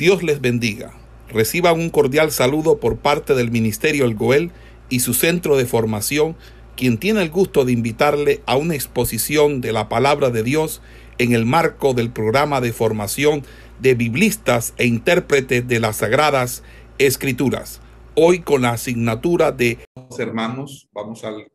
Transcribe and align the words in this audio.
Dios 0.00 0.22
les 0.22 0.40
bendiga. 0.40 0.94
Reciban 1.28 1.78
un 1.78 1.90
cordial 1.90 2.32
saludo 2.32 2.80
por 2.80 3.00
parte 3.00 3.34
del 3.34 3.50
Ministerio 3.50 4.06
El 4.06 4.14
Goel 4.14 4.50
y 4.88 5.00
su 5.00 5.12
centro 5.12 5.58
de 5.58 5.66
formación, 5.66 6.36
quien 6.74 6.96
tiene 6.96 7.20
el 7.20 7.28
gusto 7.28 7.66
de 7.66 7.72
invitarle 7.72 8.42
a 8.46 8.56
una 8.56 8.74
exposición 8.74 9.60
de 9.60 9.72
la 9.72 9.90
palabra 9.90 10.30
de 10.30 10.42
Dios 10.42 10.80
en 11.18 11.34
el 11.34 11.44
marco 11.44 11.92
del 11.92 12.10
programa 12.10 12.62
de 12.62 12.72
formación 12.72 13.42
de 13.78 13.94
biblistas 13.94 14.72
e 14.78 14.86
intérpretes 14.86 15.68
de 15.68 15.80
las 15.80 15.96
Sagradas 15.96 16.62
Escrituras. 16.96 17.82
Hoy 18.14 18.40
con 18.40 18.62
la 18.62 18.70
asignatura 18.70 19.52
de 19.52 19.80
hermanos, 20.18 20.88
vamos 20.92 21.24
al 21.24 21.52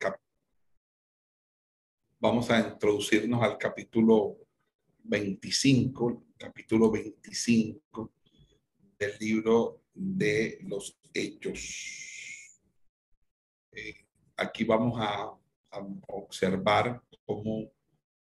vamos 2.20 2.52
a 2.52 2.60
introducirnos 2.60 3.42
al 3.42 3.58
capítulo 3.58 4.38
25, 5.04 6.26
capítulo 6.38 6.92
25 6.92 8.12
del 8.98 9.18
libro 9.20 9.82
de 9.94 10.60
los 10.64 10.98
hechos. 11.14 12.62
Eh, 13.72 14.06
aquí 14.38 14.64
vamos 14.64 15.00
a, 15.00 15.32
observar 16.08 17.04
cómo 17.26 17.70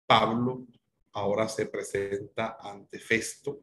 Pablo 0.05 0.68
ahora 1.14 1.48
se 1.48 1.66
presenta 1.66 2.58
ante 2.60 3.00
Festo, 3.00 3.62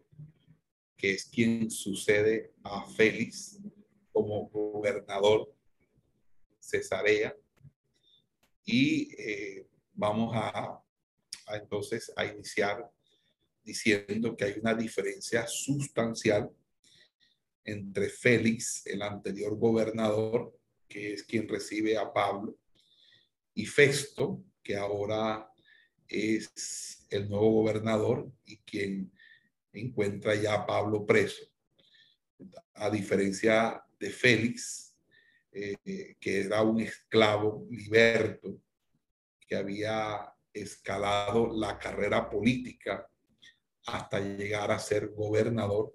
que 0.97 1.12
es 1.12 1.27
quien 1.27 1.70
sucede 1.70 2.55
a 2.62 2.87
Félix 2.87 3.61
como 4.11 4.48
gobernador 4.48 5.55
Cesarea. 6.59 7.36
Y 8.64 9.14
eh, 9.20 9.69
vamos 9.92 10.34
a, 10.34 10.83
a, 11.47 11.56
entonces 11.56 12.11
a 12.16 12.25
iniciar 12.25 12.91
diciendo 13.62 14.34
que 14.34 14.45
hay 14.45 14.59
una 14.59 14.73
diferencia 14.73 15.47
sustancial 15.47 16.50
entre 17.64 18.09
Félix, 18.09 18.86
el 18.86 19.02
anterior 19.02 19.56
gobernador, 19.56 20.58
que 20.89 21.14
es 21.14 21.22
quien 21.22 21.48
recibe 21.48 21.97
a 21.97 22.12
Pablo, 22.12 22.58
y 23.55 23.66
Festo, 23.66 24.44
que 24.62 24.77
ahora 24.77 25.48
es 26.08 27.06
el 27.11 27.28
nuevo 27.28 27.62
gobernador 27.62 28.30
y 28.44 28.58
quien 28.58 29.12
encuentra 29.72 30.34
ya 30.34 30.55
a 30.55 30.66
Pablo 30.66 31.06
preso. 31.06 31.44
A 32.74 32.91
diferencia 32.91 33.83
de 33.98 34.11
Félix, 34.11 34.96
eh, 35.52 36.17
que 36.19 36.41
era 36.41 36.62
un 36.62 36.80
esclavo 36.80 37.67
liberto, 37.70 38.61
que 39.46 39.56
había 39.56 40.34
escalado 40.52 41.52
la 41.52 41.78
carrera 41.78 42.28
política 42.28 43.08
hasta 43.86 44.20
llegar 44.20 44.70
a 44.70 44.78
ser 44.78 45.08
gobernador. 45.11 45.92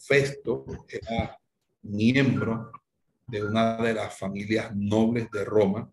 Festo 0.00 0.64
era 0.88 1.38
miembro 1.82 2.72
de 3.26 3.44
una 3.44 3.76
de 3.76 3.94
las 3.94 4.18
familias 4.18 4.74
nobles 4.74 5.30
de 5.30 5.44
Roma, 5.44 5.92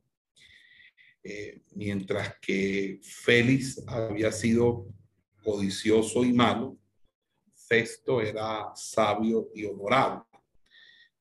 eh, 1.23 1.61
mientras 1.75 2.39
que 2.39 2.99
Félix 3.03 3.83
había 3.85 4.31
sido 4.31 4.87
codicioso 5.43 6.23
y 6.23 6.33
malo, 6.33 6.77
Festo 7.53 8.21
era 8.21 8.71
sabio 8.75 9.49
y 9.53 9.65
honorable. 9.65 10.23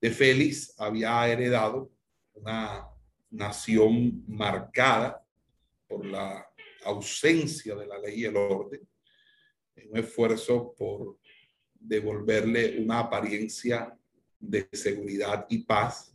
De 0.01 0.11
Félix 0.11 0.73
había 0.79 1.27
heredado 1.29 1.91
una 2.35 2.87
nación 3.31 4.25
marcada 4.29 5.27
por 5.89 6.07
la 6.07 6.49
ausencia 6.85 7.75
de 7.75 7.87
la 7.87 7.99
ley 7.99 8.21
y 8.21 8.25
el 8.27 8.37
orden, 8.37 8.89
un 9.91 9.99
esfuerzo 9.99 10.75
por 10.79 11.19
devolverle 11.87 12.79
una 12.81 13.01
apariencia 13.01 13.97
de 14.39 14.69
seguridad 14.73 15.47
y 15.49 15.59
paz, 15.59 16.13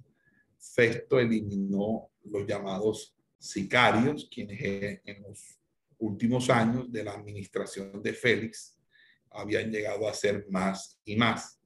Festo 0.57 1.19
eliminó 1.19 2.11
los 2.23 2.45
llamados 2.45 3.15
sicarios, 3.39 4.29
quienes 4.31 4.61
en 5.03 5.23
los 5.23 5.59
últimos 5.97 6.49
años 6.49 6.91
de 6.91 7.03
la 7.03 7.13
administración 7.13 8.01
de 8.01 8.13
Félix 8.13 8.77
habían 9.31 9.71
llegado 9.71 10.07
a 10.07 10.13
ser 10.13 10.45
más 10.49 10.99
y 11.03 11.15
más. 11.15 11.59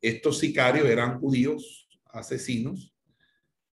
Estos 0.00 0.38
sicarios 0.38 0.86
eran 0.86 1.20
judíos 1.20 1.88
asesinos 2.06 2.92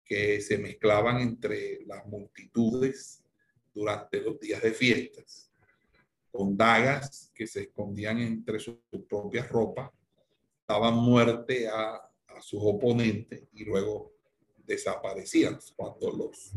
que 0.05 0.41
se 0.41 0.59
mezclaban 0.59 1.21
entre 1.21 1.85
las 1.87 2.07
multitudes 2.07 3.25
durante 3.75 4.21
los 4.21 4.39
días 4.39 4.63
de 4.63 4.73
fiestas 4.73 5.51
con 6.35 6.57
dagas 6.57 7.31
que 7.33 7.47
se 7.47 7.61
escondían 7.63 8.19
entre 8.19 8.59
sus 8.59 8.79
propias 9.09 9.49
ropas, 9.49 9.89
daban 10.67 10.95
muerte 10.95 11.69
a, 11.69 11.95
a 11.95 12.43
sus 12.43 12.59
oponentes 12.61 13.45
y 13.53 13.65
luego 13.65 14.13
desaparecían. 14.67 15.61
Cuando 15.77 16.11
los 16.11 16.51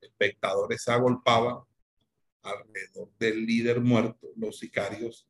espectadores 0.00 0.82
se 0.82 0.90
agolpaban 0.90 1.58
alrededor 2.42 3.08
del 3.20 3.46
líder 3.46 3.80
muerto, 3.80 4.32
los 4.34 4.58
sicarios 4.58 5.28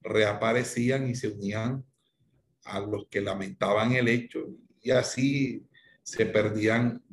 reaparecían 0.00 1.10
y 1.10 1.14
se 1.14 1.28
unían 1.28 1.84
a 2.64 2.80
los 2.80 3.06
que 3.08 3.20
lamentaban 3.20 3.92
el 3.92 4.08
hecho 4.08 4.48
y 4.80 4.92
así 4.92 5.66
se 6.02 6.24
perdían 6.24 7.04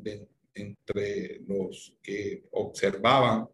entre 0.54 1.42
los 1.42 1.98
que 2.02 2.46
observaban 2.52 3.50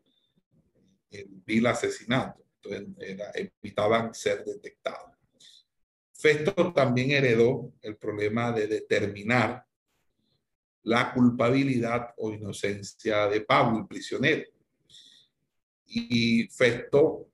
el 1.09 1.29
vil 1.43 1.65
asesinato 1.65 2.44
evitaban 2.73 4.13
ser 4.13 4.43
detectados. 4.43 5.11
Festo 6.13 6.73
también 6.73 7.11
heredó 7.11 7.73
el 7.81 7.97
problema 7.97 8.51
de 8.51 8.67
determinar 8.67 9.65
la 10.83 11.13
culpabilidad 11.13 12.13
o 12.17 12.31
inocencia 12.31 13.27
de 13.27 13.41
Pablo, 13.41 13.79
el 13.79 13.87
prisionero. 13.87 14.49
Y 15.87 16.47
Festo 16.47 17.27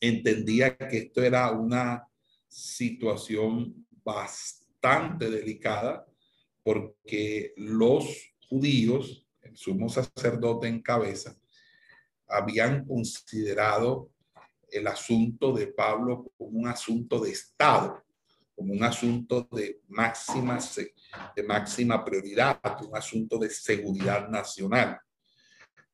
entendía 0.00 0.76
que 0.76 0.98
esto 0.98 1.22
era 1.22 1.50
una 1.50 2.06
situación 2.48 3.86
bastante 4.04 5.30
delicada 5.30 6.06
porque 6.62 7.54
los 7.56 8.34
judíos, 8.48 9.26
el 9.42 9.56
sumo 9.56 9.88
sacerdote 9.88 10.68
en 10.68 10.82
cabeza, 10.82 11.36
habían 12.28 12.84
considerado 12.84 14.11
el 14.72 14.86
asunto 14.86 15.52
de 15.52 15.68
Pablo 15.68 16.32
como 16.36 16.58
un 16.58 16.66
asunto 16.66 17.20
de 17.20 17.30
Estado, 17.30 18.02
como 18.54 18.72
un 18.72 18.82
asunto 18.82 19.48
de 19.52 19.80
máxima, 19.88 20.58
de 21.36 21.42
máxima 21.42 22.04
prioridad, 22.04 22.60
un 22.86 22.96
asunto 22.96 23.38
de 23.38 23.50
seguridad 23.50 24.28
nacional. 24.28 24.98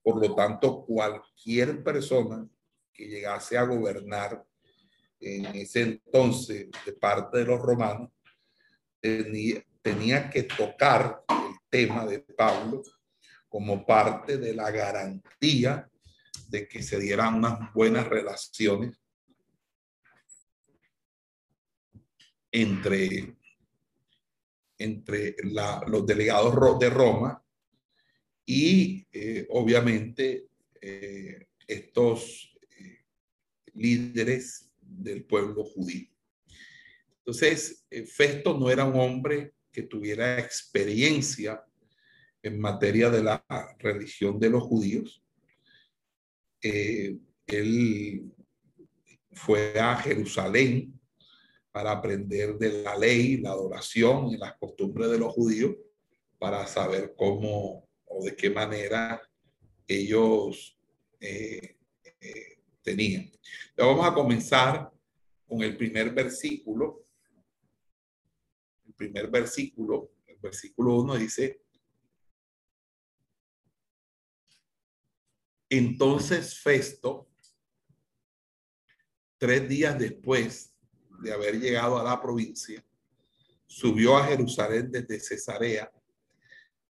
Por 0.03 0.21
lo 0.21 0.35
tanto, 0.35 0.85
cualquier 0.85 1.83
persona 1.83 2.47
que 2.93 3.07
llegase 3.07 3.59
a 3.59 3.65
gobernar 3.65 4.45
en 5.21 5.47
ese 5.47 5.83
entonces 5.83 6.69
de 6.87 6.93
parte 6.93 7.39
de 7.39 7.45
los 7.45 7.61
romanos 7.61 8.11
tenía, 9.01 9.63
tenía 9.83 10.31
que 10.31 10.45
tocar 10.45 11.25
el 11.29 11.57
tema 11.69 12.07
de 12.07 12.21
Pablo 12.21 12.83
como 13.49 13.85
parte 13.85 14.39
de 14.39 14.55
la 14.55 14.71
garantía 14.71 15.89
de 16.49 16.67
que 16.67 16.83
se 16.83 16.99
dieran 16.99 17.35
unas 17.35 17.73
buenas 17.75 18.09
relaciones 18.09 18.99
entre, 22.51 23.37
entre 24.79 25.37
los 25.87 26.07
delegados 26.07 26.79
de 26.79 26.91
Roma 26.91 27.45
y 28.47 29.07
eh, 29.13 29.47
obviamente 29.51 30.49
eh, 30.81 31.49
estos 31.67 32.57
eh, 32.79 33.05
líderes 33.75 34.71
del 34.81 35.25
pueblo 35.25 35.65
judío. 35.65 36.09
Entonces, 37.19 37.85
Festo 38.07 38.59
no 38.59 38.71
era 38.71 38.87
un 38.87 38.99
hombre 38.99 39.53
que 39.71 39.83
tuviera 39.83 40.39
experiencia 40.39 41.63
en 42.43 42.59
materia 42.59 43.11
de 43.11 43.23
la 43.23 43.45
religión 43.79 44.39
de 44.41 44.49
los 44.49 44.63
judíos, 44.63 45.23
eh, 46.63 47.17
él 47.47 48.33
fue 49.33 49.79
a 49.79 49.97
Jerusalén 49.97 50.99
para 51.71 51.93
aprender 51.93 52.57
de 52.59 52.83
la 52.83 52.97
ley, 52.97 53.39
la 53.39 53.51
adoración 53.51 54.29
y 54.31 54.37
las 54.37 54.57
costumbres 54.57 55.11
de 55.11 55.19
los 55.19 55.33
judíos 55.33 55.77
para 56.39 56.67
saber 56.67 57.15
cómo 57.17 57.89
o 58.05 58.25
de 58.25 58.35
qué 58.35 58.51
manera 58.51 59.21
ellos 59.87 60.77
eh, 61.21 61.77
eh, 62.21 62.59
tenían. 62.83 63.31
vamos 63.77 64.07
a 64.07 64.15
comenzar 64.15 64.91
con 65.47 65.63
el 65.63 65.77
primer 65.77 66.11
versículo. 66.11 67.05
El 68.87 68.95
primer 68.95 69.29
versículo, 69.29 70.13
el 70.27 70.37
versículo 70.39 70.97
1 70.97 71.17
dice, 71.17 71.63
Entonces 75.71 76.59
Festo, 76.59 77.29
tres 79.37 79.69
días 79.69 79.99
después 79.99 80.75
de 81.21 81.33
haber 81.33 81.61
llegado 81.61 81.99
a 81.99 82.05
la 82.05 82.21
provincia, 82.21 82.85
subió 83.67 84.17
a 84.17 84.27
Jerusalén 84.27 84.91
desde 84.91 85.21
Cesarea. 85.21 85.93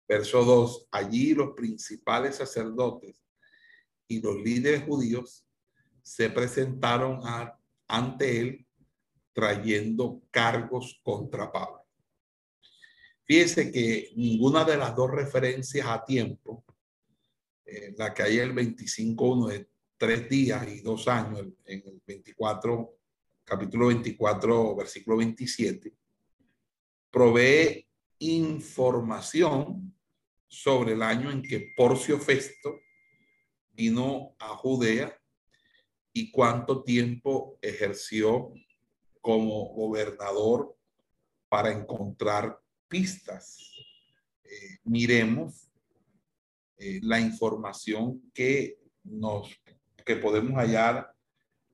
Verso 0.08 0.44
2. 0.44 0.88
Allí 0.92 1.34
los 1.34 1.54
principales 1.54 2.36
sacerdotes 2.36 3.22
y 4.08 4.22
los 4.22 4.38
líderes 4.38 4.84
judíos 4.84 5.46
se 6.02 6.30
presentaron 6.30 7.20
ante 7.88 8.40
él 8.40 8.68
trayendo 9.34 10.22
cargos 10.32 11.00
contra 11.04 11.52
Pablo. 11.52 11.86
Fíjese 13.26 13.72
que 13.72 14.14
ninguna 14.16 14.64
de 14.64 14.78
las 14.78 14.96
dos 14.96 15.12
referencias 15.12 15.86
a 15.86 16.06
tiempo, 16.06 16.64
eh, 17.68 17.94
la 17.98 18.14
hay 18.18 18.38
el 18.38 18.56
25.1 18.56 19.48
de 19.50 19.70
tres 19.98 20.30
días 20.30 20.66
y 20.70 20.80
dos 20.80 21.08
años, 21.08 21.48
en 21.66 21.84
el 21.86 22.02
24, 22.06 22.98
capítulo 23.44 23.88
24, 23.88 24.76
versículo 24.76 25.18
27, 25.18 25.94
provee 27.12 27.86
información 28.20 29.94
sobre 30.48 30.94
el 30.94 31.02
año 31.02 31.30
en 31.30 31.42
que 31.42 31.74
Porcio 31.76 32.18
Festo 32.20 32.80
vino 33.72 34.36
a 34.40 34.48
Judea 34.56 35.20
y 36.14 36.32
cuánto 36.32 36.84
tiempo 36.84 37.60
ejerció 37.62 38.54
como 39.20 39.74
gobernador 39.74 40.78
para 41.50 41.72
encontrar 41.72 42.60
pistas. 42.88 43.74
Eh, 44.46 44.78
miremos 44.86 45.67
eh, 46.78 47.00
la 47.04 47.20
información 47.20 48.32
que 48.34 48.80
nos 49.04 49.50
que 50.06 50.16
podemos 50.16 50.54
hallar 50.54 51.14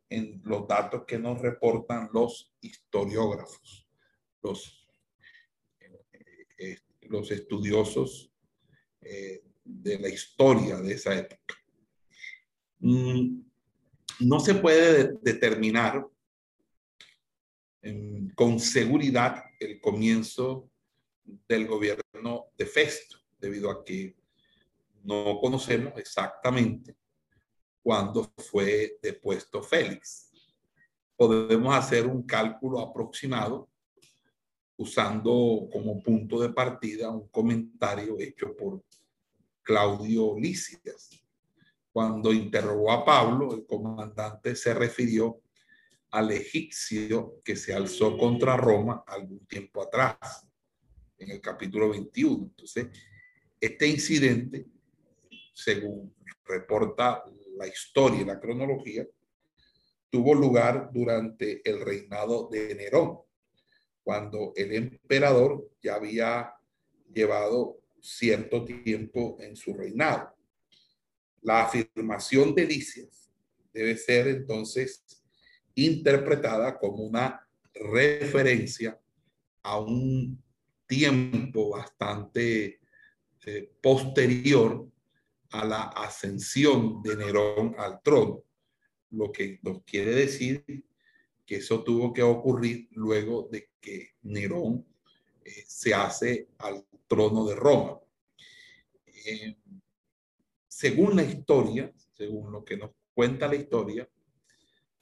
en 0.10 0.42
los 0.44 0.68
datos 0.68 1.04
que 1.06 1.20
nos 1.20 1.40
reportan 1.40 2.10
los 2.12 2.52
historiógrafos, 2.62 3.88
los, 4.42 4.88
eh, 6.58 6.80
los 7.02 7.30
estudiosos 7.30 8.32
de 9.00 10.00
la 10.00 10.10
historia 10.10 10.78
de 10.78 10.94
esa 10.94 11.14
época. 11.16 11.56
Mm, 12.80 13.42
no 14.22 14.40
se 14.40 14.56
puede 14.56 15.14
determinar 15.22 16.08
con 18.36 18.60
seguridad 18.60 19.44
el 19.60 19.80
comienzo 19.82 20.70
del 21.48 21.68
gobierno 21.68 22.46
de 22.58 22.66
Festo, 22.66 23.18
debido 23.40 23.70
a 23.70 23.84
que 23.84 24.16
no 25.04 25.40
conocemos 25.40 25.94
exactamente 25.98 26.96
cuándo 27.82 28.32
fue 28.38 28.98
depuesto 29.02 29.62
Félix. 29.62 30.32
Podemos 31.16 31.76
hacer 31.76 32.08
un 32.08 32.24
cálculo 32.24 32.80
aproximado 32.80 33.70
usando 34.78 35.68
como 35.72 36.02
punto 36.02 36.42
de 36.42 36.50
partida 36.50 37.12
un 37.12 37.28
comentario 37.28 38.18
hecho 38.20 38.56
por 38.56 38.84
Claudio 39.62 40.36
Lícidas. 40.40 41.10
Cuando 41.92 42.34
interrogó 42.34 42.92
a 42.92 43.06
Pablo, 43.06 43.54
el 43.54 43.66
comandante 43.66 44.56
se 44.56 44.74
refirió 44.74 45.42
al 46.12 46.32
egipcio 46.32 47.42
que 47.44 47.56
se 47.56 47.74
alzó 47.74 48.18
contra 48.18 48.58
Roma 48.58 49.04
algún 49.06 49.46
tiempo 49.46 49.82
atrás, 49.82 50.48
en 51.18 51.32
el 51.32 51.42
capítulo 51.42 51.90
21. 51.90 52.46
Entonces, 52.46 52.88
este 53.60 53.88
incidente, 53.88 54.68
según 55.54 56.14
reporta 56.46 57.24
la 57.58 57.68
historia 57.68 58.22
y 58.22 58.26
la 58.26 58.40
cronología, 58.40 59.08
tuvo 60.10 60.36
lugar 60.36 60.90
durante 60.92 61.68
el 61.68 61.82
reinado 61.82 62.50
de 62.52 62.76
Nerón, 62.76 63.20
cuando 64.04 64.54
el 64.56 64.74
emperador 64.74 65.70
ya 65.82 65.96
había 65.96 66.54
llevado 67.14 67.80
cierto 68.02 68.66
tiempo 68.66 69.38
en 69.40 69.56
su 69.56 69.74
reinado. 69.74 70.36
La 71.42 71.64
afirmación 71.64 72.54
de 72.54 72.66
Licias 72.66 73.32
debe 73.74 73.98
ser 73.98 74.28
entonces 74.28 75.04
interpretada 75.76 76.78
como 76.78 77.04
una 77.04 77.48
referencia 77.74 79.00
a 79.64 79.80
un 79.80 80.42
tiempo 80.86 81.70
bastante 81.70 82.80
eh, 83.46 83.72
posterior 83.82 84.93
a 85.54 85.64
la 85.64 85.84
ascensión 85.84 87.02
de 87.04 87.16
Nerón 87.16 87.76
al 87.78 88.02
trono, 88.02 88.44
lo 89.12 89.32
que 89.32 89.60
nos 89.62 89.84
quiere 89.84 90.16
decir 90.16 90.66
que 91.46 91.58
eso 91.58 91.84
tuvo 91.84 92.12
que 92.12 92.24
ocurrir 92.24 92.88
luego 92.92 93.48
de 93.52 93.70
que 93.80 94.16
Nerón 94.24 94.84
eh, 95.46 95.64
se 95.68 95.94
hace 95.94 96.50
al 96.58 96.84
trono 97.08 97.46
de 97.46 97.56
Roma. 97.56 98.00
Eh, 99.06 99.56
según 100.68 101.16
la 101.16 101.24
historia, 101.24 101.94
según 102.14 102.52
lo 102.52 102.66
que 102.66 102.78
nos 102.78 102.90
cuenta 103.14 103.48
la 103.48 103.56
historia, 103.56 104.10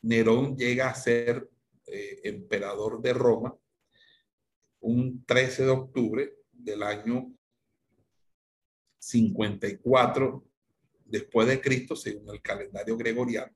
Nerón 0.02 0.58
llega 0.58 0.90
a 0.90 0.96
ser 0.96 1.50
eh, 1.88 2.20
emperador 2.26 3.02
de 3.02 3.14
Roma 3.14 3.56
un 4.82 5.24
13 5.26 5.64
de 5.64 5.70
octubre 5.70 6.34
del 6.52 6.84
año 6.84 7.32
54 9.02 10.44
después 11.06 11.48
de 11.48 11.60
Cristo, 11.60 11.96
según 11.96 12.34
el 12.34 12.42
calendario 12.42 12.96
gregoriano. 12.96 13.54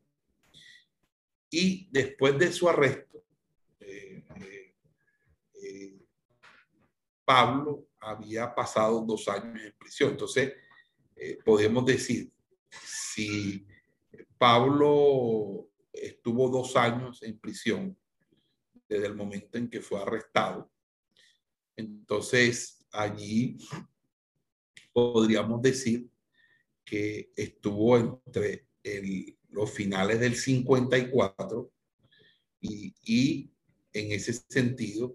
Y 1.49 1.87
después 1.91 2.37
de 2.37 2.51
su 2.51 2.67
arresto, 2.67 3.23
eh, 3.79 4.23
eh, 5.53 5.99
Pablo 7.23 7.87
había 7.99 8.53
pasado 8.53 9.01
dos 9.01 9.27
años 9.27 9.61
en 9.63 9.73
prisión. 9.77 10.11
Entonces, 10.11 10.53
podemos 11.45 11.85
decir, 11.85 12.31
si 12.69 13.65
Pablo 14.37 15.69
estuvo 15.93 16.49
dos 16.49 16.75
años 16.75 17.21
en 17.23 17.39
prisión 17.39 17.97
desde 18.87 19.07
el 19.07 19.15
momento 19.15 19.57
en 19.57 19.69
que 19.69 19.81
fue 19.81 20.01
arrestado. 20.01 20.71
Entonces, 21.75 22.85
allí 22.91 23.57
podríamos 24.95 25.61
decir 25.61 26.07
que 26.85 27.33
estuvo 27.35 27.97
entre 27.97 28.65
los 29.49 29.69
finales 29.69 30.21
del 30.21 30.37
54 30.37 31.69
y, 32.61 32.95
y 33.03 33.51
en 33.91 34.13
ese 34.13 34.31
sentido, 34.47 35.13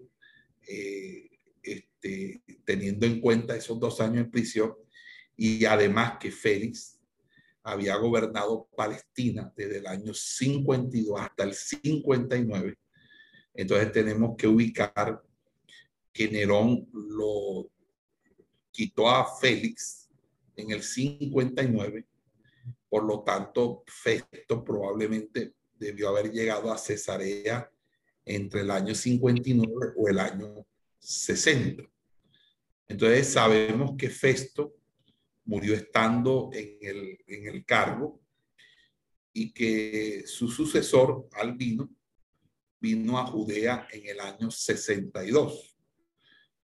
eh, 0.67 1.31
este, 1.63 2.43
teniendo 2.63 3.07
en 3.07 3.19
cuenta 3.19 3.55
esos 3.55 3.79
dos 3.79 3.99
años 4.01 4.25
en 4.25 4.29
prisión 4.29 4.75
y 5.35 5.65
además 5.65 6.19
que 6.19 6.29
Félix 6.29 6.99
había 7.63 7.95
gobernado 7.95 8.69
Palestina 8.75 9.51
desde 9.55 9.79
el 9.79 9.87
año 9.87 10.13
52 10.13 11.19
hasta 11.19 11.43
el 11.43 11.55
59. 11.55 12.77
Entonces 13.55 13.91
tenemos 13.91 14.35
que 14.37 14.45
ubicar 14.45 15.23
que 16.13 16.29
Nerón 16.29 16.87
lo 16.93 17.71
quitó 18.71 19.09
a 19.09 19.37
Félix 19.37 20.09
en 20.55 20.71
el 20.71 20.83
59. 20.83 22.05
Por 22.89 23.03
lo 23.03 23.23
tanto, 23.23 23.83
Festo 23.87 24.63
probablemente 24.63 25.53
debió 25.77 26.09
haber 26.09 26.31
llegado 26.31 26.71
a 26.71 26.77
Cesarea 26.77 27.69
entre 28.25 28.61
el 28.61 28.71
año 28.71 28.93
59 28.93 29.93
o 29.97 30.07
el 30.07 30.19
año 30.19 30.65
60. 30.99 31.83
Entonces 32.87 33.27
sabemos 33.27 33.95
que 33.97 34.09
Festo 34.09 34.75
murió 35.45 35.73
estando 35.73 36.49
en 36.53 36.77
el, 36.81 37.17
en 37.27 37.47
el 37.47 37.65
cargo 37.65 38.21
y 39.33 39.53
que 39.53 40.23
su 40.25 40.49
sucesor, 40.49 41.27
Albino, 41.33 41.89
vino 42.79 43.17
a 43.17 43.25
Judea 43.25 43.87
en 43.91 44.07
el 44.07 44.19
año 44.19 44.51
62. 44.51 45.77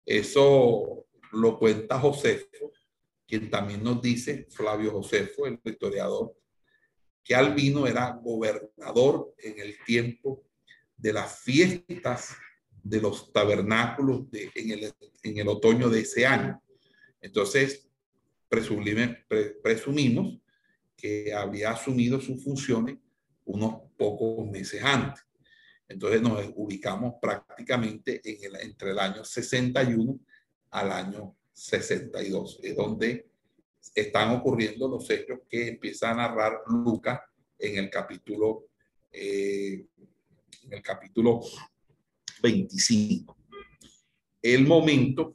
Eso 0.06 0.95
lo 1.36 1.58
cuenta 1.58 1.98
Josefo, 1.98 2.72
quien 3.26 3.50
también 3.50 3.82
nos 3.82 4.00
dice, 4.00 4.46
Flavio 4.50 4.92
Josefo, 4.92 5.46
el 5.46 5.60
historiador, 5.64 6.34
que 7.22 7.34
Albino 7.34 7.86
era 7.86 8.10
gobernador 8.22 9.34
en 9.38 9.58
el 9.58 9.76
tiempo 9.84 10.44
de 10.96 11.12
las 11.12 11.40
fiestas 11.40 12.36
de 12.82 13.00
los 13.00 13.32
tabernáculos 13.32 14.26
en, 14.32 14.70
el, 14.70 14.92
en 15.22 15.38
el 15.38 15.48
otoño 15.48 15.88
de 15.88 16.00
ese 16.00 16.24
año. 16.24 16.62
Entonces, 17.20 17.88
presumimos 18.48 20.38
que 20.96 21.34
había 21.34 21.72
asumido 21.72 22.20
sus 22.20 22.42
funciones 22.42 22.96
unos 23.44 23.82
pocos 23.96 24.48
meses 24.48 24.82
antes. 24.82 25.24
Entonces 25.88 26.20
nos 26.20 26.52
ubicamos 26.56 27.14
prácticamente 27.20 28.20
en 28.24 28.44
el, 28.44 28.60
entre 28.62 28.90
el 28.90 28.98
año 28.98 29.24
61 29.24 30.18
al 30.76 30.92
año 30.92 31.34
62, 31.54 32.60
es 32.62 32.76
donde 32.76 33.30
están 33.94 34.36
ocurriendo 34.36 34.86
los 34.88 35.08
hechos 35.08 35.40
que 35.48 35.68
empieza 35.68 36.10
a 36.10 36.14
narrar 36.14 36.60
Lucas 36.66 37.20
en 37.58 37.78
el 37.78 37.88
capítulo, 37.88 38.66
eh, 39.10 39.86
en 40.64 40.72
el 40.72 40.82
capítulo 40.82 41.40
25. 42.42 43.34
El 44.42 44.66
momento, 44.66 45.32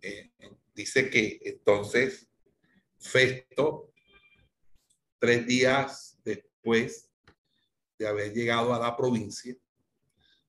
eh, 0.00 0.30
dice 0.72 1.10
que 1.10 1.40
entonces 1.42 2.28
Festo, 2.96 3.92
tres 5.18 5.44
días 5.44 6.16
después 6.24 7.10
de 7.98 8.06
haber 8.06 8.32
llegado 8.32 8.72
a 8.72 8.78
la 8.78 8.96
provincia, 8.96 9.56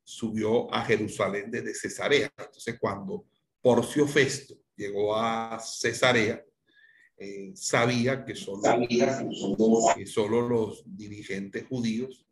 subió 0.03 0.71
a 0.71 0.85
Jerusalén 0.85 1.49
desde 1.49 1.73
Cesarea. 1.73 2.31
Entonces, 2.37 2.77
cuando 2.79 3.25
Porcio 3.65 4.05
Festo 4.07 4.53
llegó 4.75 5.17
a 5.17 5.59
Cesarea, 5.59 6.45
eh, 7.17 7.51
sabía 7.55 8.23
que 8.23 8.35
solo, 8.35 8.61
que 9.95 10.05
solo 10.05 10.47
los 10.47 10.83
dirigentes 10.85 11.65
judíos 11.65 12.23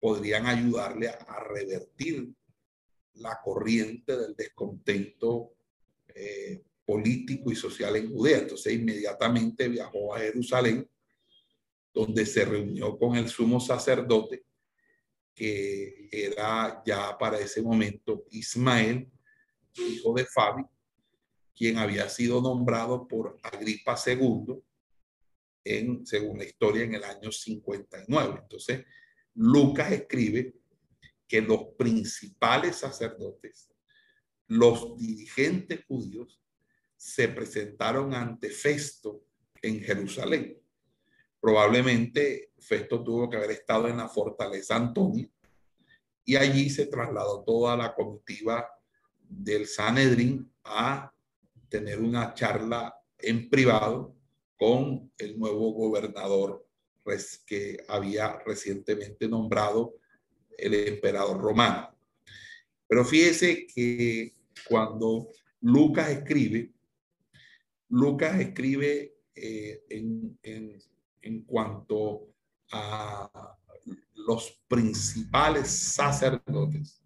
podrían 0.00 0.46
ayudarle 0.46 1.10
a, 1.10 1.44
revertir 1.52 2.32
la 3.16 3.38
corriente 3.44 4.16
del 4.16 4.34
descontento 4.34 5.52
eh, 6.14 6.62
político 6.86 7.52
y 7.52 7.54
social 7.54 7.96
en 7.96 8.10
Judea. 8.10 8.38
Entonces 8.38 8.72
inmediatamente 8.72 9.68
viajó 9.68 10.14
a 10.14 10.20
Jerusalén, 10.20 10.88
donde 11.92 12.24
se 12.24 12.46
reunió 12.46 12.98
con 12.98 13.16
el 13.16 13.28
sumo 13.28 13.60
sacerdote, 13.60 14.44
que 15.34 16.08
era 16.10 16.82
ya 16.86 17.18
para 17.18 17.38
ese 17.38 17.60
momento 17.60 18.24
Ismael, 18.30 19.10
hijo 19.82 20.14
de 20.14 20.24
Fabi, 20.24 20.64
quien 21.54 21.78
había 21.78 22.08
sido 22.08 22.40
nombrado 22.40 23.08
por 23.08 23.38
Agripa 23.42 23.96
II 24.06 24.62
en, 25.64 26.06
según 26.06 26.38
la 26.38 26.44
historia, 26.44 26.84
en 26.84 26.94
el 26.94 27.04
año 27.04 27.32
59. 27.32 28.40
Entonces, 28.42 28.84
Lucas 29.34 29.92
escribe 29.92 30.54
que 31.26 31.42
los 31.42 31.74
principales 31.76 32.76
sacerdotes, 32.76 33.70
los 34.46 34.96
dirigentes 34.96 35.84
judíos, 35.86 36.40
se 36.96 37.28
presentaron 37.28 38.14
ante 38.14 38.50
Festo 38.50 39.24
en 39.62 39.80
Jerusalén. 39.80 40.60
Probablemente 41.40 42.52
Festo 42.58 43.02
tuvo 43.04 43.28
que 43.30 43.36
haber 43.36 43.52
estado 43.52 43.88
en 43.88 43.98
la 43.98 44.08
fortaleza 44.08 44.76
Antonia 44.76 45.28
y 46.24 46.36
allí 46.36 46.68
se 46.70 46.86
trasladó 46.86 47.44
toda 47.44 47.76
la 47.76 47.94
comitiva 47.94 48.68
del 49.28 49.66
Sanedrín 49.66 50.50
a 50.64 51.12
tener 51.68 52.00
una 52.00 52.34
charla 52.34 52.94
en 53.18 53.48
privado 53.48 54.14
con 54.56 55.12
el 55.18 55.38
nuevo 55.38 55.72
gobernador 55.72 56.68
que 57.46 57.78
había 57.88 58.38
recientemente 58.44 59.28
nombrado 59.28 59.94
el 60.56 60.74
emperador 60.74 61.40
romano. 61.40 61.96
Pero 62.86 63.04
fíjese 63.04 63.66
que 63.66 64.34
cuando 64.68 65.28
Lucas 65.60 66.10
escribe, 66.10 66.72
Lucas 67.88 68.38
escribe 68.40 69.14
eh, 69.34 69.84
en, 69.88 71.42
cuanto 71.46 72.28
a 72.72 73.56
los 74.14 74.60
principales 74.68 75.68
sacerdotes, 75.70 77.02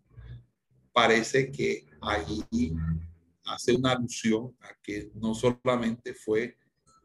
parece 0.93 1.51
que 1.51 1.87
allí 2.03 2.75
hace 3.45 3.75
una 3.75 3.93
alusión 3.93 4.55
a 4.61 4.75
que 4.83 5.11
no 5.15 5.35
solamente 5.35 6.15
fue 6.15 6.57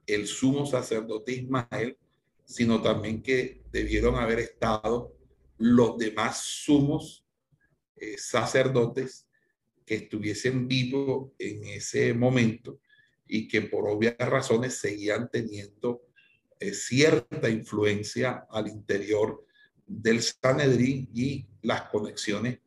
el 0.06 0.28
sumo 0.28 0.66
sacerdote 0.66 1.34
Ismael, 1.34 1.98
sino 2.46 2.82
también 2.82 3.22
que 3.22 3.62
debieron 3.72 4.16
haber 4.16 4.40
estado 4.40 5.14
los 5.58 5.98
demás 5.98 6.42
sumos 6.42 7.26
eh, 7.96 8.18
sacerdotes 8.18 9.28
que 9.86 9.96
estuviesen 9.96 10.68
vivos 10.68 11.32
en 11.40 11.64
ese 11.66 12.14
momento 12.14 12.80
y 13.28 13.48
que 13.48 13.62
por 13.62 13.88
obvias 13.90 14.18
razones 14.18 14.76
seguían 14.76 15.30
teniendo 15.30 16.04
eh, 16.60 16.74
cierta 16.74 17.50
influencia 17.50 18.46
al 18.50 18.68
interior 18.68 19.46
del 19.86 20.22
Sanedrín 20.22 21.10
y 21.14 21.46
las 21.62 21.84
conexiones 21.84 22.60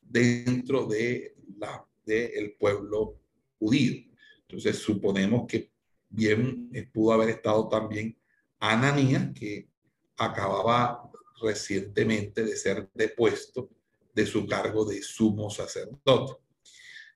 dentro 0.00 0.86
de 0.86 1.37
la 1.58 1.86
del 2.04 2.54
pueblo 2.58 3.20
judío. 3.58 4.02
Entonces 4.42 4.78
suponemos 4.78 5.46
que 5.46 5.70
bien 6.08 6.70
pudo 6.92 7.12
haber 7.12 7.30
estado 7.30 7.68
también 7.68 8.16
Ananías, 8.58 9.32
que 9.34 9.68
acababa 10.16 11.10
recientemente 11.40 12.42
de 12.42 12.56
ser 12.56 12.88
depuesto 12.94 13.70
de 14.14 14.26
su 14.26 14.46
cargo 14.46 14.84
de 14.84 15.02
sumo 15.02 15.50
sacerdote. 15.50 16.42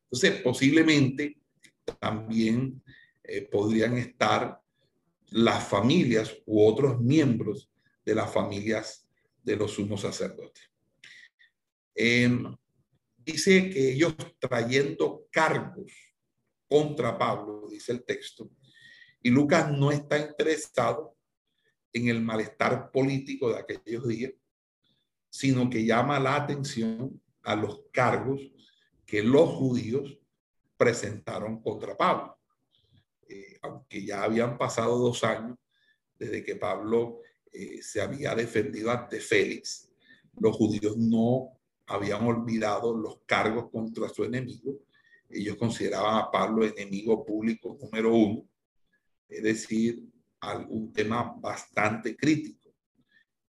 Entonces, 0.05 0.43
posiblemente 0.43 1.39
también 1.99 2.83
eh, 3.25 3.43
podrían 3.43 3.97
estar 3.97 4.61
las 5.31 5.67
familias 5.67 6.37
u 6.47 6.65
otros 6.65 7.01
miembros 7.01 7.71
de 8.05 8.15
las 8.15 8.33
familias 8.33 9.09
de 9.43 9.57
los 9.57 9.73
sumos 9.73 10.03
sacerdotes. 10.03 10.71
Em, 11.95 12.57
dice 13.25 13.71
que 13.71 13.93
ellos 13.93 14.15
trayendo 14.39 15.27
cargos 15.31 15.93
contra 16.69 17.19
Pablo, 17.19 17.69
dice 17.71 17.93
el 17.93 18.05
texto, 18.05 18.51
y 19.23 19.31
Lucas 19.31 19.71
no 19.71 19.91
está 19.93 20.19
interesado 20.19 21.17
en 21.93 22.09
el 22.09 22.21
malestar 22.21 22.91
político 22.91 23.51
de 23.51 23.59
aquellos 23.59 24.09
días, 24.09 24.33
sino 25.31 25.71
que 25.71 25.85
llama 25.85 26.19
la 26.19 26.37
atención 26.37 27.21
a 27.43 27.55
los 27.55 27.83
cargos 27.93 28.41
que 29.07 29.23
los 29.23 29.49
judíos 29.51 30.19
presentaron 30.77 31.63
contra 31.63 31.97
Pablo. 31.97 32.39
Eh, 33.29 33.59
aunque 33.63 34.05
ya 34.05 34.25
habían 34.25 34.59
pasado 34.59 34.99
dos 34.99 35.23
años 35.25 35.59
desde 36.19 36.43
que 36.43 36.57
Pablo 36.57 37.21
eh, 37.53 37.83
se 37.83 38.01
había 38.01 38.35
defendido 38.35 38.91
ante 38.91 39.21
Félix, 39.21 39.91
los 40.39 40.57
judíos 40.57 40.97
no 40.97 41.61
habían 41.93 42.27
olvidado 42.27 42.97
los 42.97 43.21
cargos 43.27 43.71
contra 43.71 44.09
su 44.09 44.25
enemigo. 44.25 44.81
Ellos 45.29 45.57
consideraban 45.57 46.17
a 46.17 46.31
Pablo 46.31 46.65
enemigo 46.65 47.25
público 47.25 47.77
número 47.81 48.15
uno, 48.15 48.49
es 49.29 49.43
decir, 49.43 50.03
algún 50.41 50.93
tema 50.93 51.35
bastante 51.39 52.17
crítico. 52.17 52.75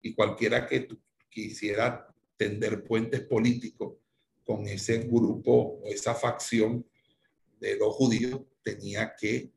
Y 0.02 0.14
cualquiera 0.14 0.66
que 0.66 0.88
quisiera 1.28 2.06
tender 2.36 2.84
puentes 2.84 3.20
políticos 3.22 3.94
con 4.44 4.66
ese 4.66 4.98
grupo 4.98 5.52
o 5.52 5.86
esa 5.86 6.14
facción 6.14 6.84
de 7.60 7.76
los 7.76 7.94
judíos 7.94 8.40
tenía 8.62 9.14
que 9.14 9.36
eh, 9.36 9.52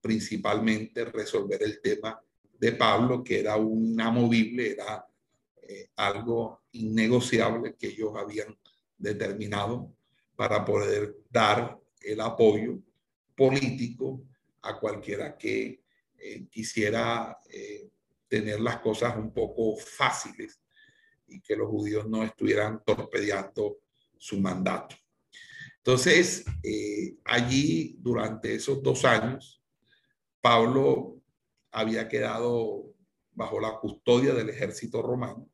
principalmente 0.00 1.04
resolver 1.04 1.62
el 1.62 1.80
tema 1.80 2.20
de 2.58 2.72
Pablo, 2.72 3.22
que 3.22 3.40
era 3.40 3.56
un 3.56 3.84
inamovible, 3.84 4.72
era 4.72 5.06
eh, 5.68 5.90
algo 5.96 6.62
innegociable 6.72 7.76
que 7.76 7.88
ellos 7.88 8.12
habían 8.16 8.58
determinado 8.96 9.94
para 10.34 10.64
poder 10.64 11.16
dar 11.30 11.78
el 12.00 12.20
apoyo 12.20 12.78
político 13.36 14.24
a 14.62 14.78
cualquiera 14.80 15.36
que 15.36 15.82
eh, 16.16 16.46
quisiera 16.48 17.38
eh, 17.50 17.90
tener 18.26 18.60
las 18.60 18.80
cosas 18.80 19.16
un 19.16 19.32
poco 19.32 19.76
fáciles 19.76 20.60
y 21.26 21.40
que 21.40 21.54
los 21.54 21.68
judíos 21.68 22.08
no 22.08 22.24
estuvieran 22.24 22.82
torpedeando 22.84 23.78
su 24.16 24.40
mandato. 24.40 24.96
Entonces, 25.76 26.44
eh, 26.62 27.16
allí, 27.24 27.96
durante 28.00 28.54
esos 28.54 28.82
dos 28.82 29.04
años, 29.04 29.62
Pablo 30.40 31.20
había 31.70 32.08
quedado 32.08 32.94
bajo 33.32 33.60
la 33.60 33.78
custodia 33.78 34.34
del 34.34 34.50
ejército 34.50 35.02
romano 35.02 35.48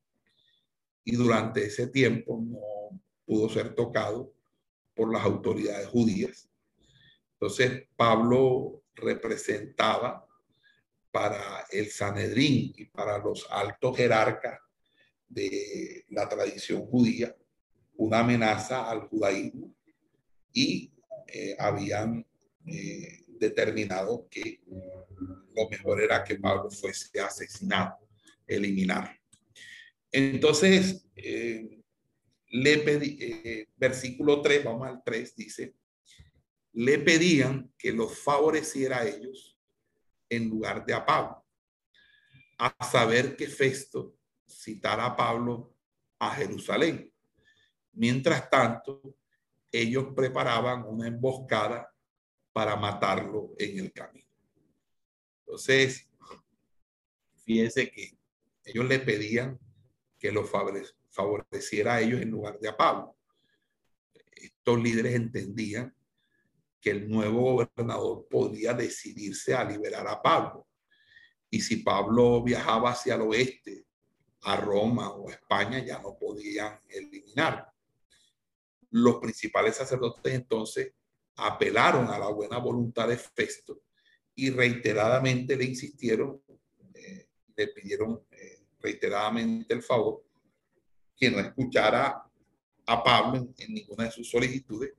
y 1.05 1.17
durante 1.17 1.67
ese 1.67 1.89
tiempo 1.89 2.43
no 2.43 3.01
pudo 3.25 3.49
ser 3.49 3.75
tocado 3.75 4.33
por 4.95 5.13
las 5.13 5.25
autoridades 5.25 5.89
judías. 5.89 6.49
Entonces, 7.35 7.89
Pablo 7.97 8.83
representaba 8.95 10.27
para 11.11 11.67
el 11.71 11.91
Sanedrín 11.91 12.73
y 12.77 12.87
para 12.87 13.19
los 13.19 13.47
altos 13.51 13.97
jerarcas 13.97 14.59
de 15.29 16.05
la 16.11 16.29
tradición 16.29 16.87
judía 16.87 17.35
una 17.97 18.21
amenaza 18.21 18.91
al 18.91 19.03
judaísmo 19.09 19.75
y 20.53 20.93
eh, 21.27 21.57
habían 21.59 22.27
eh, 22.67 23.25
determinado 23.29 24.27
que 24.31 24.61
lo 25.55 25.69
mejor 25.69 26.01
era 26.01 26.25
que 26.25 26.37
Pablo 26.37 26.71
fuese 26.71 27.21
asesinado, 27.21 27.99
eliminar. 28.47 29.17
Entonces, 30.17 31.09
eh, 31.17 31.83
le 32.51 32.79
pedí, 32.79 33.67
versículo 33.75 34.41
3, 34.41 34.63
vamos 34.63 34.87
al 34.87 35.03
3, 35.03 35.35
dice, 35.35 35.75
le 36.75 37.01
pedían 37.01 37.73
que 37.77 37.91
los 37.91 38.17
favoreciera 38.21 38.99
a 38.99 39.09
ellos 39.09 39.59
en 40.29 40.49
lugar 40.49 40.87
de 40.87 40.95
a 40.95 41.05
Pablo, 41.05 41.45
a 42.59 42.85
saber 42.85 43.35
que 43.35 43.49
Festo 43.49 44.17
citara 44.49 45.07
a 45.07 45.17
Pablo 45.17 45.77
a 46.21 46.33
Jerusalén. 46.37 47.13
Mientras 47.93 48.49
tanto, 48.49 49.17
ellos 49.73 50.13
preparaban 50.15 50.85
una 50.85 51.09
emboscada 51.09 51.93
para 52.53 52.77
matarlo 52.77 53.53
en 53.59 53.81
el 53.81 53.93
camino. 53.93 54.29
Entonces, 55.41 56.09
fíjense 57.45 57.91
que 57.91 58.17
ellos 58.65 58.85
le 58.85 59.01
pedían 59.01 59.59
que 60.25 60.33
lo 60.33 60.43
favoreciera 61.11 61.97
a 61.97 62.01
ellos 62.01 62.23
en 62.23 62.31
lugar 62.31 62.59
de 62.59 62.71
a 62.71 62.75
Pablo. 62.75 63.15
Estos 64.35 64.83
líderes 64.83 65.17
entendían 65.17 65.95
que 66.81 66.93
el 66.93 67.11
nuevo 67.11 67.43
gobernador 67.57 68.27
podía 68.31 68.73
decidirse 68.73 69.53
a 69.55 69.65
liberar 69.65 70.09
a 70.09 70.23
Pablo. 70.23 70.67
Y 71.51 71.61
si 71.61 71.77
Pablo 71.77 72.43
viajaba 72.43 72.93
hacia 72.93 73.17
el 73.17 73.21
oeste, 73.21 73.85
a 74.45 74.57
Roma 74.57 75.11
o 75.11 75.29
a 75.29 75.33
España, 75.33 75.85
ya 75.85 76.01
no 76.01 76.17
podían 76.17 76.81
eliminar. 76.89 77.71
Los 78.93 79.17
principales 79.17 79.77
sacerdotes 79.77 80.33
entonces 80.33 80.95
apelaron 81.37 82.09
a 82.09 82.19
la 82.19 82.31
buena 82.31 82.57
voluntad 82.57 83.09
de 83.09 83.19
Festo 83.19 83.83
y 84.35 84.49
reiteradamente 84.49 85.55
le 85.55 85.67
insistieron, 85.67 86.41
eh, 86.95 87.29
le 87.55 87.69
pidieron 87.69 88.25
reiteradamente 88.85 89.73
el 89.73 89.83
favor 89.83 90.23
que 91.17 91.31
no 91.31 91.41
escuchara 91.41 92.23
a 92.87 93.03
Pablo 93.03 93.49
en, 93.57 93.75
ninguna 93.75 94.05
de 94.05 94.11
sus 94.11 94.29
solicitudes, 94.29 94.93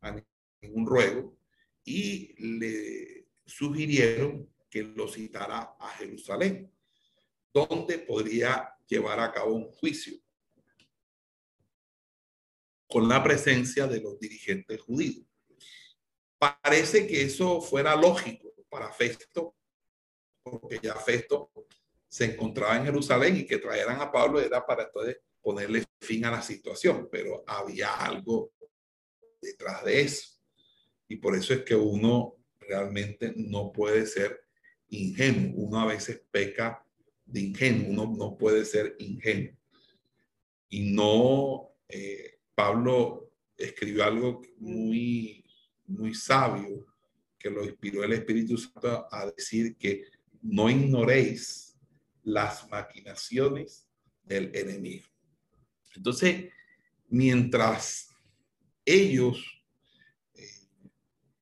a 0.00 0.16
ningún 0.62 0.86
ruego, 0.86 1.36
y 1.84 2.34
le 2.38 3.28
sugirieron 3.44 4.48
que 4.70 4.82
lo 4.82 5.06
citara 5.06 5.76
a 5.78 5.88
Jerusalén, 5.98 6.72
donde 7.52 7.98
podría 7.98 8.74
llevar 8.86 9.20
a 9.20 9.32
cabo 9.32 9.54
un 9.54 9.70
juicio 9.70 10.18
con 12.88 13.08
la 13.08 13.22
presencia 13.22 13.86
de 13.86 14.00
los 14.00 14.18
dirigentes 14.18 14.80
judíos. 14.80 15.26
Parece 16.38 17.06
que 17.06 17.22
eso 17.22 17.60
fuera 17.60 17.94
lógico 17.96 18.54
para 18.68 18.92
Festo, 18.92 19.54
porque 20.42 20.78
ya 20.82 20.94
Festo 20.94 21.50
se 22.16 22.24
encontraba 22.24 22.78
en 22.78 22.86
Jerusalén 22.86 23.36
y 23.36 23.44
que 23.44 23.58
trajeran 23.58 24.00
a 24.00 24.10
Pablo 24.10 24.40
era 24.40 24.64
para 24.64 24.84
entonces 24.84 25.18
ponerle 25.42 25.84
fin 26.00 26.24
a 26.24 26.30
la 26.30 26.40
situación, 26.40 27.10
pero 27.12 27.44
había 27.46 27.94
algo 27.94 28.52
detrás 29.38 29.84
de 29.84 30.00
eso. 30.00 30.40
Y 31.08 31.16
por 31.16 31.36
eso 31.36 31.52
es 31.52 31.60
que 31.60 31.74
uno 31.74 32.36
realmente 32.58 33.34
no 33.36 33.70
puede 33.70 34.06
ser 34.06 34.40
ingenuo. 34.88 35.66
Uno 35.66 35.80
a 35.80 35.86
veces 35.88 36.22
peca 36.30 36.82
de 37.26 37.40
ingenuo, 37.40 37.90
uno 37.90 38.16
no 38.16 38.38
puede 38.38 38.64
ser 38.64 38.96
ingenuo. 38.98 39.52
Y 40.70 40.94
no, 40.94 41.68
eh, 41.86 42.38
Pablo 42.54 43.30
escribió 43.58 44.04
algo 44.04 44.40
muy, 44.56 45.44
muy 45.86 46.14
sabio 46.14 46.86
que 47.38 47.50
lo 47.50 47.62
inspiró 47.62 48.04
el 48.04 48.14
Espíritu 48.14 48.56
Santo 48.56 49.06
a 49.10 49.26
decir 49.26 49.76
que 49.76 50.04
no 50.40 50.70
ignoréis 50.70 51.65
las 52.26 52.68
maquinaciones 52.68 53.88
del 54.24 54.54
enemigo. 54.54 55.06
Entonces, 55.94 56.50
mientras 57.08 58.08
ellos 58.84 59.38
eh, 60.34 60.44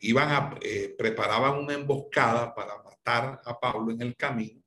iban 0.00 0.28
a, 0.30 0.58
eh, 0.60 0.94
preparaban 0.96 1.58
una 1.58 1.72
emboscada 1.72 2.54
para 2.54 2.82
matar 2.82 3.40
a 3.46 3.58
Pablo 3.58 3.92
en 3.92 4.02
el 4.02 4.14
camino, 4.14 4.62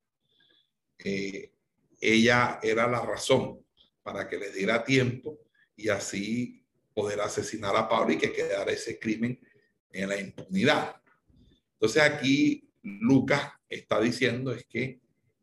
eh, 0.98 1.54
ella 2.02 2.60
era 2.64 2.88
la 2.88 3.02
razón 3.02 3.64
para 4.02 4.28
que 4.28 4.40
les 4.40 4.56
diera 4.56 4.84
tiempo 4.84 5.38
y 5.76 5.90
así 5.90 6.66
poder 6.96 7.22
asesinar 7.22 7.76
a 7.76 7.88
Pablo 7.88 8.14
y 8.14 8.18
que 8.18 8.34
quedara 8.34 8.72
ese 8.72 8.98
crimen 8.98 9.40
en 9.92 10.10
la 10.10 10.20
impunidad. 10.20 11.00
Entonces 11.74 12.02
aquí 12.02 12.68
Lucas 12.82 13.52
está 13.70 14.02
diciendo 14.02 14.52
es 14.52 14.66
que 14.66 15.00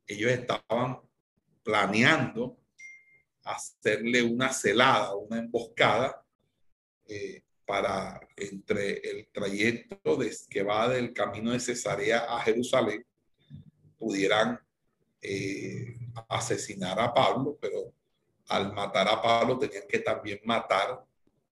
ellos 0.07 0.31
estaban 0.31 1.01
planeando 1.63 2.59
hacerle 3.45 4.23
una 4.23 4.53
celada, 4.53 5.15
una 5.17 5.39
emboscada 5.39 6.25
eh, 7.07 7.43
para 7.67 8.21
entre 8.37 8.99
el 8.99 9.29
trayecto 9.29 10.19
que 10.49 10.63
va 10.63 10.89
del 10.89 11.13
camino 11.13 11.53
de 11.53 11.61
Cesarea 11.61 12.27
a 12.29 12.41
Jerusalén, 12.41 13.05
pudieran 13.99 14.61
eh, 15.21 15.97
asesinar 16.29 17.01
a 17.01 17.13
Pablo, 17.13 17.57
pero 17.61 17.93
al 18.49 18.73
matar 18.73 19.09
a 19.09 19.23
Pablo 19.23 19.59
tenían 19.59 19.85
que 19.89 20.01
también 20.01 20.41
matar 20.45 21.03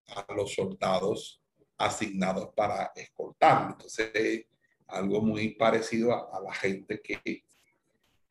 a 0.09 0.35
los 0.35 0.55
soldados 0.55 1.41
asignados 1.79 2.51
para 2.55 2.93
escoltarlo. 2.95 3.73
Entonces, 3.73 4.47
algo 4.87 5.23
muy 5.23 5.55
parecido 5.55 6.13
a, 6.13 6.41
la 6.41 6.53
gente 6.53 7.01
que, 7.01 7.45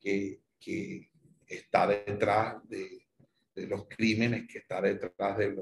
que, 0.01 0.39
está 1.47 1.87
detrás 1.87 2.57
de, 2.67 3.05
los 3.55 3.85
crímenes 3.87 4.47
que 4.47 4.59
está 4.59 4.81
detrás 4.81 5.37
de, 5.37 5.55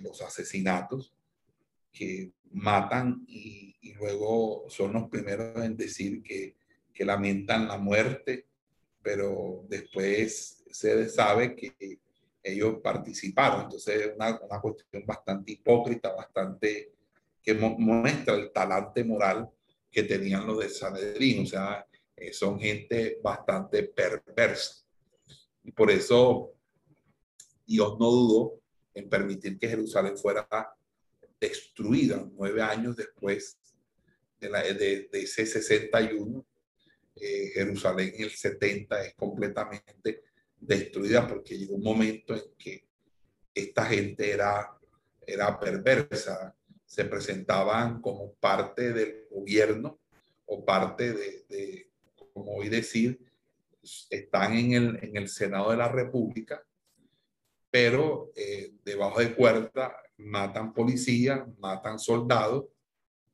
los 0.00 0.22
asesinatos 0.22 1.14
que 1.90 2.32
matan 2.52 3.24
y, 3.26 3.70
luego 3.94 4.64
son 4.68 4.94
los 4.94 5.08
primeros 5.08 5.64
en 5.64 5.76
decir 5.76 6.22
que, 6.22 6.56
lamentan 7.04 7.66
la 7.66 7.78
muerte, 7.78 8.46
pero 9.02 9.64
después 9.68 10.62
se 10.70 11.08
sabe 11.08 11.56
que 11.56 11.98
ellos 12.44 12.78
participaron. 12.80 13.62
Entonces 13.62 14.02
es 14.02 14.14
una, 14.14 14.38
cuestión 14.60 15.04
bastante 15.04 15.50
hipócrita, 15.50 16.14
bastante 16.14 16.92
que 17.42 17.54
muestra 17.54 18.36
el 18.36 18.52
talante 18.52 19.02
moral 19.02 19.50
que 19.92 20.02
tenían 20.04 20.46
los 20.46 20.58
de 20.58 20.70
Sanedrín. 20.70 21.42
O 21.42 21.46
sea, 21.46 21.86
eh, 22.16 22.32
son 22.32 22.58
gente 22.58 23.20
bastante 23.22 23.84
perversa. 23.84 24.84
Y 25.62 25.70
por 25.70 25.90
eso 25.90 26.54
Dios 27.66 27.96
no 27.98 28.10
dudó 28.10 28.60
en 28.94 29.08
permitir 29.08 29.58
que 29.58 29.68
Jerusalén 29.68 30.16
fuera 30.16 30.48
destruida 31.40 32.28
nueve 32.32 32.62
años 32.62 32.96
después 32.96 33.58
de, 34.40 34.50
la, 34.50 34.62
ese 34.62 35.46
61. 35.46 36.44
Eh, 37.14 37.50
Jerusalén 37.52 38.12
en 38.16 38.24
el 38.24 38.30
70 38.30 39.04
es 39.04 39.14
completamente 39.14 40.22
destruida 40.58 41.26
porque 41.26 41.58
llegó 41.58 41.74
un 41.74 41.82
momento 41.82 42.34
en 42.34 42.42
que 42.56 42.84
esta 43.54 43.84
gente 43.84 44.30
era, 44.30 44.78
era 45.26 45.58
perversa, 45.58 46.56
se 46.92 47.06
presentaban 47.06 48.02
como 48.02 48.34
parte 48.34 48.92
del 48.92 49.24
gobierno 49.30 49.98
o 50.44 50.62
parte 50.62 51.14
de, 51.14 51.90
como 52.34 52.56
hoy 52.56 52.68
decir, 52.68 53.18
están 54.10 54.52
en 54.58 54.72
el, 54.72 54.98
en 55.02 55.16
el 55.16 55.30
Senado 55.30 55.70
de 55.70 55.78
la 55.78 55.88
República, 55.88 56.62
pero 57.70 58.30
eh, 58.36 58.74
debajo 58.84 59.20
de 59.20 59.34
cuerda 59.34 59.96
matan 60.18 60.74
policías, 60.74 61.40
matan 61.60 61.98
soldados, 61.98 62.66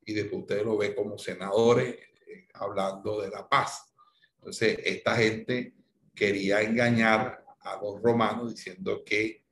y 0.07 0.13
después 0.13 0.43
usted 0.43 0.65
lo 0.65 0.77
ve 0.77 0.95
como 0.95 1.19
senadores 1.19 1.97
eh, 2.29 2.47
hablando 2.55 3.21
de 3.21 3.29
la 3.29 3.49
paz. 3.49 3.93
Entonces, 4.37 4.79
esta 4.85 5.17
gente 5.17 5.75
quería 6.15 6.63
engañar 6.63 7.45
a 7.59 7.81
los 7.83 8.01
romanos 8.01 8.55
diciendo 8.55 9.03
que, 9.05 9.43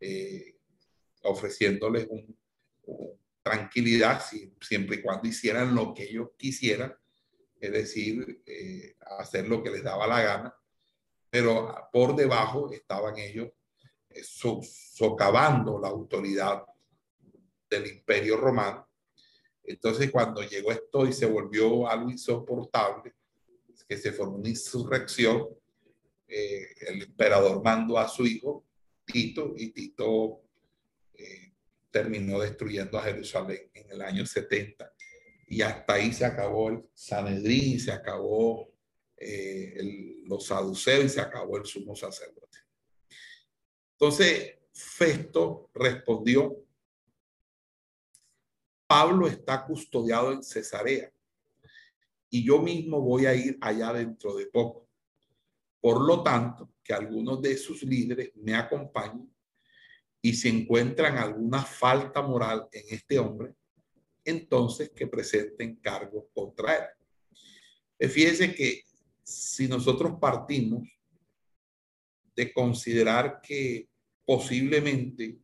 eh, 0.00 0.54
ofreciéndoles 1.22 2.06
un, 2.10 2.36
tranquilidad 3.44 4.22
siempre 4.58 4.96
y 4.96 5.02
cuando 5.02 5.28
hicieran 5.28 5.74
lo 5.74 5.92
que 5.92 6.04
ellos 6.04 6.30
quisieran, 6.38 6.96
es 7.60 7.72
decir, 7.72 8.42
eh, 8.46 8.96
hacer 9.18 9.46
lo 9.46 9.62
que 9.62 9.70
les 9.70 9.84
daba 9.84 10.06
la 10.06 10.22
gana, 10.22 10.54
pero 11.28 11.74
por 11.92 12.16
debajo 12.16 12.72
estaban 12.72 13.18
ellos 13.18 13.50
eh, 14.08 14.22
socavando 14.24 15.78
la 15.78 15.88
autoridad 15.88 16.64
del 17.68 17.86
imperio 17.86 18.38
romano. 18.38 18.88
Entonces, 19.62 20.10
cuando 20.10 20.42
llegó 20.42 20.72
esto 20.72 21.06
y 21.06 21.12
se 21.12 21.26
volvió 21.26 21.86
algo 21.86 22.10
insoportable, 22.10 23.14
que 23.86 23.98
se 23.98 24.12
formó 24.12 24.36
una 24.36 24.48
insurrección, 24.48 25.48
eh, 26.26 26.66
el 26.88 27.02
emperador 27.02 27.62
mandó 27.62 27.98
a 27.98 28.08
su 28.08 28.24
hijo 28.24 28.64
Tito 29.04 29.52
y 29.54 29.70
Tito 29.70 30.40
terminó 31.94 32.40
destruyendo 32.40 32.98
a 32.98 33.02
Jerusalén 33.02 33.70
en 33.72 33.88
el 33.88 34.02
año 34.02 34.26
70 34.26 34.92
y 35.46 35.62
hasta 35.62 35.94
ahí 35.94 36.12
se 36.12 36.24
acabó 36.24 36.70
el 36.70 36.84
Sanedrín, 36.92 37.78
se 37.78 37.92
acabó 37.92 38.68
eh, 39.16 40.24
los 40.24 40.44
saduceos 40.44 41.04
y 41.04 41.08
se 41.08 41.20
acabó 41.20 41.56
el 41.56 41.64
sumo 41.64 41.94
sacerdote. 41.94 42.58
Entonces, 43.92 44.58
Festo 44.72 45.70
respondió, 45.72 46.66
Pablo 48.88 49.28
está 49.28 49.64
custodiado 49.64 50.32
en 50.32 50.42
Cesarea 50.42 51.12
y 52.28 52.44
yo 52.44 52.60
mismo 52.60 53.00
voy 53.02 53.26
a 53.26 53.34
ir 53.36 53.56
allá 53.60 53.92
dentro 53.92 54.34
de 54.34 54.46
poco. 54.46 54.88
Por 55.80 56.04
lo 56.04 56.24
tanto, 56.24 56.72
que 56.82 56.92
algunos 56.92 57.40
de 57.40 57.56
sus 57.56 57.84
líderes 57.84 58.32
me 58.34 58.56
acompañen 58.56 59.32
y 60.24 60.32
si 60.32 60.48
encuentran 60.48 61.18
alguna 61.18 61.62
falta 61.62 62.22
moral 62.22 62.66
en 62.72 62.82
este 62.88 63.18
hombre, 63.18 63.52
entonces 64.24 64.88
que 64.88 65.06
presenten 65.06 65.76
cargos 65.76 66.24
contra 66.32 66.76
él. 66.76 66.84
Eh, 67.98 68.08
fíjense 68.08 68.54
que 68.54 68.84
si 69.22 69.68
nosotros 69.68 70.14
partimos 70.18 70.88
de 72.34 72.50
considerar 72.54 73.42
que 73.42 73.86
posiblemente 74.24 75.36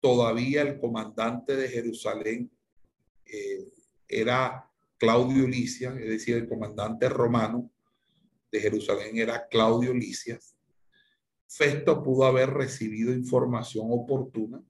todavía 0.00 0.60
el 0.60 0.78
comandante 0.78 1.56
de 1.56 1.68
Jerusalén 1.70 2.50
eh, 3.24 3.72
era 4.06 4.70
Claudio 4.98 5.48
Licias, 5.48 5.96
es 5.96 6.10
decir, 6.10 6.36
el 6.36 6.46
comandante 6.46 7.08
romano 7.08 7.72
de 8.52 8.60
Jerusalén 8.60 9.16
era 9.16 9.48
Claudio 9.48 9.94
Licias, 9.94 10.57
Festo 11.48 12.02
pudo 12.02 12.26
haber 12.26 12.50
recibido 12.50 13.12
información 13.12 13.86
oportuna 13.90 14.62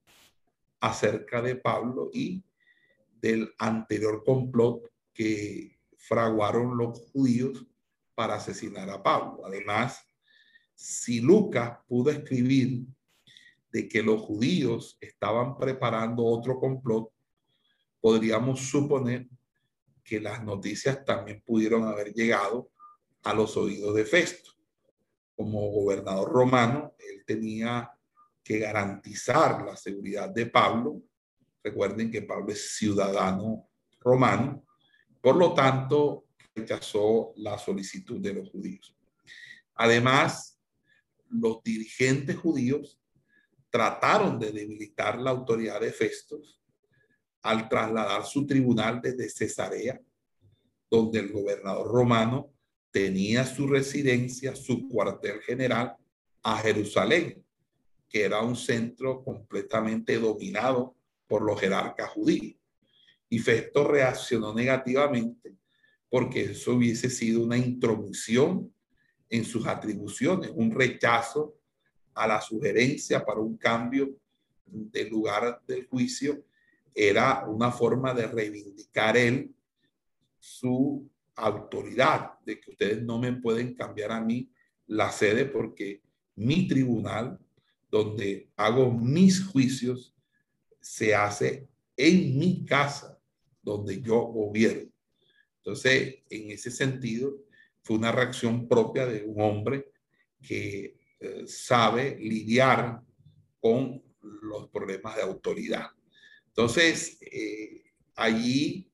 acerca 0.81 1.43
de 1.43 1.57
Pablo 1.57 2.09
y 2.13 2.45
del 3.21 3.53
anterior 3.59 4.23
complot 4.25 4.89
que 5.13 5.77
fraguaron 5.97 6.77
los 6.77 7.01
judíos 7.11 7.67
para 8.15 8.37
asesinar 8.37 8.89
a 8.91 9.03
Pablo. 9.03 9.45
Además, 9.45 10.07
si 10.75 11.21
Lucas 11.21 11.79
pudo 11.89 12.11
escribir 12.11 12.87
de 13.73 13.89
que 13.89 14.01
los 14.01 14.21
judíos 14.23 14.97
estaban 15.01 15.59
preparando 15.59 16.25
otro 16.25 16.61
complot, 16.61 17.11
podríamos 18.01 18.61
suponer 18.61 19.29
que 20.05 20.21
las 20.21 20.45
noticias 20.45 21.05
también 21.05 21.43
pudieron 21.45 21.85
haber 21.85 22.15
llegado 22.15 22.71
a 23.25 23.35
los 23.35 23.57
oídos 23.57 23.95
de 23.97 24.05
Festo. 24.05 24.58
Como 25.39 25.71
gobernador 25.71 26.33
romano, 26.33 26.97
él 26.99 27.23
tenía 27.25 27.89
que 28.43 28.59
garantizar 28.59 29.65
la 29.65 29.77
seguridad 29.77 30.29
de 30.31 30.47
Pablo. 30.47 31.01
Recuerden 31.63 32.11
que 32.11 32.23
Pablo 32.23 32.51
es 32.51 32.77
ciudadano 32.77 33.69
romano. 34.01 34.67
Por 35.21 35.37
lo 35.37 35.55
tanto, 35.55 36.27
rechazó 36.57 37.35
la 37.37 37.57
solicitud 37.57 38.21
de 38.21 38.35
los 38.35 38.51
judíos. 38.51 38.97
Además, 39.77 40.59
los 41.29 41.63
dirigentes 41.63 42.37
judíos 42.37 43.01
trataron 43.71 44.41
de 44.41 44.51
debilitar 44.51 45.21
la 45.21 45.31
autoridad 45.31 45.81
de 45.81 45.93
Festos 45.93 46.61
al 47.43 47.69
trasladar 47.69 48.27
su 48.27 48.45
tribunal 48.45 49.01
desde 49.01 49.31
Cesarea, 49.31 50.01
donde 50.91 51.21
el 51.21 51.31
gobernador 51.31 51.87
romano 51.87 52.58
tenía 52.91 53.45
su 53.45 53.67
residencia, 53.67 54.55
su 54.57 54.89
cuartel 54.89 55.41
general, 55.41 55.97
a 56.43 56.59
Jerusalén, 56.59 57.45
que 58.09 58.23
era 58.23 58.41
un 58.41 58.57
centro 58.57 59.23
completamente 59.23 60.19
dominado 60.19 60.97
por 61.27 61.43
los 61.43 61.61
jerarcas 61.61 62.11
judíos. 62.11 62.57
Y 63.29 63.39
Festo 63.39 63.87
reaccionó 63.87 64.55
negativamente 64.55 65.57
porque 66.09 66.45
eso 66.53 66.75
hubiese 66.75 67.11
sido 67.11 67.43
una 67.43 67.59
intromisión 67.59 68.73
en 69.29 69.45
sus 69.45 69.67
atribuciones, 69.67 70.51
un 70.55 70.71
rechazo 70.71 71.55
a 72.15 72.27
la 72.27 72.41
sugerencia 72.41 73.25
para 73.25 73.41
un 73.41 73.59
cambio 73.59 74.17
del 74.65 75.09
lugar 75.09 75.63
del 75.67 75.87
juicio, 75.87 76.45
era 76.95 77.47
una 77.47 77.71
forma 77.71 78.15
de 78.15 78.27
reivindicar 78.27 79.17
él 79.17 79.55
su 80.39 81.09
autoridad, 81.39 82.39
de 82.45 82.61
que 82.61 82.71
ustedes 82.73 83.03
no 83.03 83.19
me 83.19 83.33
pueden 83.33 83.75
cambiar 83.75 84.13
a 84.13 84.21
mí 84.21 84.51
la 84.87 85.11
sede 85.11 85.45
porque 85.45 86.03
mi 86.35 86.69
tribunal, 86.69 87.39
donde 87.91 88.51
hago 88.57 88.93
mis 88.93 89.45
juicios, 89.45 90.15
se 90.81 91.15
hace 91.15 91.69
en 91.97 92.39
mi 92.39 92.65
casa, 92.65 93.19
donde 93.63 94.01
yo 94.01 94.21
gobierno. 94.23 94.91
Entonces, 95.59 96.17
en 96.31 96.51
ese 96.51 96.71
sentido, 96.71 97.35
fue 97.83 97.97
una 97.97 98.13
reacción 98.13 98.69
propia 98.69 99.07
de 99.07 99.25
un 99.25 99.41
hombre 99.41 99.91
que 100.41 100.99
eh, 101.21 101.45
sabe 101.47 102.17
lidiar 102.19 103.03
con 103.61 104.03
los 104.21 104.69
problemas 104.69 105.17
de 105.17 105.23
autoridad. 105.23 105.91
Entonces, 106.47 107.19
eh, 107.21 107.83
allí 108.15 108.88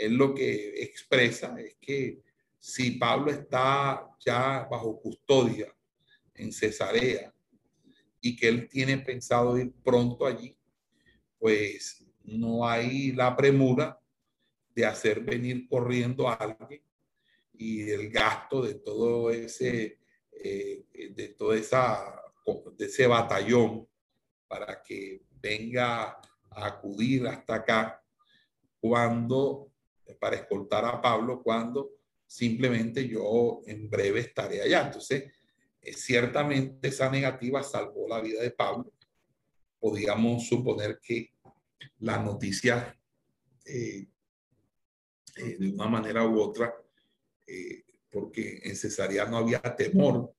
él 0.00 0.14
lo 0.14 0.34
que 0.34 0.82
expresa 0.82 1.54
es 1.60 1.76
que 1.80 2.22
si 2.58 2.92
Pablo 2.92 3.30
está 3.30 4.08
ya 4.18 4.66
bajo 4.70 5.00
custodia 5.00 5.74
en 6.34 6.52
Cesarea 6.52 7.32
y 8.20 8.36
que 8.36 8.48
él 8.48 8.68
tiene 8.68 8.98
pensado 8.98 9.58
ir 9.58 9.72
pronto 9.84 10.26
allí, 10.26 10.56
pues 11.38 12.04
no 12.24 12.68
hay 12.68 13.12
la 13.12 13.36
premura 13.36 14.00
de 14.74 14.86
hacer 14.86 15.20
venir 15.20 15.66
corriendo 15.68 16.28
a 16.28 16.34
alguien 16.34 16.82
y 17.52 17.90
el 17.90 18.10
gasto 18.10 18.62
de 18.62 18.74
todo 18.74 19.30
ese, 19.30 19.98
eh, 20.32 20.84
de 21.14 21.28
toda 21.30 21.56
esa, 21.56 22.22
de 22.76 22.86
ese 22.86 23.06
batallón 23.06 23.88
para 24.46 24.82
que 24.82 25.22
venga 25.40 26.20
a 26.50 26.66
acudir 26.66 27.26
hasta 27.26 27.56
acá 27.56 28.02
cuando, 28.80 29.67
para 30.14 30.36
escoltar 30.36 30.84
a 30.84 31.00
Pablo, 31.00 31.42
cuando 31.42 31.90
simplemente 32.26 33.06
yo 33.08 33.62
en 33.66 33.88
breve 33.88 34.20
estaré 34.20 34.62
allá. 34.62 34.86
Entonces, 34.86 35.32
eh, 35.80 35.92
ciertamente 35.92 36.88
esa 36.88 37.10
negativa 37.10 37.62
salvó 37.62 38.08
la 38.08 38.20
vida 38.20 38.42
de 38.42 38.50
Pablo. 38.50 38.92
Podríamos 39.78 40.46
suponer 40.46 40.98
que 41.00 41.32
la 42.00 42.18
noticia 42.18 42.96
eh, 43.64 44.06
eh, 45.36 45.56
de 45.58 45.68
una 45.68 45.86
manera 45.86 46.26
u 46.26 46.40
otra, 46.40 46.74
eh, 47.46 47.84
porque 48.10 48.60
en 48.64 48.74
Cesarea 48.74 49.26
no 49.26 49.38
había 49.38 49.60
temor 49.60 50.34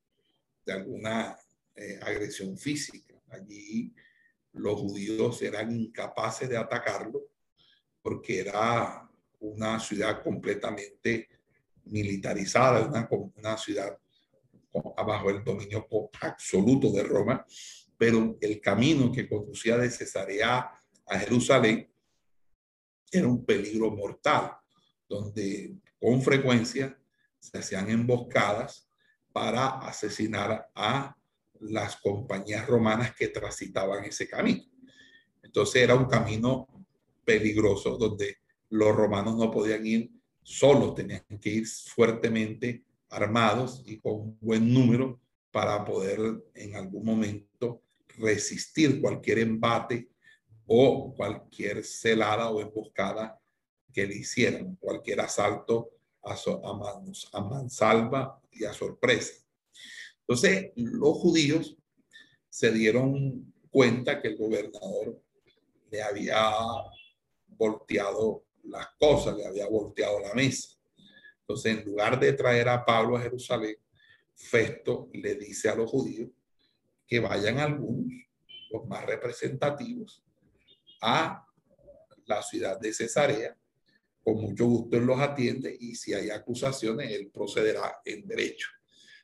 de 0.66 0.74
alguna 0.74 1.38
eh, 1.76 2.00
agresión 2.02 2.58
física. 2.58 3.16
Allí 3.30 3.94
los 4.54 4.80
judíos 4.80 5.42
eran 5.42 5.72
incapaces 5.72 6.50
de 6.50 6.58
atacarlo 6.58 7.30
porque 8.02 8.40
era 8.40 9.09
una 9.40 9.80
ciudad 9.80 10.22
completamente 10.24 11.28
militarizada, 11.86 12.86
una, 13.36 13.58
ciudad 13.58 13.98
bajo 14.74 15.30
el 15.30 15.44
dominio 15.44 15.88
absoluto 16.22 16.92
de 16.92 17.04
Roma, 17.04 17.46
pero 17.98 18.38
el 18.40 18.62
camino 18.62 19.12
que 19.12 19.28
conducía 19.28 19.78
de 19.78 19.90
Cesarea 19.90 20.72
a 21.06 21.20
Jerusalén 21.20 21.92
era 23.12 23.28
un 23.28 23.44
peligro 23.44 23.92
mortal 23.92 24.52
donde 25.08 25.76
con 26.00 26.22
frecuencia 26.22 26.98
se 27.40 27.58
hacían 27.58 27.90
emboscadas 27.90 28.88
para 29.32 29.80
asesinar 29.80 30.70
a 30.76 31.16
las 31.62 31.98
compañías 31.98 32.68
romanas 32.68 33.16
que 33.16 33.30
transitaban 33.30 34.06
ese 34.06 34.28
camino. 34.28 34.64
Entonces 35.42 35.82
era 35.82 35.96
un 35.96 36.06
camino 36.06 36.68
peligroso 37.26 37.98
donde 37.98 38.38
los 38.70 38.96
romanos 38.96 39.36
no 39.36 39.52
podían 39.52 39.86
ir 39.86 40.12
solos, 40.44 40.96
tenían 40.96 41.24
que 41.42 41.50
ir 41.50 41.68
fuertemente 41.68 42.84
armados 43.10 43.84
y 43.86 43.98
con 43.98 44.14
un 44.14 44.38
buen 44.40 44.74
número 44.74 45.20
para 45.52 45.84
poder 45.84 46.20
en 46.54 46.76
algún 46.76 47.06
momento 47.06 47.82
resistir 48.18 49.02
cualquier 49.02 49.40
embate 49.40 50.10
o 50.68 51.14
cualquier 51.16 51.84
celada 51.84 52.50
o 52.50 52.62
emboscada 52.62 53.40
que 53.92 54.06
le 54.06 54.16
hicieran 54.16 54.76
cualquier 54.76 55.22
asalto 55.22 55.90
a, 56.24 56.36
a, 56.36 57.42
mansalva 57.42 58.40
y 58.52 58.66
a 58.66 58.74
sorpresa. 58.74 59.34
Entonces, 60.22 60.72
los 60.76 61.18
judíos 61.18 61.76
se 62.50 62.72
dieron 62.72 63.52
cuenta 63.72 64.22
que 64.22 64.30
el 64.30 64.38
gobernador 64.38 65.20
le 65.90 66.02
había 66.04 66.52
volteado 67.48 68.44
las 68.70 68.88
cosas, 68.98 69.36
le 69.36 69.46
había 69.46 69.68
volteado 69.68 70.20
la 70.20 70.34
mesa. 70.34 70.78
Entonces, 71.42 71.78
en 71.78 71.86
lugar 71.86 72.20
de 72.20 72.34
traer 72.34 72.70
a 72.70 72.86
Pablo 72.86 73.18
a 73.18 73.22
Jerusalén, 73.22 73.76
Festo 74.36 75.10
le 75.14 75.36
dice 75.36 75.70
a 75.70 75.76
los 75.76 75.90
judíos 75.90 76.30
que 77.06 77.20
vayan 77.20 77.58
algunos, 77.58 78.14
los 78.72 78.86
más 78.88 79.06
representativos, 79.06 80.24
a 81.02 81.46
la 82.26 82.42
ciudad 82.44 82.80
de 82.80 82.94
Cesarea 82.94 83.60
con 84.24 84.42
mucho 84.42 84.66
gusto 84.66 84.98
él 84.98 85.06
los 85.06 85.20
atiende 85.20 85.76
y 85.80 85.96
si 85.96 86.14
hay 86.14 86.30
acusaciones, 86.30 87.12
él 87.12 87.32
procederá 87.34 88.00
en 88.06 88.28
derecho. 88.28 88.68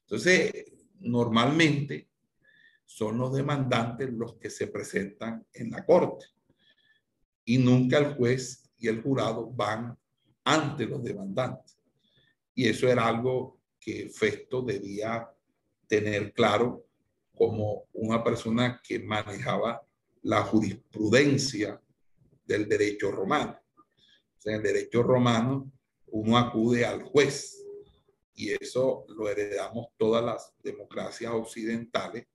Entonces, 0.01 0.65
normalmente 0.99 2.09
son 2.85 3.17
los 3.17 3.33
demandantes 3.33 4.09
los 4.11 4.35
que 4.37 4.49
se 4.49 4.67
presentan 4.67 5.45
en 5.53 5.71
la 5.71 5.85
corte 5.85 6.25
y 7.43 7.57
nunca 7.57 7.97
el 7.97 8.15
juez 8.15 8.64
y 8.77 8.87
el 8.87 9.01
jurado 9.01 9.49
van 9.51 9.97
ante 10.43 10.85
los 10.85 11.03
demandantes. 11.03 11.77
Y 12.53 12.67
eso 12.67 12.87
era 12.87 13.07
algo 13.07 13.59
que 13.79 14.09
Festo 14.09 14.61
debía 14.61 15.29
tener 15.87 16.33
claro 16.33 16.85
como 17.33 17.85
una 17.93 18.23
persona 18.23 18.81
que 18.83 18.99
manejaba 18.99 19.85
la 20.23 20.41
jurisprudencia 20.43 21.81
del 22.45 22.67
derecho 22.67 23.11
romano. 23.11 23.59
en 24.45 24.55
el 24.55 24.63
derecho 24.63 25.01
romano 25.01 25.71
uno 26.07 26.37
acude 26.37 26.85
al 26.85 27.03
juez 27.03 27.65
y 28.35 28.51
eso 28.51 29.05
lo 29.09 29.29
heredamos 29.29 29.87
todas 29.97 30.23
las 30.23 30.53
democracias 30.61 31.31
occidentales, 31.31 32.27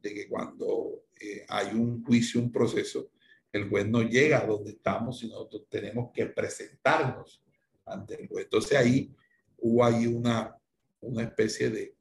de 0.00 0.14
que 0.14 0.28
cuando 0.28 1.04
eh, 1.20 1.44
hay 1.48 1.68
un 1.74 2.02
juicio, 2.02 2.40
un 2.40 2.50
proceso, 2.50 3.10
el 3.58 3.68
juez 3.68 3.86
no 3.86 4.02
llega 4.02 4.38
a 4.38 4.46
donde 4.46 4.72
estamos, 4.72 5.20
sino 5.20 5.34
nosotros 5.34 5.68
tenemos 5.68 6.10
que 6.12 6.26
presentarnos 6.26 7.42
ante 7.86 8.20
el 8.20 8.28
juez. 8.28 8.44
Entonces 8.44 8.76
ahí 8.76 9.14
hubo 9.58 9.84
ahí 9.84 10.06
una, 10.06 10.56
una 11.00 11.22
especie 11.22 11.70
de, 11.70 11.94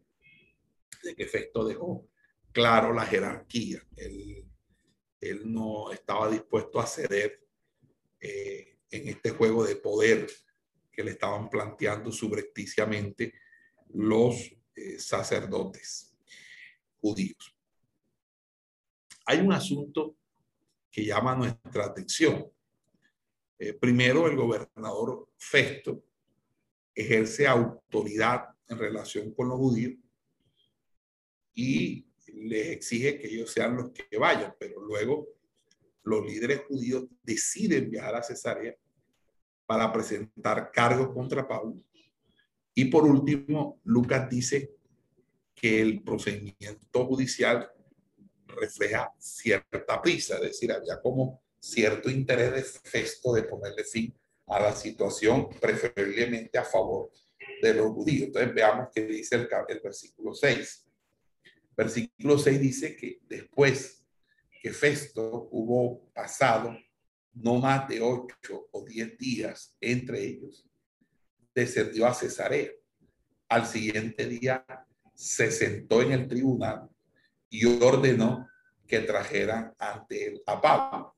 de 1.03 1.15
que 1.15 1.23
efecto 1.23 1.63
dejó 1.63 2.07
claro 2.51 2.91
la 2.91 3.05
jerarquía. 3.05 3.85
Él, 3.95 4.45
él 5.21 5.41
no 5.45 5.91
estaba 5.91 6.29
dispuesto 6.29 6.79
a 6.79 6.87
ceder 6.87 7.45
eh, 8.19 8.77
en 8.89 9.07
este 9.09 9.29
juego 9.31 9.63
de 9.63 9.75
poder 9.75 10.27
que 10.91 11.03
le 11.03 11.11
estaban 11.11 11.49
planteando 11.49 12.11
subrepticiamente 12.11 13.33
los 13.89 14.55
eh, 14.75 14.97
sacerdotes 14.97 16.15
judíos. 16.99 17.55
Hay 19.25 19.39
un 19.39 19.53
asunto 19.53 20.17
que 20.93 21.03
llama 21.03 21.35
nuestra 21.35 21.85
atención. 21.85 22.45
Eh, 23.57 23.73
primero, 23.73 24.27
el 24.27 24.35
gobernador 24.35 25.27
Festo 25.37 26.03
ejerce 26.93 27.47
autoridad 27.47 28.49
en 28.67 28.77
relación 28.77 29.33
con 29.33 29.49
los 29.49 29.57
judíos 29.57 29.95
y 31.55 32.05
les 32.27 32.67
exige 32.67 33.17
que 33.17 33.27
ellos 33.27 33.51
sean 33.51 33.75
los 33.75 33.91
que 33.91 34.17
vayan, 34.19 34.55
pero 34.59 34.79
luego 34.81 35.27
los 36.03 36.25
líderes 36.25 36.61
judíos 36.67 37.05
deciden 37.23 37.89
viajar 37.89 38.15
a 38.15 38.23
Cesarea 38.23 38.75
para 39.65 39.91
presentar 39.91 40.71
cargos 40.71 41.09
contra 41.09 41.47
Pablo. 41.47 41.81
Y 42.75 42.85
por 42.85 43.03
último, 43.05 43.79
Lucas 43.83 44.29
dice 44.29 44.75
que 45.55 45.81
el 45.81 46.03
procedimiento 46.03 47.05
judicial 47.07 47.71
refleja 48.53 49.11
cierta 49.17 50.01
prisa, 50.01 50.35
es 50.35 50.41
decir, 50.41 50.71
había 50.71 51.01
como 51.01 51.41
cierto 51.59 52.09
interés 52.09 52.53
de 52.53 52.63
Festo 52.63 53.33
de 53.33 53.43
ponerle 53.43 53.83
fin 53.83 54.13
a 54.47 54.59
la 54.59 54.75
situación, 54.75 55.49
preferiblemente 55.59 56.57
a 56.57 56.63
favor 56.63 57.11
de 57.61 57.73
los 57.73 57.91
judíos. 57.91 58.27
Entonces 58.27 58.53
veamos 58.53 58.89
qué 58.93 59.05
dice 59.05 59.35
el, 59.35 59.47
el 59.69 59.79
versículo 59.79 60.33
6. 60.33 60.85
Versículo 61.75 62.37
6 62.37 62.59
dice 62.59 62.95
que 62.95 63.19
después 63.27 64.03
que 64.61 64.71
Festo 64.71 65.49
hubo 65.51 66.09
pasado 66.13 66.75
no 67.33 67.55
más 67.55 67.87
de 67.87 68.01
ocho 68.01 68.67
o 68.71 68.85
diez 68.85 69.17
días 69.17 69.75
entre 69.81 70.23
ellos, 70.23 70.67
descendió 71.53 72.05
a 72.07 72.13
Cesarea. 72.13 72.71
Al 73.49 73.65
siguiente 73.65 74.25
día 74.27 74.65
se 75.13 75.51
sentó 75.51 76.01
en 76.01 76.11
el 76.11 76.27
tribunal 76.27 76.89
y 77.53 77.65
ordenó 77.65 78.49
que 78.87 78.99
trajeran 78.99 79.73
ante 79.77 80.27
él 80.27 80.43
a 80.45 80.59
Pablo. 80.59 81.15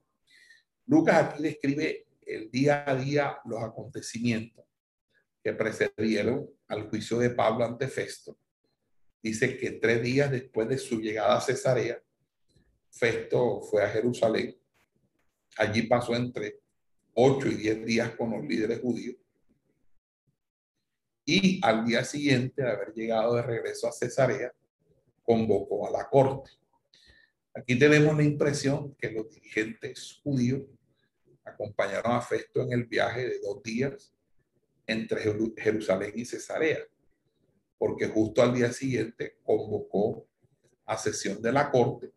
Lucas 0.85 1.15
aquí 1.15 1.43
describe 1.43 2.07
el 2.25 2.51
día 2.51 2.83
a 2.87 2.95
día 2.95 3.37
los 3.45 3.63
acontecimientos 3.63 4.65
que 5.41 5.53
precedieron 5.53 6.49
al 6.67 6.89
juicio 6.89 7.17
de 7.19 7.29
Pablo 7.29 7.65
ante 7.65 7.87
Festo. 7.87 8.37
Dice 9.21 9.57
que 9.57 9.71
tres 9.71 10.03
días 10.03 10.29
después 10.29 10.67
de 10.67 10.77
su 10.77 10.99
llegada 10.99 11.37
a 11.37 11.41
Cesarea, 11.41 12.01
Festo 12.91 13.61
fue 13.61 13.83
a 13.83 13.89
Jerusalén 13.89 14.55
Allí 15.57 15.83
pasó 15.83 16.15
entre 16.15 16.59
8 17.13 17.47
y 17.47 17.55
10 17.55 17.85
días 17.85 18.11
con 18.11 18.31
los 18.31 18.43
líderes 18.43 18.81
judíos. 18.81 19.15
Y 21.25 21.59
al 21.63 21.85
día 21.85 22.03
siguiente 22.03 22.61
de 22.61 22.69
haber 22.69 22.93
llegado 22.93 23.35
de 23.35 23.41
regreso 23.41 23.87
a 23.87 23.91
Cesarea, 23.91 24.53
convocó 25.25 25.87
a 25.87 25.91
la 25.91 26.07
corte. 26.07 26.51
Aquí 27.53 27.77
tenemos 27.77 28.15
la 28.15 28.23
impresión 28.23 28.95
que 28.95 29.11
los 29.11 29.29
dirigentes 29.29 30.19
judíos 30.23 30.63
acompañaron 31.43 32.13
a 32.13 32.21
Festo 32.21 32.61
en 32.61 32.73
el 32.73 32.85
viaje 32.85 33.29
de 33.29 33.39
dos 33.39 33.63
días 33.63 34.13
entre 34.87 35.21
Jerusalén 35.57 36.13
y 36.15 36.25
Cesarea, 36.25 36.79
porque 37.77 38.07
justo 38.07 38.41
al 38.41 38.53
día 38.53 38.71
siguiente 38.71 39.37
convocó 39.43 40.27
a 40.85 40.97
sesión 40.97 41.41
de 41.41 41.51
la 41.51 41.71
corte 41.71 42.11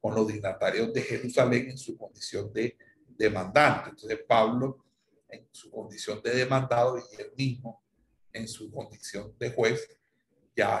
con 0.00 0.14
los 0.14 0.26
dignatarios 0.26 0.92
de 0.92 1.02
Jerusalén 1.02 1.70
en 1.70 1.78
su 1.78 1.96
condición 1.96 2.52
de 2.52 2.76
demandante. 3.08 3.90
Entonces 3.90 4.18
Pablo 4.26 4.84
en 5.28 5.46
su 5.52 5.70
condición 5.70 6.20
de 6.22 6.30
demandado 6.30 6.98
y 6.98 7.20
él 7.20 7.32
mismo 7.36 7.82
en 8.32 8.48
su 8.48 8.70
condición 8.70 9.34
de 9.38 9.50
juez 9.50 9.99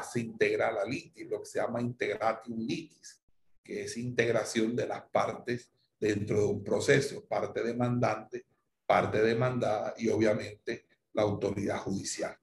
se 0.02 0.20
integra 0.20 0.70
la 0.72 0.84
litis, 0.84 1.28
lo 1.28 1.40
que 1.40 1.46
se 1.46 1.58
llama 1.58 1.80
integratium 1.80 2.58
litis, 2.58 3.22
que 3.62 3.84
es 3.84 3.96
integración 3.96 4.74
de 4.74 4.86
las 4.86 5.02
partes 5.02 5.70
dentro 5.98 6.38
de 6.38 6.46
un 6.46 6.64
proceso, 6.64 7.24
parte 7.26 7.62
demandante, 7.62 8.46
parte 8.86 9.20
demandada 9.20 9.94
y 9.96 10.08
obviamente 10.08 10.86
la 11.12 11.22
autoridad 11.22 11.78
judicial. 11.78 12.36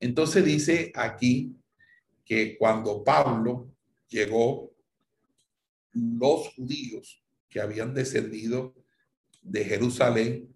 Entonces 0.00 0.44
dice 0.44 0.92
aquí 0.94 1.56
que 2.24 2.56
cuando 2.58 3.02
Pablo 3.04 3.70
llegó, 4.08 4.72
los 5.92 6.54
judíos 6.54 7.22
que 7.48 7.60
habían 7.60 7.94
descendido 7.94 8.74
de 9.42 9.64
Jerusalén 9.64 10.54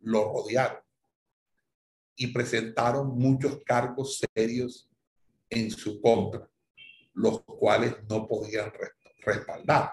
lo 0.00 0.24
rodearon 0.32 0.81
y 2.16 2.28
presentaron 2.28 3.08
muchos 3.08 3.58
cargos 3.64 4.20
serios 4.34 4.88
en 5.50 5.70
su 5.70 6.00
contra, 6.00 6.48
los 7.14 7.42
cuales 7.44 7.96
no 8.08 8.26
podían 8.26 8.72
respaldar. 9.20 9.92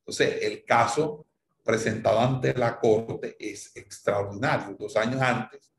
Entonces, 0.00 0.42
el 0.42 0.64
caso 0.64 1.26
presentado 1.64 2.20
ante 2.20 2.54
la 2.54 2.78
corte 2.78 3.36
es 3.38 3.76
extraordinario. 3.76 4.76
Dos 4.78 4.96
años 4.96 5.20
antes, 5.20 5.72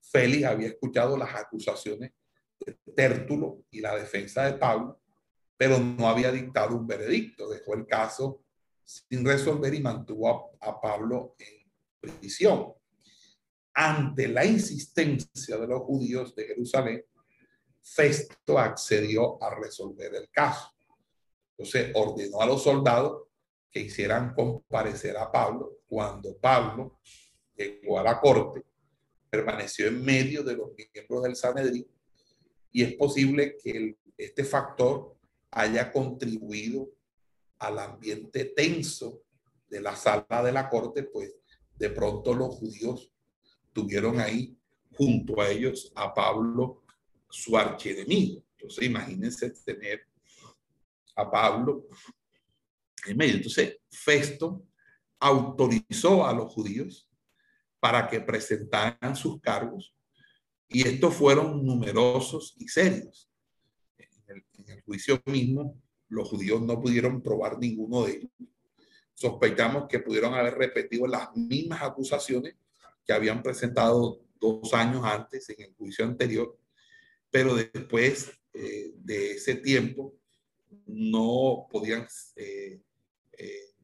Félix 0.00 0.44
había 0.44 0.68
escuchado 0.68 1.16
las 1.16 1.34
acusaciones 1.34 2.12
de 2.58 2.76
Tértulo 2.94 3.64
y 3.70 3.80
la 3.80 3.96
defensa 3.96 4.44
de 4.44 4.54
Pablo 4.54 5.02
pero 5.62 5.78
no 5.78 6.08
había 6.08 6.32
dictado 6.32 6.76
un 6.76 6.88
veredicto. 6.88 7.48
Dejó 7.48 7.74
el 7.74 7.86
caso 7.86 8.42
sin 8.82 9.24
resolver 9.24 9.72
y 9.72 9.80
mantuvo 9.80 10.58
a, 10.60 10.80
Pablo 10.80 11.36
en 11.38 11.70
prisión. 12.00 12.72
Ante 13.74 14.28
la 14.28 14.44
insistencia 14.44 15.56
de 15.56 15.66
los 15.66 15.82
judíos 15.82 16.34
de 16.34 16.44
Jerusalén, 16.44 17.04
Festo 17.80 18.58
accedió 18.58 19.42
a 19.42 19.54
resolver 19.54 20.14
el 20.14 20.30
caso. 20.30 20.70
Entonces 21.56 21.92
ordenó 21.94 22.40
a 22.40 22.46
los 22.46 22.62
soldados 22.62 23.24
que 23.70 23.80
hicieran 23.80 24.34
comparecer 24.34 25.16
a 25.16 25.30
Pablo. 25.30 25.78
Cuando 25.86 26.36
Pablo 26.36 27.00
llegó 27.56 27.98
a 27.98 28.02
la 28.02 28.20
corte, 28.20 28.64
permaneció 29.28 29.86
en 29.86 30.04
medio 30.04 30.42
de 30.42 30.56
los 30.56 30.70
miembros 30.76 31.22
del 31.22 31.36
Sanedrín 31.36 31.86
y 32.70 32.82
es 32.82 32.94
posible 32.94 33.56
que 33.62 33.96
este 34.16 34.44
factor 34.44 35.16
haya 35.50 35.92
contribuido 35.92 36.88
al 37.58 37.78
ambiente 37.78 38.46
tenso 38.46 39.22
de 39.68 39.80
la 39.80 39.94
sala 39.94 40.42
de 40.42 40.52
la 40.52 40.68
corte, 40.68 41.04
pues 41.04 41.34
de 41.76 41.90
pronto 41.90 42.34
los 42.34 42.56
judíos 42.56 43.11
tuvieron 43.72 44.20
ahí 44.20 44.56
junto 44.96 45.40
a 45.40 45.48
ellos 45.48 45.92
a 45.94 46.12
Pablo, 46.12 46.82
su 47.28 47.56
archienemigo. 47.56 48.42
Entonces, 48.56 48.84
imagínense 48.84 49.50
tener 49.50 50.02
a 51.16 51.30
Pablo 51.30 51.86
en 53.06 53.16
medio. 53.16 53.36
Entonces, 53.36 53.78
Festo 53.90 54.64
autorizó 55.18 56.26
a 56.26 56.32
los 56.32 56.52
judíos 56.52 57.08
para 57.80 58.08
que 58.08 58.20
presentaran 58.20 59.16
sus 59.16 59.40
cargos 59.40 59.94
y 60.68 60.86
estos 60.86 61.14
fueron 61.14 61.64
numerosos 61.64 62.54
y 62.58 62.68
serios 62.68 63.32
en 64.66 64.76
el 64.76 64.82
juicio 64.82 65.20
mismo, 65.26 65.80
los 66.08 66.28
judíos 66.28 66.60
no 66.62 66.80
pudieron 66.80 67.22
probar 67.22 67.58
ninguno 67.58 68.04
de 68.04 68.12
ellos. 68.12 68.30
Sospechamos 69.14 69.86
que 69.88 70.00
pudieron 70.00 70.34
haber 70.34 70.54
repetido 70.54 71.06
las 71.06 71.34
mismas 71.36 71.82
acusaciones 71.82 72.54
que 73.06 73.12
habían 73.12 73.42
presentado 73.42 74.20
dos 74.40 74.72
años 74.74 75.04
antes 75.04 75.48
en 75.50 75.62
el 75.62 75.74
juicio 75.74 76.04
anterior, 76.04 76.58
pero 77.30 77.54
después 77.54 78.32
eh, 78.52 78.92
de 78.96 79.32
ese 79.32 79.56
tiempo 79.56 80.14
no 80.86 81.66
podían, 81.70 82.06
eh, 82.36 82.80
eh, 83.38 83.74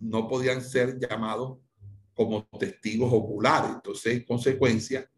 no 0.00 0.28
podían 0.28 0.62
ser 0.62 0.98
llamados 0.98 1.58
como 2.14 2.46
testigos 2.58 3.12
oculares. 3.12 3.70
Entonces, 3.74 4.14
en 4.14 4.24
consecuencia, 4.24 5.10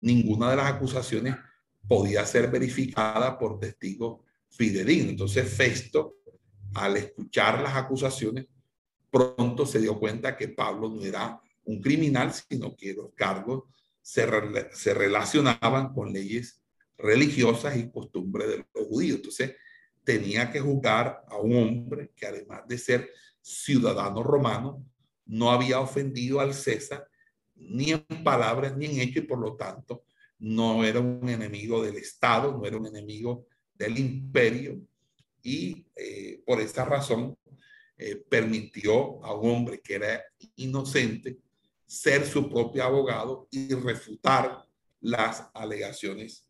ninguna 0.00 0.50
de 0.50 0.56
las 0.56 0.72
acusaciones 0.72 1.34
podía 1.88 2.24
ser 2.26 2.50
verificada 2.50 3.38
por 3.38 3.58
testigos 3.58 4.20
fidedignos. 4.48 5.10
Entonces 5.10 5.52
Festo, 5.52 6.16
al 6.74 6.96
escuchar 6.96 7.60
las 7.60 7.74
acusaciones, 7.74 8.46
pronto 9.10 9.66
se 9.66 9.80
dio 9.80 9.98
cuenta 9.98 10.36
que 10.36 10.48
Pablo 10.48 10.88
no 10.88 11.02
era 11.02 11.40
un 11.64 11.80
criminal, 11.80 12.32
sino 12.32 12.74
que 12.76 12.94
los 12.94 13.12
cargos 13.14 13.64
se, 14.00 14.26
se 14.72 14.94
relacionaban 14.94 15.92
con 15.92 16.12
leyes 16.12 16.60
religiosas 16.98 17.76
y 17.76 17.90
costumbres 17.90 18.48
de 18.48 18.56
los 18.58 18.86
judíos. 18.88 19.16
Entonces, 19.16 19.56
tenía 20.04 20.50
que 20.50 20.60
juzgar 20.60 21.24
a 21.28 21.36
un 21.36 21.56
hombre 21.56 22.10
que 22.16 22.26
además 22.26 22.62
de 22.66 22.78
ser 22.78 23.10
ciudadano 23.40 24.22
romano, 24.22 24.84
no 25.26 25.50
había 25.50 25.80
ofendido 25.80 26.40
al 26.40 26.54
César 26.54 27.06
ni 27.54 27.92
en 27.92 28.04
palabras 28.24 28.76
ni 28.76 28.86
en 28.86 29.00
hechos 29.00 29.24
y 29.24 29.26
por 29.26 29.38
lo 29.38 29.56
tanto 29.56 30.04
no 30.38 30.84
era 30.84 31.00
un 31.00 31.28
enemigo 31.28 31.82
del 31.82 31.96
Estado, 31.96 32.52
no 32.52 32.66
era 32.66 32.76
un 32.76 32.86
enemigo 32.86 33.46
del 33.74 33.98
imperio 33.98 34.80
y 35.42 35.86
eh, 35.94 36.42
por 36.44 36.60
esa 36.60 36.84
razón 36.84 37.36
eh, 37.96 38.16
permitió 38.16 39.24
a 39.24 39.34
un 39.34 39.50
hombre 39.50 39.80
que 39.80 39.94
era 39.94 40.22
inocente 40.56 41.38
ser 41.92 42.26
su 42.26 42.48
propio 42.48 42.84
abogado 42.84 43.48
y 43.50 43.74
refutar 43.74 44.64
las 45.00 45.50
alegaciones 45.52 46.48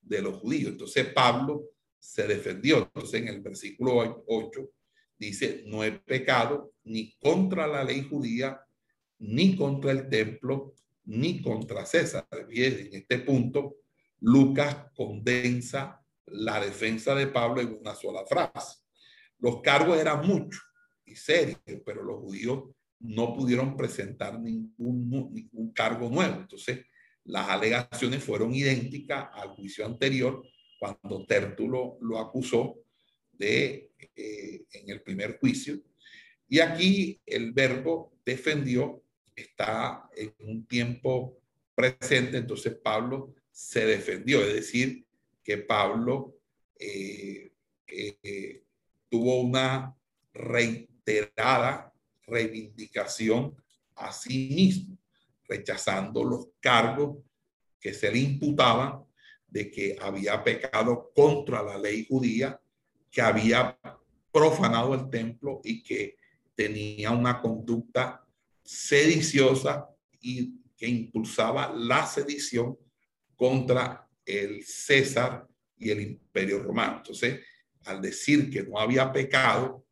de 0.00 0.22
los 0.22 0.38
judíos. 0.38 0.70
Entonces 0.70 1.06
Pablo 1.12 1.64
se 1.98 2.28
defendió. 2.28 2.78
Entonces 2.78 3.20
en 3.20 3.26
el 3.26 3.40
versículo 3.40 4.24
8 4.28 4.70
dice, 5.18 5.64
no 5.66 5.82
he 5.82 5.90
pecado 5.90 6.74
ni 6.84 7.12
contra 7.16 7.66
la 7.66 7.82
ley 7.82 8.06
judía, 8.08 8.60
ni 9.18 9.56
contra 9.56 9.90
el 9.90 10.08
templo, 10.08 10.76
ni 11.06 11.42
contra 11.42 11.84
César. 11.84 12.28
Bien, 12.48 12.86
en 12.86 12.94
este 12.94 13.18
punto, 13.18 13.78
Lucas 14.20 14.76
condensa 14.94 16.00
la 16.26 16.60
defensa 16.60 17.16
de 17.16 17.26
Pablo 17.26 17.60
en 17.62 17.76
una 17.80 17.96
sola 17.96 18.24
frase. 18.26 18.78
Los 19.40 19.60
cargos 19.60 19.98
eran 19.98 20.24
muchos 20.24 20.62
y 21.04 21.16
serios, 21.16 21.58
pero 21.84 22.04
los 22.04 22.20
judíos 22.20 22.62
no 23.04 23.34
pudieron 23.34 23.76
presentar 23.76 24.40
ningún, 24.40 25.72
cargo 25.74 26.08
nuevo. 26.08 26.40
Entonces, 26.40 26.86
las 27.24 27.48
alegaciones 27.50 28.24
fueron 28.24 28.54
idénticas 28.54 29.28
al 29.32 29.50
juicio 29.50 29.84
anterior 29.84 30.42
cuando 30.78 31.26
Tértulo 31.26 31.98
lo 32.00 32.18
acusó 32.18 32.76
de, 33.32 33.90
eh, 34.16 34.64
en 34.72 34.90
el 34.90 35.02
primer 35.02 35.38
juicio. 35.38 35.78
Y 36.48 36.60
aquí 36.60 37.20
el 37.26 37.52
verbo 37.52 38.18
defendió 38.24 39.02
está 39.36 40.08
en 40.16 40.32
un 40.38 40.66
tiempo 40.66 41.38
presente, 41.74 42.38
entonces 42.38 42.74
Pablo 42.82 43.34
se 43.50 43.84
defendió, 43.84 44.40
es 44.42 44.54
decir, 44.54 45.04
que 45.42 45.58
Pablo 45.58 46.38
eh, 46.78 47.52
eh, 47.86 48.62
tuvo 49.10 49.42
una 49.42 49.94
reiterada 50.32 51.93
reivindicación 52.26 53.54
a 53.96 54.12
sí 54.12 54.50
mismo, 54.54 54.98
rechazando 55.48 56.24
los 56.24 56.48
cargos 56.60 57.18
que 57.80 57.92
se 57.92 58.10
le 58.10 58.18
imputaban 58.18 59.04
de 59.46 59.70
que 59.70 59.96
había 60.00 60.42
pecado 60.42 61.12
contra 61.14 61.62
la 61.62 61.78
ley 61.78 62.06
judía, 62.08 62.60
que 63.10 63.20
había 63.20 63.78
profanado 64.32 64.94
el 64.94 65.08
templo 65.10 65.60
y 65.62 65.82
que 65.82 66.16
tenía 66.54 67.10
una 67.10 67.40
conducta 67.40 68.26
sediciosa 68.64 69.88
y 70.20 70.60
que 70.76 70.88
impulsaba 70.88 71.72
la 71.72 72.06
sedición 72.06 72.76
contra 73.36 74.08
el 74.24 74.64
César 74.64 75.46
y 75.76 75.90
el 75.90 76.00
imperio 76.00 76.62
romano. 76.62 76.96
Entonces, 76.98 77.40
al 77.84 78.00
decir 78.00 78.50
que 78.50 78.62
no 78.62 78.78
había 78.78 79.12
pecado, 79.12 79.83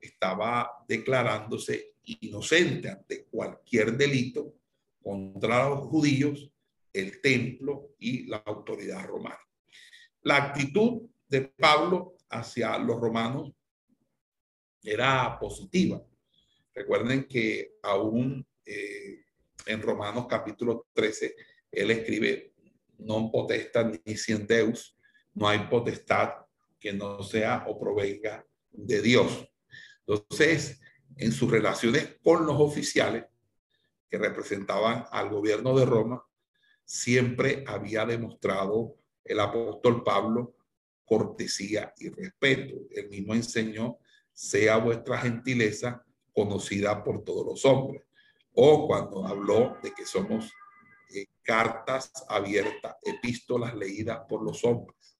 estaba 0.00 0.70
declarándose 0.88 1.94
inocente 2.04 2.88
ante 2.88 3.24
cualquier 3.26 3.96
delito 3.96 4.54
contra 5.02 5.68
los 5.68 5.86
judíos, 5.88 6.50
el 6.92 7.20
templo 7.20 7.94
y 7.98 8.26
la 8.26 8.38
autoridad 8.38 9.06
romana. 9.06 9.38
La 10.22 10.36
actitud 10.36 11.02
de 11.28 11.42
Pablo 11.42 12.16
hacia 12.28 12.76
los 12.78 13.00
romanos 13.00 13.52
era 14.82 15.38
positiva. 15.38 16.02
Recuerden 16.74 17.24
que 17.24 17.74
aún 17.82 18.46
eh, 18.64 19.24
en 19.66 19.82
Romanos 19.82 20.26
capítulo 20.28 20.86
13, 20.92 21.34
él 21.72 21.90
escribe, 21.90 22.54
non 23.00 23.30
potestad 23.30 23.88
ni 23.88 24.14
deus, 24.44 24.96
no 25.34 25.48
hay 25.48 25.66
potestad 25.70 26.44
que 26.78 26.92
no 26.92 27.22
sea 27.22 27.64
o 27.68 27.78
provenga 27.78 28.44
de 28.70 29.00
Dios. 29.00 29.49
Entonces, 30.10 30.80
en 31.16 31.30
sus 31.30 31.50
relaciones 31.50 32.16
con 32.22 32.44
los 32.44 32.56
oficiales 32.58 33.26
que 34.08 34.18
representaban 34.18 35.04
al 35.12 35.28
gobierno 35.28 35.78
de 35.78 35.86
Roma, 35.86 36.24
siempre 36.84 37.62
había 37.66 38.04
demostrado 38.04 38.96
el 39.24 39.38
apóstol 39.38 40.02
Pablo 40.02 40.56
cortesía 41.04 41.92
y 41.98 42.08
respeto. 42.08 42.74
Él 42.90 43.08
mismo 43.08 43.34
enseñó, 43.34 43.98
sea 44.32 44.78
vuestra 44.78 45.18
gentileza 45.18 46.04
conocida 46.32 47.04
por 47.04 47.22
todos 47.22 47.46
los 47.46 47.64
hombres. 47.64 48.02
O 48.52 48.88
cuando 48.88 49.24
habló 49.26 49.76
de 49.80 49.92
que 49.92 50.04
somos 50.04 50.52
eh, 51.14 51.26
cartas 51.42 52.12
abiertas, 52.28 52.96
epístolas 53.02 53.76
leídas 53.76 54.20
por 54.28 54.42
los 54.42 54.64
hombres. 54.64 55.18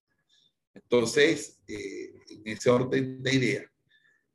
Entonces, 0.74 1.61
eh, 1.68 2.12
en 2.29 2.42
ese 2.46 2.70
orden 2.70 3.22
de 3.22 3.35
ideas, 3.35 3.69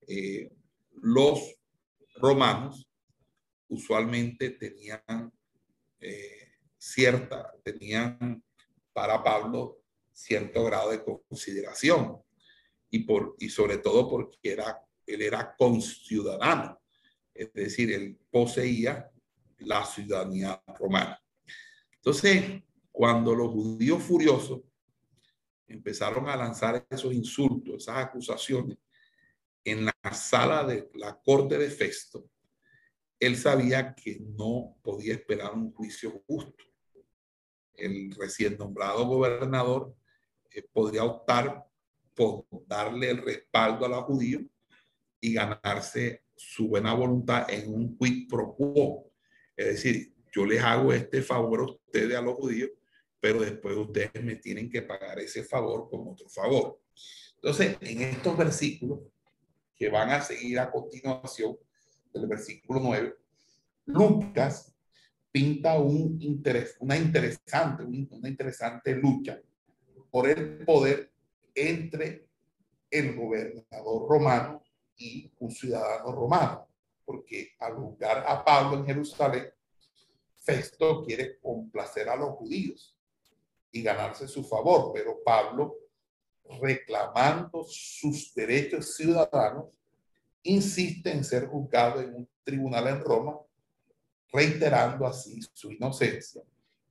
eh, 0.07 0.51
los 0.91 1.55
romanos 2.15 2.87
usualmente 3.67 4.51
tenían 4.51 5.31
cierta, 6.77 7.51
tenían 7.63 8.43
para 8.93 9.23
Pablo 9.23 9.81
cierto 10.11 10.63
grado 10.65 10.91
de 10.91 11.03
consideración 11.03 12.21
y, 12.91 12.99
por, 12.99 13.35
y 13.39 13.49
sobre 13.49 13.79
todo 13.79 14.07
porque 14.07 14.37
era 14.43 14.85
él 15.05 15.21
era 15.21 15.55
conciudadano, 15.55 16.81
es 17.33 17.53
decir, 17.53 17.91
él 17.91 18.17
poseía 18.31 19.09
la 19.59 19.85
ciudadanía 19.85 20.61
romana. 20.79 21.21
Entonces, 21.95 22.63
cuando 22.91 23.35
los 23.35 23.51
judíos 23.51 24.01
furiosos 24.01 24.61
empezaron 25.67 26.27
a 26.29 26.35
lanzar 26.35 26.85
esos 26.89 27.13
insultos, 27.13 27.75
esas 27.75 27.97
acusaciones 27.97 28.77
en 29.65 29.85
la 29.85 30.13
sala 30.13 30.63
de 30.63 30.89
la 30.93 31.19
corte 31.19 31.57
de 31.57 31.69
Festo, 31.69 32.29
él 33.19 33.35
sabía 33.35 33.95
que 33.95 34.19
no 34.21 34.77
podía 34.83 35.13
esperar 35.15 35.53
un 35.53 35.73
juicio 35.73 36.23
justo. 36.27 36.63
El 37.73 38.11
recién 38.15 38.57
nombrado 38.57 39.05
gobernador 39.05 39.95
eh, 40.51 40.63
podría 40.71 41.03
optar 41.03 41.65
por 42.13 42.45
darle 42.67 43.09
el 43.09 43.17
respaldo 43.17 43.85
a 43.85 43.89
los 43.89 44.03
judíos 44.03 44.43
y 45.19 45.33
ganarse 45.33 46.23
su 46.35 46.67
buena 46.67 46.93
voluntad 46.93 47.49
en 47.49 47.73
un 47.73 47.97
quid 47.97 48.29
pro 48.29 48.55
quo. 48.55 49.11
Es 49.57 49.65
decir, 49.65 50.13
yo 50.31 50.45
les 50.45 50.61
hago 50.61 50.93
este 50.93 51.21
favor 51.21 51.61
a 51.61 51.63
ustedes, 51.63 52.15
a 52.15 52.21
los 52.21 52.35
judíos, 52.35 52.69
pero 53.19 53.41
después 53.41 53.75
ustedes 53.75 54.23
me 54.23 54.35
tienen 54.35 54.69
que 54.69 54.83
pagar 54.83 55.19
ese 55.19 55.43
favor 55.43 55.89
con 55.89 56.07
otro 56.07 56.29
favor. 56.29 56.79
Entonces, 57.37 57.77
en 57.81 58.01
estos 58.01 58.37
versículos 58.37 58.99
que 59.75 59.89
van 59.89 60.09
a 60.09 60.21
seguir 60.21 60.59
a 60.59 60.71
continuación, 60.71 61.57
del 62.13 62.27
versículo 62.27 62.79
9, 62.79 63.13
Lucas 63.87 64.73
pinta 65.31 65.77
una 65.77 66.23
interesante, 66.95 67.83
una 67.83 68.29
interesante 68.29 68.95
lucha 68.95 69.39
por 70.09 70.29
el 70.29 70.63
poder 70.65 71.11
entre 71.53 72.29
el 72.89 73.15
gobernador 73.15 74.09
romano 74.09 74.63
y 74.97 75.29
un 75.39 75.51
ciudadano 75.51 76.11
romano, 76.13 76.69
porque 77.03 77.51
al 77.59 77.73
juzgar 77.75 78.23
a 78.25 78.43
Pablo 78.45 78.77
en 78.77 78.85
Jerusalén, 78.85 79.51
Festo 80.37 81.03
quiere 81.03 81.39
complacer 81.39 82.07
a 82.07 82.15
los 82.15 82.35
judíos 82.35 82.95
y 83.71 83.81
ganarse 83.81 84.27
su 84.27 84.43
favor, 84.43 84.91
pero 84.93 85.21
Pablo, 85.23 85.75
reclamando 86.61 87.65
sus 87.67 88.33
derechos 88.33 88.95
ciudadanos, 88.95 89.65
insiste 90.43 91.11
en 91.11 91.23
ser 91.23 91.47
juzgado 91.47 92.01
en 92.01 92.15
un 92.15 92.29
tribunal 92.43 92.87
en 92.87 93.01
Roma, 93.01 93.37
reiterando 94.31 95.05
así 95.05 95.41
su 95.53 95.71
inocencia. 95.71 96.41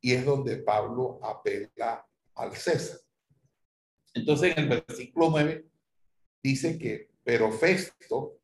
Y 0.00 0.12
es 0.12 0.24
donde 0.24 0.56
Pablo 0.56 1.20
apela 1.22 2.06
al 2.34 2.54
César. 2.54 2.98
Entonces, 4.12 4.56
en 4.56 4.64
el 4.64 4.82
versículo 4.86 5.30
9 5.30 5.66
dice 6.42 6.78
que 6.78 7.14
pero 7.24 7.50
Festo, 7.50 8.38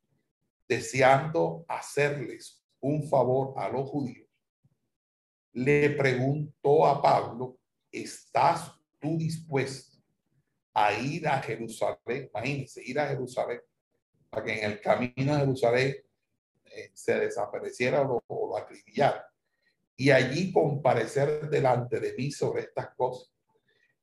deseando 0.67 1.63
hacerles 1.67 2.63
un 2.79 3.07
favor 3.07 3.53
a 3.57 3.69
los 3.69 3.87
judíos, 3.87 4.27
le 5.53 5.91
preguntó 5.91 6.87
a 6.87 6.99
Pablo, 6.99 7.59
¿estás 7.91 8.71
tú 8.99 9.17
dispuesto 9.17 9.90
a 10.73 10.93
ir 10.93 11.27
a 11.27 11.41
Jerusalén, 11.41 12.29
imagínense, 12.33 12.81
ir 12.83 12.99
a 12.99 13.07
Jerusalén, 13.07 13.61
para 14.29 14.45
que 14.45 14.59
en 14.59 14.71
el 14.71 14.81
camino 14.81 15.33
a 15.33 15.39
Jerusalén 15.39 15.95
eh, 16.65 16.91
se 16.93 17.19
desapareciera 17.19 18.01
o, 18.01 18.23
lo 18.27 18.57
acribillara. 18.57 19.27
Y 19.95 20.09
allí 20.09 20.51
comparecer 20.51 21.49
delante 21.49 21.99
de 21.99 22.13
mí 22.13 22.31
sobre 22.31 22.63
estas 22.63 22.95
cosas. 22.95 23.29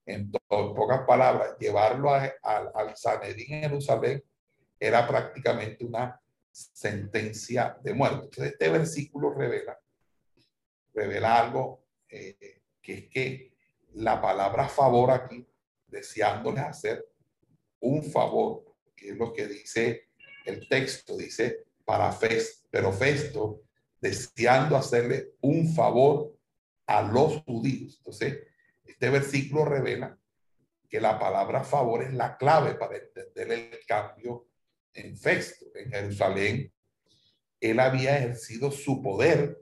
En, 0.07 0.31
pocas 0.31 1.03
palabras, 1.07 1.57
llevarlo 1.59 2.11
al 2.13 2.97
Sanedín 2.97 3.55
en 3.55 3.63
Jerusalén 3.63 4.23
era 4.79 5.07
prácticamente 5.07 5.85
una 5.85 6.21
sentencia 6.51 7.77
de 7.83 7.95
muerte. 7.95 8.25
Entonces, 8.25 8.53
este 8.53 8.69
versículo 8.71 9.35
revela, 9.35 9.79
revela 10.95 11.41
algo 11.41 11.85
eh, 12.09 12.63
que 12.81 12.95
es 12.95 13.09
que 13.09 13.53
la 13.95 14.21
palabra 14.21 14.69
favor 14.69 15.11
aquí, 15.11 15.47
deseándoles 15.89 16.65
hacer 16.65 17.05
un 17.81 18.05
favor, 18.05 18.65
que 18.95 19.11
es 19.11 19.17
lo 19.17 19.33
que 19.33 19.47
dice 19.47 20.09
el 20.45 20.69
texto, 20.69 21.17
dice 21.17 21.65
para 21.85 22.13
Festo, 22.13 22.67
pero 22.71 22.93
Festo 22.93 23.63
deseando 24.01 24.77
hacerle 24.77 25.33
un 25.41 25.75
favor 25.75 26.35
a 26.87 27.03
los 27.03 27.43
judíos. 27.43 27.97
Entonces, 27.99 28.39
este 28.85 29.11
versículo 29.11 29.65
revela 29.65 30.19
que 30.89 31.01
la 31.01 31.19
palabra 31.19 31.63
favor 31.65 32.03
es 32.03 32.15
la 32.15 32.37
clave 32.37 32.75
para 32.75 32.97
entender 32.97 33.53
el 33.53 33.71
cambio 33.87 34.49
en 34.95 35.17
Festo, 35.17 35.67
en 35.75 35.91
Jerusalén. 35.91 36.73
Él 37.61 37.81
había 37.81 38.19
ejercido 38.19 38.71
su 38.71 39.03
poder 39.03 39.61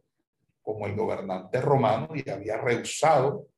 como 0.62 0.86
el 0.86 0.94
gobernante 0.94 1.60
romano 1.60 2.08
y 2.14 2.28
había 2.28 2.56
rehusado 2.58 3.48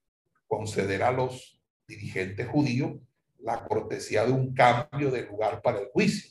conceder 0.47 1.03
a 1.03 1.13
los 1.13 1.58
dirigentes 1.89 2.47
judíos 2.47 2.93
la 3.41 3.65
cortesía 3.67 4.25
de 4.27 4.33
un 4.33 4.55
cambio 4.55 5.11
de 5.11 5.23
lugar 5.23 5.63
para 5.63 5.81
el 5.81 5.89
juicio. 5.89 6.31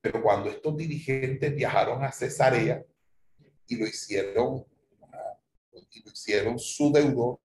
Pero 0.00 0.22
cuando 0.22 0.50
estos 0.50 0.76
dirigentes 0.76 1.54
viajaron 1.54 2.04
a 2.04 2.12
Cesarea 2.12 2.84
y 3.66 3.76
lo 3.76 3.86
hicieron, 3.86 4.64
y 5.90 6.02
lo 6.02 6.10
hicieron 6.10 6.58
su 6.58 6.92
deudor, 6.92 7.38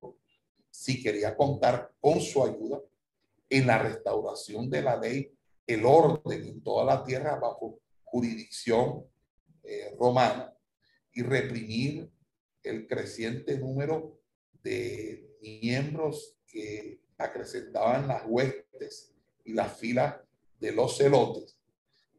si 0.70 1.02
quería 1.02 1.36
contar 1.36 1.92
con 2.00 2.20
su 2.20 2.44
ayuda 2.44 2.82
en 3.50 3.68
la 3.68 3.78
restauración 3.78 4.70
de 4.70 4.82
la 4.82 4.98
ley, 4.98 5.32
el 5.68 5.86
orden 5.86 6.44
en 6.44 6.62
toda 6.62 6.86
la 6.86 7.04
tierra 7.04 7.36
bajo 7.36 7.80
jurisdicción 8.04 9.06
eh, 9.64 9.96
romana 10.00 10.54
y 11.14 11.22
reprimir 11.22 12.10
el 12.64 12.88
creciente 12.88 13.58
número 13.58 14.20
de 14.64 15.38
miembros 15.42 16.38
que 16.48 17.01
acrecentaban 17.24 18.08
las 18.08 18.24
huestes 18.26 19.14
y 19.44 19.54
las 19.54 19.78
filas 19.78 20.16
de 20.60 20.72
los 20.72 20.98
celotes, 20.98 21.58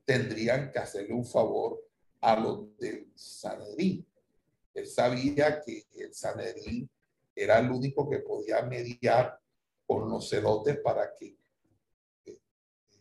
tendrían 0.04 0.70
que 0.72 0.78
hacerle 0.78 1.14
un 1.14 1.24
favor 1.24 1.82
a 2.20 2.38
los 2.38 2.76
del 2.78 3.10
Sanedrín. 3.14 4.06
Él 4.74 4.86
sabía 4.86 5.60
que 5.60 5.86
el 5.94 6.14
Sanedrín 6.14 6.88
era 7.34 7.58
el 7.58 7.70
único 7.70 8.08
que 8.08 8.18
podía 8.18 8.62
mediar 8.62 9.38
con 9.86 10.08
los 10.08 10.28
celotes 10.28 10.78
para 10.78 11.14
que 11.14 11.36
eh, 12.26 12.38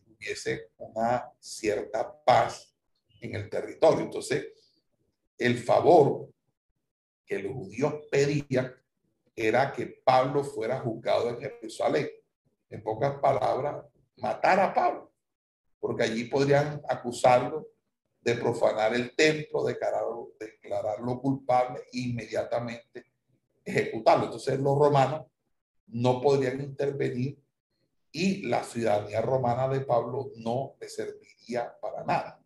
hubiese 0.06 0.70
una 0.78 1.30
cierta 1.38 2.22
paz 2.24 2.74
en 3.20 3.34
el 3.34 3.48
territorio. 3.48 4.00
Entonces, 4.00 4.46
el 5.38 5.58
favor 5.58 6.28
que 7.24 7.38
los 7.38 7.52
judíos 7.52 7.94
pedían 8.10 8.74
era 9.48 9.72
que 9.72 9.86
Pablo 9.86 10.44
fuera 10.44 10.80
juzgado 10.80 11.30
en 11.30 11.40
Jerusalén. 11.40 12.08
En 12.70 12.82
pocas 12.82 13.18
palabras, 13.20 13.84
matar 14.16 14.60
a 14.60 14.72
Pablo, 14.72 15.12
porque 15.78 16.04
allí 16.04 16.24
podrían 16.24 16.80
acusarlo 16.88 17.68
de 18.20 18.34
profanar 18.36 18.94
el 18.94 19.14
templo, 19.14 19.64
declararlo, 19.64 20.32
declararlo 20.38 21.20
culpable 21.20 21.80
e 21.92 21.98
inmediatamente 21.98 23.06
ejecutarlo. 23.64 24.24
Entonces 24.24 24.58
los 24.58 24.78
romanos 24.78 25.26
no 25.88 26.20
podrían 26.20 26.60
intervenir 26.60 27.38
y 28.12 28.42
la 28.46 28.62
ciudadanía 28.62 29.20
romana 29.20 29.68
de 29.68 29.80
Pablo 29.80 30.30
no 30.36 30.76
le 30.80 30.88
serviría 30.88 31.74
para 31.80 32.04
nada. 32.04 32.40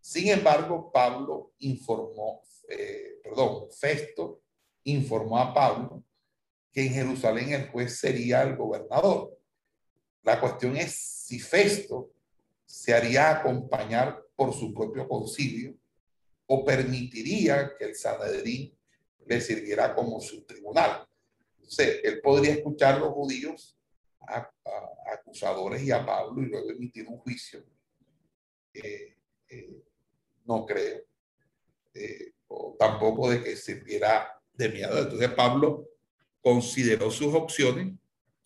Sin 0.00 0.28
embargo, 0.28 0.90
Pablo 0.92 1.52
informó, 1.58 2.42
eh, 2.68 3.20
perdón, 3.22 3.68
Festo 3.70 4.40
informó 4.84 5.38
a 5.38 5.52
Pablo 5.52 6.04
que 6.76 6.82
en 6.82 6.92
Jerusalén 6.92 7.54
el 7.54 7.70
juez 7.70 7.98
sería 7.98 8.42
el 8.42 8.54
gobernador. 8.54 9.34
La 10.22 10.38
cuestión 10.38 10.76
es 10.76 10.92
si 10.94 11.40
Festo 11.40 12.12
se 12.66 12.92
haría 12.92 13.30
acompañar 13.30 14.22
por 14.36 14.52
su 14.52 14.74
propio 14.74 15.08
concilio 15.08 15.74
o 16.44 16.62
permitiría 16.66 17.74
que 17.78 17.86
el 17.86 17.94
Sanedrín 17.94 18.76
le 19.24 19.40
sirviera 19.40 19.94
como 19.94 20.20
su 20.20 20.44
tribunal. 20.44 21.08
Entonces, 21.54 22.00
él 22.04 22.20
podría 22.20 22.52
escuchar 22.52 22.96
a 22.96 22.98
los 22.98 23.14
judíos 23.14 23.74
a, 24.28 24.46
acusadores 25.14 25.82
y 25.82 25.92
a 25.92 26.04
Pablo 26.04 26.42
y 26.42 26.50
luego 26.50 26.72
emitir 26.72 27.08
un 27.08 27.16
juicio. 27.20 27.64
Eh, 28.74 29.16
eh, 29.48 29.82
no 30.44 30.66
creo. 30.66 31.00
Eh, 31.94 32.32
o 32.48 32.76
tampoco 32.78 33.30
de 33.30 33.42
que 33.42 33.56
sirviera 33.56 34.38
de 34.52 34.68
miedo. 34.68 34.98
Entonces, 34.98 35.30
Pablo 35.30 35.95
consideró 36.46 37.10
sus 37.10 37.34
opciones 37.34 37.92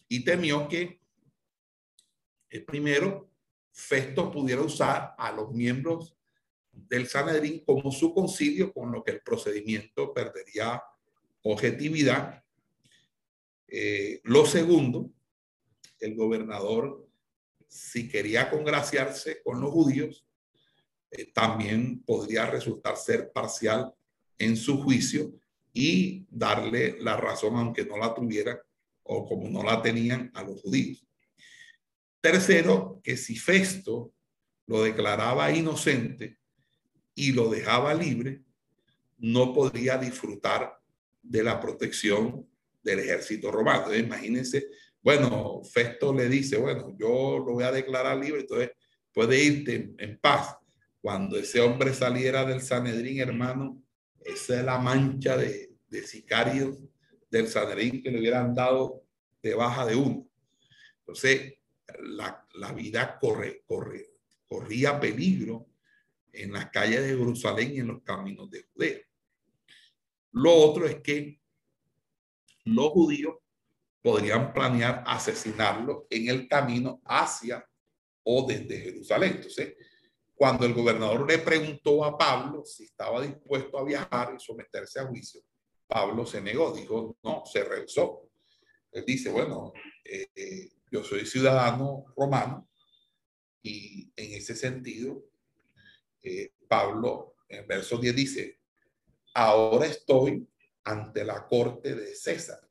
y 0.09 0.25
temió 0.25 0.67
que 0.69 1.03
el 2.49 2.65
primero 2.65 3.29
Festo 3.73 4.33
pudiera 4.33 4.63
usar 4.63 5.15
a 5.19 5.31
los 5.33 5.53
miembros 5.53 6.17
del 6.73 7.07
Sanedrín 7.07 7.63
como 7.63 7.93
su 7.93 8.15
concilio, 8.15 8.73
con 8.73 8.91
lo 8.91 9.05
que 9.05 9.11
el 9.11 9.21
procedimiento 9.21 10.15
perdería 10.15 10.83
objetividad. 11.43 12.43
Eh, 13.69 14.23
lo 14.25 14.47
segundo, 14.47 15.11
el 15.99 16.15
gobernador, 16.15 17.07
si 17.69 18.09
quería 18.09 18.49
congraciarse 18.49 19.43
con 19.43 19.61
los 19.61 19.71
judíos, 19.73 20.25
eh, 21.11 21.31
también 21.35 22.03
podría 22.03 22.47
resultar 22.47 22.97
ser 22.97 23.31
parcial 23.31 23.93
en 24.39 24.57
su 24.57 24.83
juicio 24.83 25.35
y 25.73 26.27
darle 26.31 26.97
la 27.01 27.17
razón, 27.17 27.57
aunque 27.57 27.85
no 27.85 27.97
la 27.97 28.15
tuviera 28.15 28.61
o 29.03 29.27
como 29.27 29.49
no 29.49 29.63
la 29.63 29.83
tenían 29.83 30.31
a 30.35 30.43
los 30.43 30.61
judíos. 30.61 31.05
Tercero, 32.21 33.01
que 33.03 33.17
si 33.17 33.37
Festo 33.37 34.13
lo 34.67 34.83
declaraba 34.83 35.51
inocente, 35.53 36.41
y 37.21 37.33
lo 37.33 37.51
dejaba 37.51 37.93
libre, 37.93 38.41
no 39.19 39.53
podría 39.53 39.99
disfrutar 39.99 40.79
de 41.23 41.43
la 41.43 41.61
protección 41.61 42.49
del 42.83 43.01
ejército 43.01 43.51
romano. 43.51 43.95
imagínense, 43.95 44.69
bueno, 45.03 45.61
Festo 45.63 46.15
le 46.15 46.31
dice, 46.31 46.57
bueno, 46.57 46.97
yo 46.99 47.39
lo 47.39 47.53
voy 47.53 47.65
a 47.65 47.73
declarar 47.73 48.17
libre, 48.17 48.41
entonces 48.41 48.71
puede 49.13 49.43
irte 49.43 49.93
en, 49.99 50.19
paz. 50.19 50.57
Cuando 51.03 51.39
ese 51.39 51.61
hombre 51.61 51.93
saliera 51.93 52.47
del 52.47 52.63
Sanedrín, 52.63 53.21
hermano, 53.21 53.83
esa 54.21 54.59
es 54.59 54.65
la 54.65 54.79
mancha 54.79 55.37
de, 55.37 55.75
de 55.89 56.07
sicarios 56.07 56.79
del 57.31 57.49
Sanedrín 57.49 58.03
que 58.03 58.11
le 58.11 58.21
hubieran 58.21 58.55
dado 58.55 59.05
de 59.43 59.55
baja 59.55 59.87
de 59.87 59.97
uno. 59.97 60.29
Entonces, 61.01 61.55
la, 62.01 62.47
la 62.55 62.73
vida 62.73 63.19
corre, 63.19 63.63
corre, 63.67 64.15
corría 64.47 65.01
peligro 65.01 65.67
en 66.33 66.53
las 66.53 66.71
calles 66.71 67.01
de 67.01 67.09
Jerusalén 67.09 67.75
y 67.75 67.81
en 67.81 67.89
los 67.89 68.03
caminos 68.03 68.51
de 68.51 68.65
Judea. 68.73 69.01
Lo 70.33 70.55
otro 70.55 70.87
es 70.87 71.01
que 71.01 71.41
los 72.65 72.91
judíos 72.91 73.37
podrían 74.03 74.53
planear 74.53 75.03
asesinarlo 75.07 76.07
en 76.11 76.29
el 76.29 76.49
camino 76.49 77.01
hacia 77.05 77.67
o 78.23 78.47
desde 78.47 78.81
Jerusalén. 78.81 79.33
Entonces, 79.37 79.75
cuando 80.41 80.65
el 80.65 80.73
gobernador 80.73 81.31
le 81.31 81.37
preguntó 81.37 82.03
a 82.03 82.17
Pablo 82.17 82.65
si 82.65 82.85
estaba 82.85 83.21
dispuesto 83.21 83.77
a 83.77 83.85
viajar 83.85 84.35
y 84.35 84.41
someterse 84.41 84.99
a 84.99 85.07
juicio, 85.07 85.43
Pablo 85.87 86.25
se 86.25 86.41
negó, 86.41 86.73
dijo, 86.73 87.19
no, 87.23 87.43
se 87.45 87.63
rehusó. 87.63 88.31
Él 88.91 89.05
dice, 89.07 89.31
bueno, 89.31 89.75
eh, 90.03 90.29
eh, 90.35 90.71
yo 90.91 91.05
soy 91.05 91.27
ciudadano 91.27 92.07
romano 92.17 92.71
y 93.63 94.11
en 94.17 94.33
ese 94.33 94.57
sentido 94.57 95.27
eh, 96.23 96.55
Pablo 96.67 97.35
en 97.47 97.67
verso 97.67 97.99
10 97.99 98.17
dice, 98.17 98.61
ahora 99.35 99.85
estoy 99.85 100.49
ante 100.85 101.23
la 101.23 101.47
corte 101.47 101.95
de 101.95 102.15
César, 102.15 102.67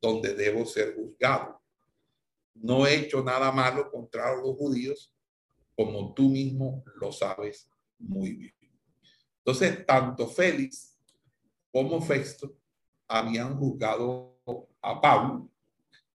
donde 0.00 0.34
debo 0.34 0.66
ser 0.66 0.96
juzgado. 0.96 1.62
No 2.54 2.88
he 2.88 2.96
hecho 2.96 3.22
nada 3.22 3.52
malo 3.52 3.88
contra 3.88 4.34
los 4.34 4.56
judíos, 4.56 5.14
como 5.76 6.12
tú 6.14 6.28
mismo 6.28 6.84
lo 6.96 7.12
sabes 7.12 7.70
muy 7.98 8.34
bien. 8.34 8.54
Entonces, 9.38 9.84
tanto 9.86 10.28
Félix 10.28 10.96
como 11.72 12.00
Festo 12.00 12.54
habían 13.08 13.58
juzgado 13.58 14.38
a 14.80 15.00
Pablo 15.00 15.48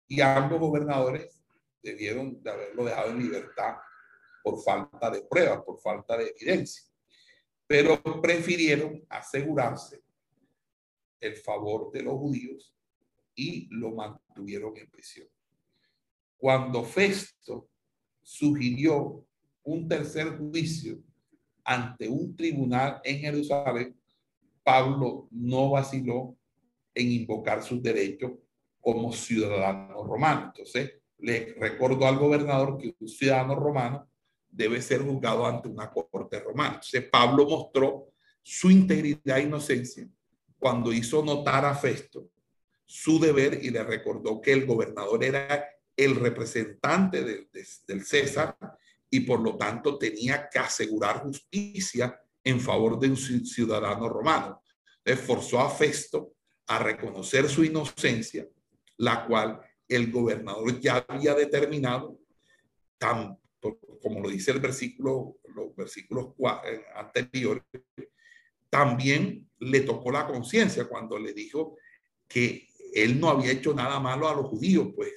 Y 0.09 0.20
ambos 0.20 0.61
gobernadores 0.61 1.42
debieron 1.82 2.42
de 2.42 2.50
haberlo 2.50 2.84
dejado 2.84 3.11
en 3.11 3.18
libertad 3.18 3.76
por 4.42 4.62
falta 4.62 5.11
de 5.11 5.22
pruebas, 5.22 5.62
por 5.64 5.80
falta 5.80 6.16
de 6.16 6.28
evidencia. 6.28 6.84
Pero 7.66 8.00
prefirieron 8.22 9.04
asegurarse 9.09 10.02
el 11.20 11.36
favor 11.36 11.90
de 11.90 12.02
los 12.02 12.14
judíos 12.14 12.72
y 13.34 13.68
lo 13.70 13.90
mantuvieron 13.92 14.76
en 14.76 14.88
prisión. 14.88 15.28
Cuando 16.36 16.84
Festo 16.84 17.68
sugirió 18.22 19.26
un 19.67 19.89
tercer 19.89 20.39
juicio 20.39 20.99
ante 21.64 22.09
un 22.09 22.37
tribunal 22.37 23.01
en 23.05 23.19
Jerusalén, 23.19 23.97
Pablo 24.62 25.29
no 25.31 25.71
vaciló 25.71 26.37
en 26.95 27.12
invocar 27.12 27.62
sus 27.62 27.83
derechos 27.83 28.33
como 28.81 29.12
ciudadano 29.12 30.05
romano. 30.05 30.53
Entonces, 30.55 30.93
le 31.19 31.55
recordó 31.59 32.07
al 32.07 32.19
gobernador 32.19 32.79
que 32.79 32.95
un 32.99 33.09
ciudadano 33.09 33.57
romano 33.57 34.09
debe 34.49 34.81
ser 34.81 35.03
juzgado 35.03 35.45
ante 35.45 35.69
una 35.69 35.91
corte 35.91 36.39
romana. 36.41 36.75
Entonces, 36.75 37.05
Pablo 37.11 37.47
mostró 37.47 38.12
su 38.43 38.71
integridad 38.71 39.39
e 39.39 39.43
inocencia 39.43 40.09
cuando 40.59 40.93
hizo 40.93 41.25
notar 41.25 41.64
a 41.64 41.75
Festo 41.75 42.31
su 42.85 43.19
deber 43.19 43.59
y 43.62 43.71
le 43.71 43.83
recordó 43.83 44.41
que 44.41 44.53
el 44.53 44.64
gobernador 44.64 45.25
era 45.25 45.67
el 45.97 46.14
representante 46.14 47.49
del 47.87 48.05
César 48.05 48.57
y 49.17 49.21
por 49.21 49.41
lo 49.41 49.57
tanto 49.57 49.97
tenía 49.97 50.47
que 50.51 50.59
asegurar 50.59 51.23
justicia 51.23 52.21
en 52.45 52.61
favor 52.61 53.01
de 53.01 53.09
un 53.09 53.17
ciudadano 53.17 54.11
romano. 54.11 54.62
Esforzó 55.03 55.61
a 55.61 55.71
Festo 55.71 56.35
a 56.67 56.79
reconocer 56.79 57.49
su 57.49 57.64
inocencia, 57.64 58.47
la 58.99 59.25
cual 59.27 59.59
el 59.89 60.12
gobernador 60.12 60.79
ya 60.81 61.05
había 61.09 61.33
determinado, 61.33 62.19
tan, 62.99 63.39
como 64.03 64.21
lo 64.21 64.29
dice 64.29 64.51
el 64.51 64.61
versículo, 64.61 65.39
los 65.55 65.75
versículos 65.75 66.35
eh, 66.67 66.85
anteriores, 66.95 67.64
también 68.69 69.49
le 69.61 69.81
tocó 69.81 70.11
la 70.11 70.27
conciencia 70.27 70.87
cuando 70.87 71.19
le 71.19 71.33
dijo 71.33 71.79
que 72.29 72.69
él 72.93 73.19
no 73.19 73.31
había 73.31 73.53
hecho 73.53 73.73
nada 73.73 73.99
malo 73.99 74.29
a 74.29 74.35
los 74.35 74.47
judíos, 74.47 74.89
pues 74.95 75.12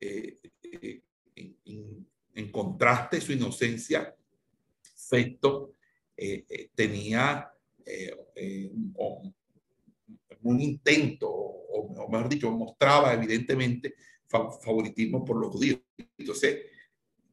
eh, 0.00 0.38
eh, 0.62 1.02
en, 2.36 2.52
contraste 2.52 3.20
su 3.20 3.32
inocencia, 3.32 4.14
Festo 4.94 5.74
tenía 6.74 7.52
un 10.42 10.60
intento, 10.60 11.28
o, 11.28 12.08
mejor 12.08 12.28
dicho, 12.28 12.50
mostraba 12.50 13.12
evidentemente 13.12 13.94
favoritismo 14.28 15.24
por 15.24 15.38
los 15.38 15.50
judíos. 15.50 15.80
Entonces, 16.16 16.66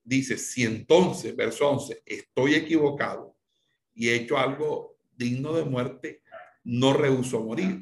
dice, 0.04 0.38
si 0.38 0.64
entonces, 0.64 1.36
verso 1.36 1.70
11, 1.70 2.04
estoy 2.06 2.56
equivocado 2.56 3.36
y 3.94 4.10
he 4.10 4.16
hecho 4.16 4.38
algo 4.38 4.98
digno 5.16 5.54
de 5.54 5.66
muerte, 5.66 6.22
no 6.64 6.94
rehuso 6.94 7.42
morir. 7.44 7.82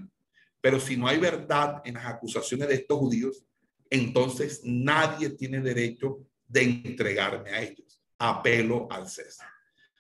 Pero 0.59 0.80
si 0.80 0.97
no 0.97 1.07
hay 1.07 1.17
verdad 1.17 1.82
en 1.86 1.95
las 1.95 2.05
acusaciones 2.05 2.67
de 2.67 2.76
estos 2.76 2.99
judíos, 2.99 3.43
entonces 3.89 4.61
nadie 4.63 5.30
tiene 5.32 5.59
derecho 5.61 6.19
de 6.51 6.63
entregarme 6.63 7.51
a 7.51 7.61
ellos. 7.61 8.01
Apelo 8.17 8.87
al 8.91 9.07
César. 9.07 9.47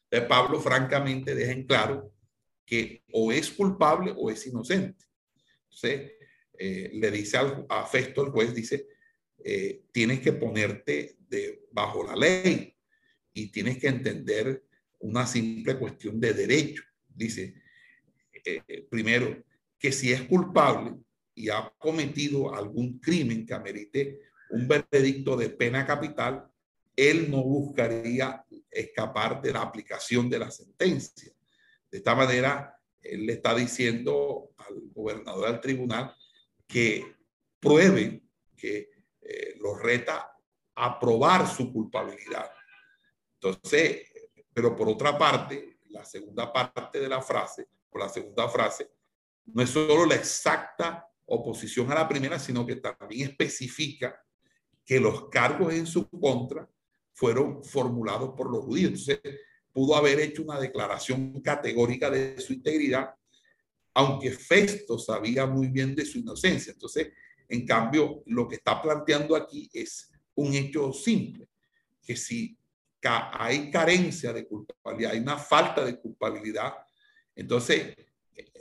De 0.09 0.21
Pablo 0.21 0.59
francamente 0.59 1.33
deja 1.33 1.51
en 1.53 1.65
claro 1.65 2.13
que 2.65 3.03
o 3.13 3.31
es 3.31 3.49
culpable 3.49 4.13
o 4.15 4.29
es 4.29 4.45
inocente. 4.45 5.05
Entonces, 5.63 6.11
eh, 6.57 6.91
le 6.93 7.11
dice 7.11 7.37
a 7.69 7.85
Festo, 7.85 8.23
el 8.23 8.31
juez, 8.31 8.53
dice, 8.53 8.87
eh, 9.43 9.83
tienes 9.91 10.19
que 10.19 10.33
ponerte 10.33 11.17
de, 11.27 11.63
bajo 11.71 12.03
la 12.03 12.15
ley 12.15 12.75
y 13.33 13.51
tienes 13.51 13.77
que 13.77 13.87
entender 13.87 14.63
una 14.99 15.25
simple 15.25 15.77
cuestión 15.77 16.19
de 16.19 16.33
derecho. 16.33 16.83
Dice, 17.07 17.55
eh, 18.45 18.85
primero, 18.89 19.43
que 19.79 19.91
si 19.91 20.11
es 20.11 20.21
culpable 20.23 20.95
y 21.33 21.49
ha 21.49 21.73
cometido 21.79 22.53
algún 22.53 22.99
crimen 22.99 23.45
que 23.45 23.53
amerite 23.53 24.19
un 24.51 24.67
veredicto 24.67 25.35
de 25.35 25.49
pena 25.49 25.85
capital, 25.85 26.47
él 26.95 27.31
no 27.31 27.41
buscaría 27.43 28.45
escapar 28.69 29.41
de 29.41 29.53
la 29.53 29.61
aplicación 29.61 30.29
de 30.29 30.39
la 30.39 30.51
sentencia. 30.51 31.33
De 31.89 31.97
esta 31.97 32.15
manera, 32.15 32.77
él 33.01 33.25
le 33.25 33.33
está 33.33 33.55
diciendo 33.55 34.51
al 34.57 34.75
gobernador 34.93 35.51
del 35.51 35.61
tribunal 35.61 36.15
que 36.67 37.15
pruebe 37.59 38.23
que 38.55 38.89
eh, 39.21 39.55
lo 39.59 39.75
reta 39.75 40.31
a 40.75 40.99
probar 40.99 41.47
su 41.47 41.71
culpabilidad. 41.71 42.49
Entonces, 43.35 44.03
pero 44.53 44.75
por 44.75 44.87
otra 44.87 45.17
parte, 45.17 45.79
la 45.89 46.05
segunda 46.05 46.51
parte 46.51 46.99
de 46.99 47.09
la 47.09 47.21
frase, 47.21 47.67
o 47.89 47.97
la 47.97 48.09
segunda 48.09 48.47
frase, 48.47 48.89
no 49.45 49.61
es 49.61 49.69
solo 49.69 50.05
la 50.05 50.15
exacta 50.15 51.07
oposición 51.25 51.91
a 51.91 51.95
la 51.95 52.07
primera, 52.07 52.39
sino 52.39 52.65
que 52.65 52.77
también 52.77 53.29
especifica 53.29 54.23
que 54.91 54.99
los 54.99 55.29
cargos 55.29 55.73
en 55.73 55.87
su 55.87 56.09
contra 56.09 56.69
fueron 57.13 57.63
formulados 57.63 58.31
por 58.35 58.51
los 58.51 58.65
judíos. 58.65 59.07
Entonces, 59.07 59.39
pudo 59.71 59.95
haber 59.95 60.19
hecho 60.19 60.43
una 60.43 60.59
declaración 60.59 61.39
categórica 61.39 62.09
de 62.09 62.37
su 62.41 62.51
integridad, 62.51 63.15
aunque 63.93 64.31
Festo 64.31 64.99
sabía 64.99 65.45
muy 65.45 65.69
bien 65.69 65.95
de 65.95 66.05
su 66.05 66.17
inocencia. 66.17 66.73
Entonces, 66.73 67.13
en 67.47 67.65
cambio, 67.65 68.21
lo 68.25 68.49
que 68.49 68.55
está 68.55 68.81
planteando 68.81 69.33
aquí 69.33 69.69
es 69.71 70.11
un 70.35 70.53
hecho 70.55 70.91
simple, 70.91 71.47
que 72.05 72.17
si 72.17 72.57
hay 73.01 73.71
carencia 73.71 74.33
de 74.33 74.45
culpabilidad, 74.45 75.13
hay 75.13 75.19
una 75.19 75.37
falta 75.37 75.85
de 75.85 76.01
culpabilidad, 76.01 76.73
entonces 77.33 77.95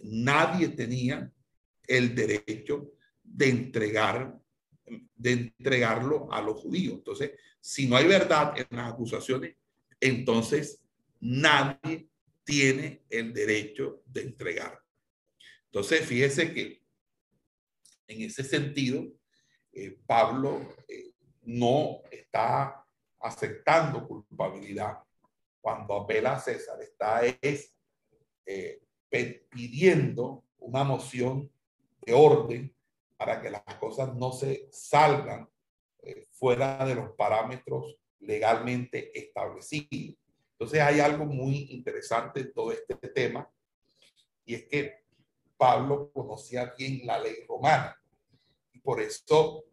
nadie 0.05 0.69
tenía 0.69 1.29
el 1.89 2.15
derecho 2.15 2.93
de 3.21 3.49
entregar 3.49 4.40
de 5.15 5.33
entregarlo 5.33 6.33
a 6.33 6.41
los 6.41 6.61
judíos. 6.61 6.95
Entonces, 6.95 7.33
si 7.61 7.87
no 7.87 7.97
hay 7.97 8.07
verdad 8.07 8.55
en 8.57 8.67
las 8.77 8.93
acusaciones, 8.93 9.57
entonces 10.01 10.83
nadie 11.21 12.09
tiene 12.45 13.05
el 13.11 13.33
derecho 13.33 14.03
de 14.07 14.23
entregar. 14.23 14.81
Entonces, 15.67 16.05
fíjese 16.07 16.53
que 16.53 16.83
en 18.07 18.23
ese 18.23 18.43
sentido, 18.43 19.07
eh, 19.73 19.97
Pablo 20.05 20.75
eh, 20.89 21.13
no 21.43 22.03
está 22.11 22.85
aceptando 23.21 24.07
culpabilidad 24.07 24.99
cuando 25.61 25.95
apela 25.95 26.33
a 26.33 26.41
César, 26.41 26.81
está 26.83 27.23
es 27.41 27.73
eh, 28.47 28.83
pidiendo 29.49 30.45
una 30.59 30.83
moción 30.83 31.51
de 32.03 32.13
orden 32.13 32.75
para 33.21 33.43
que 33.43 33.51
las 33.51 33.63
cosas 33.79 34.15
no 34.15 34.33
se 34.33 34.67
salgan 34.73 35.47
fuera 36.31 36.87
de 36.87 36.95
los 36.95 37.11
parámetros 37.13 37.99
legalmente 38.21 39.11
establecidos. 39.13 40.17
Entonces 40.53 40.81
hay 40.81 41.01
algo 41.01 41.27
muy 41.27 41.67
interesante 41.71 42.41
en 42.41 42.53
todo 42.55 42.73
este 42.73 42.95
tema 42.95 43.47
y 44.47 44.55
es 44.55 44.65
que 44.65 45.05
Pablo 45.59 46.11
conocía 46.15 46.73
bien 46.79 47.03
la 47.05 47.19
ley 47.19 47.45
romana 47.47 47.95
y 48.73 48.79
por 48.79 49.03
eso 49.03 49.67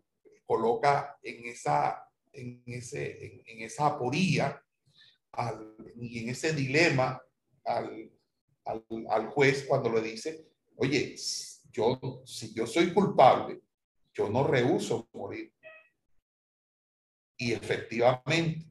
coloca 0.46 1.18
en 1.24 1.46
esa, 1.46 2.06
en 2.34 2.62
ese, 2.66 3.44
en, 3.46 3.62
esa 3.62 3.88
aporía 3.88 4.62
y 5.96 6.20
en 6.20 6.30
ese 6.32 6.52
dilema 6.52 7.22
al, 7.64 8.12
al, 8.66 8.86
al 9.10 9.28
juez 9.28 9.64
cuando 9.66 9.90
le 9.90 10.02
dice, 10.02 10.50
oye, 10.76 11.14
yo, 11.78 12.24
si 12.26 12.54
yo 12.54 12.66
soy 12.66 12.92
culpable, 12.92 13.62
yo 14.12 14.30
no 14.30 14.48
rehuso 14.48 15.08
morir. 15.14 15.54
Y 17.38 17.54
efectivamente, 17.54 18.66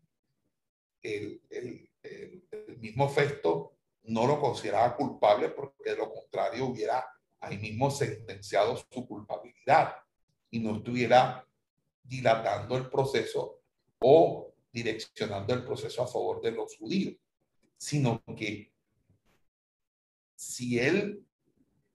el, 1.01 1.41
el, 1.49 1.89
el, 2.03 2.79
mismo 2.79 3.09
Festo 3.09 3.77
no 4.05 4.27
lo 4.27 4.41
consideraba 4.41 4.97
culpable 4.97 5.51
porque 5.51 5.91
de 5.91 5.97
lo 5.97 6.13
contrario 6.13 6.67
hubiera 6.67 7.07
ahí 7.41 7.59
mismo 7.59 7.91
sentenciado 7.91 8.77
su 8.77 9.07
culpabilidad 9.07 9.95
y 10.51 10.59
no 10.59 10.77
estuviera 10.77 11.47
dilatando 12.03 12.77
el 12.77 12.91
proceso 12.91 13.61
o 14.01 14.53
direccionando 14.73 15.55
el 15.55 15.65
proceso 15.65 16.03
a 16.03 16.09
favor 16.09 16.41
de 16.43 16.51
los 16.51 16.77
judíos, 16.77 17.15
sino 17.77 18.23
que 18.37 18.73
si 20.35 20.79
él 20.79 21.25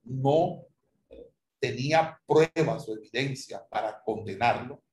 no 0.03 0.70
tenía 1.61 2.19
pruebas 2.25 2.89
o 2.89 2.97
evidencia 2.97 3.63
para 3.69 4.01
condenarlo, 4.03 4.83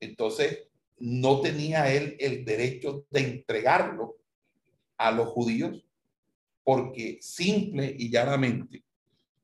entonces 0.00 0.66
no 0.98 1.40
tenía 1.40 1.92
él 1.92 2.16
el 2.18 2.44
derecho 2.44 3.06
de 3.10 3.20
entregarlo 3.20 4.16
a 4.96 5.12
los 5.12 5.28
judíos 5.28 5.86
porque 6.64 7.18
simple 7.20 7.94
y 7.98 8.10
llanamente 8.10 8.84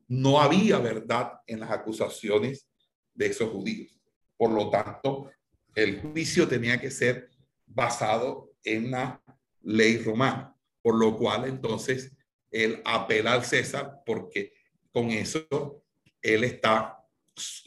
no 0.08 0.40
había 0.40 0.78
verdad 0.78 1.32
en 1.46 1.60
las 1.60 1.70
acusaciones 1.70 2.66
de 3.12 3.26
esos 3.26 3.50
judíos. 3.50 4.00
Por 4.36 4.50
lo 4.50 4.70
tanto, 4.70 5.30
el 5.74 6.00
juicio 6.00 6.48
tenía 6.48 6.80
que 6.80 6.90
ser 6.90 7.28
basado 7.66 8.52
en 8.64 8.92
la 8.92 9.22
ley 9.62 9.98
romana, 9.98 10.56
por 10.80 10.94
lo 10.94 11.16
cual 11.16 11.46
entonces 11.46 12.16
él 12.50 12.80
apela 12.84 13.32
al 13.32 13.44
César 13.44 14.00
porque 14.06 14.54
con 14.92 15.10
eso 15.10 15.82
él 16.34 16.44
está 16.44 16.98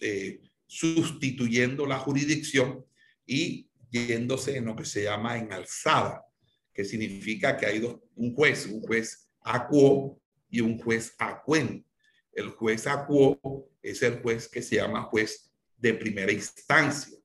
eh, 0.02 0.42
sustituyendo 0.66 1.86
la 1.86 2.00
jurisdicción 2.00 2.86
y 3.26 3.70
yéndose 3.90 4.58
en 4.58 4.66
lo 4.66 4.76
que 4.76 4.86
se 4.86 5.04
llama 5.04 5.38
en 5.38 5.52
alzada, 5.52 6.26
que 6.74 6.86
significa 6.86 7.58
que 7.58 7.66
hay 7.66 7.80
dos, 7.80 7.98
un 8.16 8.34
juez, 8.34 8.66
un 8.68 8.82
juez 8.82 9.30
acuo 9.42 10.20
y 10.50 10.62
un 10.62 10.78
juez 10.80 11.14
acuen. 11.18 11.86
El 12.34 12.50
juez 12.50 12.88
acuo 12.88 13.70
es 13.82 14.02
el 14.02 14.22
juez 14.22 14.48
que 14.48 14.62
se 14.62 14.78
llama 14.78 15.04
juez 15.04 15.52
de 15.78 15.94
primera 15.94 16.32
instancia. 16.32 17.18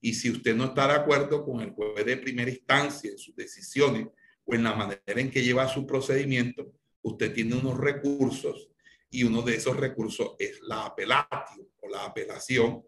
Y 0.00 0.14
si 0.14 0.30
usted 0.30 0.54
no 0.54 0.66
está 0.66 0.88
de 0.88 0.94
acuerdo 0.94 1.44
con 1.44 1.60
el 1.60 1.70
juez 1.70 2.04
de 2.04 2.16
primera 2.16 2.50
instancia 2.50 3.10
en 3.10 3.18
sus 3.18 3.34
decisiones 3.34 4.08
o 4.44 4.54
en 4.54 4.64
la 4.64 4.74
manera 4.74 5.02
en 5.06 5.30
que 5.30 5.42
lleva 5.42 5.68
su 5.68 5.86
procedimiento, 5.86 6.72
usted 7.02 7.32
tiene 7.32 7.54
unos 7.54 7.76
recursos 7.78 8.70
y 9.10 9.24
uno 9.24 9.42
de 9.42 9.56
esos 9.56 9.76
recursos 9.76 10.34
es 10.38 10.60
la 10.62 10.86
apelación 10.86 11.68
o 11.80 11.88
la 11.88 12.04
apelación. 12.04 12.82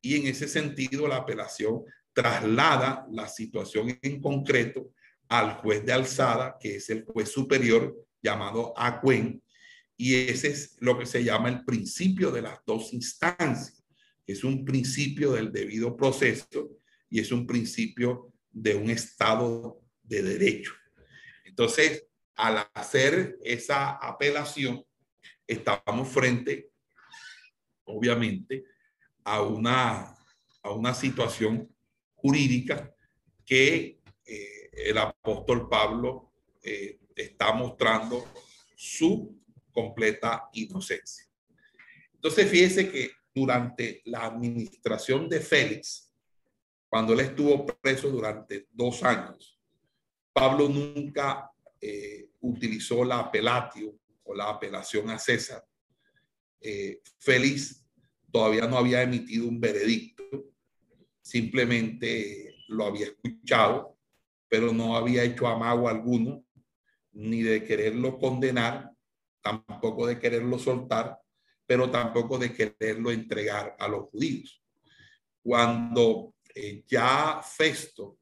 Y 0.00 0.16
en 0.16 0.26
ese 0.26 0.48
sentido, 0.48 1.08
la 1.08 1.16
apelación 1.16 1.84
traslada 2.12 3.06
la 3.10 3.28
situación 3.28 3.98
en 4.00 4.20
concreto 4.20 4.92
al 5.28 5.54
juez 5.54 5.84
de 5.84 5.92
alzada, 5.92 6.56
que 6.60 6.76
es 6.76 6.88
el 6.90 7.04
juez 7.04 7.30
superior 7.30 7.94
llamado 8.22 8.72
Acuen, 8.76 9.42
y 9.96 10.14
ese 10.14 10.48
es 10.48 10.76
lo 10.80 10.98
que 10.98 11.06
se 11.06 11.24
llama 11.24 11.48
el 11.48 11.64
principio 11.64 12.30
de 12.30 12.42
las 12.42 12.58
dos 12.66 12.92
instancias, 12.92 13.82
es 14.26 14.44
un 14.44 14.64
principio 14.64 15.32
del 15.32 15.52
debido 15.52 15.96
proceso 15.96 16.70
y 17.08 17.20
es 17.20 17.32
un 17.32 17.46
principio 17.46 18.32
de 18.50 18.74
un 18.74 18.90
estado 18.90 19.80
de 20.02 20.22
derecho. 20.22 20.72
Entonces, 21.44 22.06
al 22.34 22.68
hacer 22.74 23.38
esa 23.42 23.92
apelación, 23.92 24.84
estábamos 25.46 26.08
frente, 26.08 26.70
obviamente, 27.84 28.64
a 29.24 29.42
una, 29.42 30.16
a 30.62 30.70
una 30.70 30.94
situación 30.94 31.74
jurídica 32.14 32.92
que 33.44 34.00
eh, 34.24 34.70
el 34.72 34.98
apóstol 34.98 35.68
Pablo 35.68 36.32
eh, 36.62 36.98
está 37.14 37.52
mostrando 37.52 38.24
su 38.74 39.40
completa 39.72 40.48
inocencia. 40.52 41.24
Entonces, 42.14 42.50
fíjese 42.50 42.90
que 42.90 43.10
durante 43.34 44.02
la 44.06 44.24
administración 44.24 45.28
de 45.28 45.40
Félix, 45.40 46.12
cuando 46.88 47.12
él 47.12 47.20
estuvo 47.20 47.66
preso 47.66 48.08
durante 48.10 48.66
dos 48.72 49.02
años, 49.02 49.60
Pablo 50.32 50.68
nunca 50.68 51.50
eh, 51.80 52.30
utilizó 52.40 53.04
la 53.04 53.20
apelatio 53.20 53.94
la 54.34 54.50
apelación 54.50 55.10
a 55.10 55.18
César. 55.18 55.64
Eh, 56.60 57.00
Félix 57.18 57.86
todavía 58.30 58.66
no 58.66 58.78
había 58.78 59.02
emitido 59.02 59.46
un 59.48 59.60
veredicto, 59.60 60.24
simplemente 61.22 62.56
lo 62.68 62.86
había 62.86 63.06
escuchado, 63.06 63.98
pero 64.48 64.72
no 64.72 64.96
había 64.96 65.24
hecho 65.24 65.46
amago 65.46 65.88
alguno, 65.88 66.44
ni 67.12 67.42
de 67.42 67.64
quererlo 67.64 68.18
condenar, 68.18 68.92
tampoco 69.40 70.06
de 70.06 70.18
quererlo 70.18 70.58
soltar, 70.58 71.18
pero 71.66 71.90
tampoco 71.90 72.38
de 72.38 72.52
quererlo 72.52 73.10
entregar 73.10 73.76
a 73.78 73.88
los 73.88 74.10
judíos. 74.10 74.62
Cuando 75.42 76.34
eh, 76.54 76.84
ya 76.86 77.40
Festo 77.42 78.18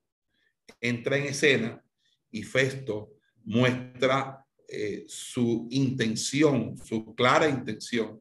entra 0.80 1.16
en 1.16 1.24
escena 1.24 1.84
y 2.30 2.42
Festo 2.42 3.14
muestra 3.44 4.43
eh, 4.68 5.04
su 5.06 5.66
intención, 5.70 6.76
su 6.78 7.14
clara 7.14 7.48
intención 7.48 8.20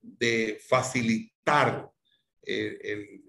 de 0.00 0.58
facilitar 0.66 1.90
el, 2.42 3.22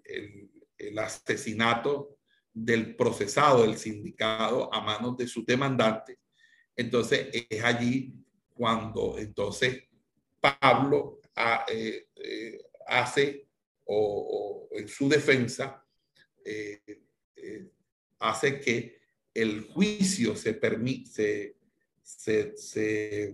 el, 0.77 0.99
asesinato 0.99 2.17
del 2.53 2.95
procesado, 2.95 3.63
del 3.63 3.77
sindicado 3.77 4.73
a 4.73 4.81
manos 4.81 5.17
de 5.17 5.27
su 5.27 5.45
demandante. 5.45 6.19
Entonces 6.75 7.27
es 7.49 7.63
allí 7.63 8.13
cuando 8.53 9.17
entonces 9.17 9.83
Pablo 10.39 11.19
ah, 11.35 11.65
eh, 11.69 12.07
eh, 12.15 12.57
hace 12.87 13.47
o, 13.85 14.67
en 14.71 14.87
su 14.87 15.07
defensa 15.07 15.85
hace 18.19 18.59
que 18.59 19.01
el 19.33 19.61
juicio 19.61 20.35
se 20.35 20.53
permite, 20.53 21.57
se, 22.17 23.33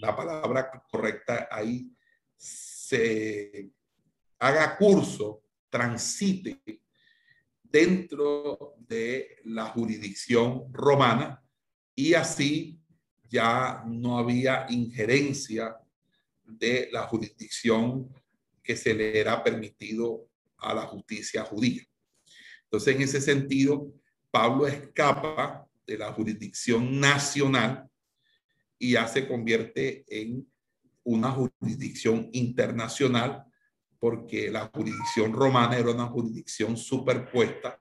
la 0.00 0.16
palabra 0.16 0.70
correcta 0.90 1.48
ahí, 1.50 1.90
se 2.36 3.70
haga 4.38 4.76
curso, 4.76 5.42
transite 5.68 6.60
dentro 7.62 8.74
de 8.78 9.36
la 9.44 9.66
jurisdicción 9.66 10.72
romana 10.72 11.42
y 11.94 12.14
así 12.14 12.80
ya 13.28 13.84
no 13.86 14.18
había 14.18 14.66
injerencia 14.70 15.76
de 16.44 16.88
la 16.90 17.02
jurisdicción 17.06 18.12
que 18.62 18.76
se 18.76 18.94
le 18.94 19.18
era 19.18 19.42
permitido 19.44 20.28
a 20.58 20.74
la 20.74 20.82
justicia 20.82 21.44
judía. 21.44 21.82
Entonces, 22.64 22.96
en 22.96 23.02
ese 23.02 23.20
sentido, 23.20 23.92
Pablo 24.30 24.66
escapa 24.66 25.69
de 25.90 25.98
la 25.98 26.12
jurisdicción 26.12 27.00
nacional 27.00 27.90
y 28.78 28.92
ya 28.92 29.08
se 29.08 29.26
convierte 29.26 30.04
en 30.08 30.48
una 31.02 31.32
jurisdicción 31.32 32.30
internacional 32.32 33.44
porque 33.98 34.52
la 34.52 34.70
jurisdicción 34.72 35.32
romana 35.32 35.76
era 35.76 35.90
una 35.90 36.06
jurisdicción 36.06 36.76
superpuesta 36.76 37.80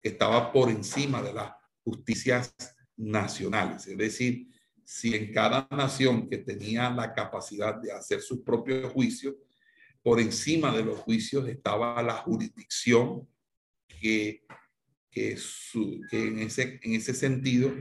que 0.00 0.08
estaba 0.08 0.50
por 0.50 0.70
encima 0.70 1.22
de 1.22 1.34
las 1.34 1.52
justicias 1.84 2.54
nacionales. 2.96 3.86
Es 3.86 3.98
decir, 3.98 4.48
si 4.82 5.14
en 5.14 5.30
cada 5.30 5.68
nación 5.70 6.30
que 6.30 6.38
tenía 6.38 6.88
la 6.90 7.12
capacidad 7.12 7.74
de 7.74 7.92
hacer 7.92 8.22
sus 8.22 8.40
propios 8.40 8.90
juicios, 8.94 9.34
por 10.02 10.20
encima 10.20 10.74
de 10.74 10.84
los 10.84 10.98
juicios 11.00 11.46
estaba 11.46 12.02
la 12.02 12.14
jurisdicción 12.14 13.28
que, 13.86 14.44
que, 15.12 15.36
en, 16.12 16.38
ese, 16.38 16.80
en 16.82 16.94
ese 16.94 17.14
sentido 17.14 17.72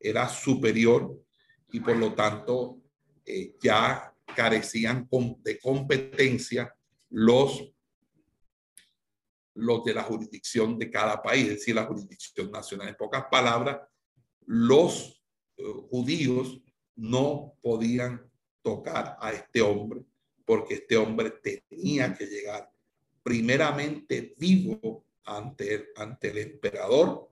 era 0.00 0.28
superior 0.28 1.22
y 1.70 1.80
por 1.80 1.96
lo 1.96 2.14
tanto 2.14 2.80
eh, 3.24 3.54
ya 3.62 4.12
carecían 4.34 5.06
de 5.42 5.58
competencia 5.58 6.74
los, 7.10 7.72
los 9.54 9.84
de 9.84 9.94
la 9.94 10.02
jurisdicción 10.02 10.78
de 10.78 10.90
cada 10.90 11.22
país, 11.22 11.44
es 11.44 11.54
decir, 11.56 11.74
la 11.74 11.84
jurisdicción 11.84 12.50
nacional. 12.50 12.88
En 12.88 12.96
pocas 12.96 13.26
palabras, 13.30 13.78
los 14.46 15.22
eh, 15.58 15.62
judíos 15.90 16.62
no 16.96 17.54
podían 17.60 18.28
tocar 18.62 19.16
a 19.20 19.32
este 19.32 19.60
hombre 19.60 20.02
porque 20.44 20.74
este 20.74 20.96
hombre 20.96 21.30
tenía 21.30 22.14
que 22.14 22.26
llegar 22.26 22.70
primeramente 23.22 24.34
vivo 24.38 25.04
ante 25.24 25.74
el, 25.74 25.88
ante 25.96 26.30
el 26.30 26.38
emperador 26.38 27.30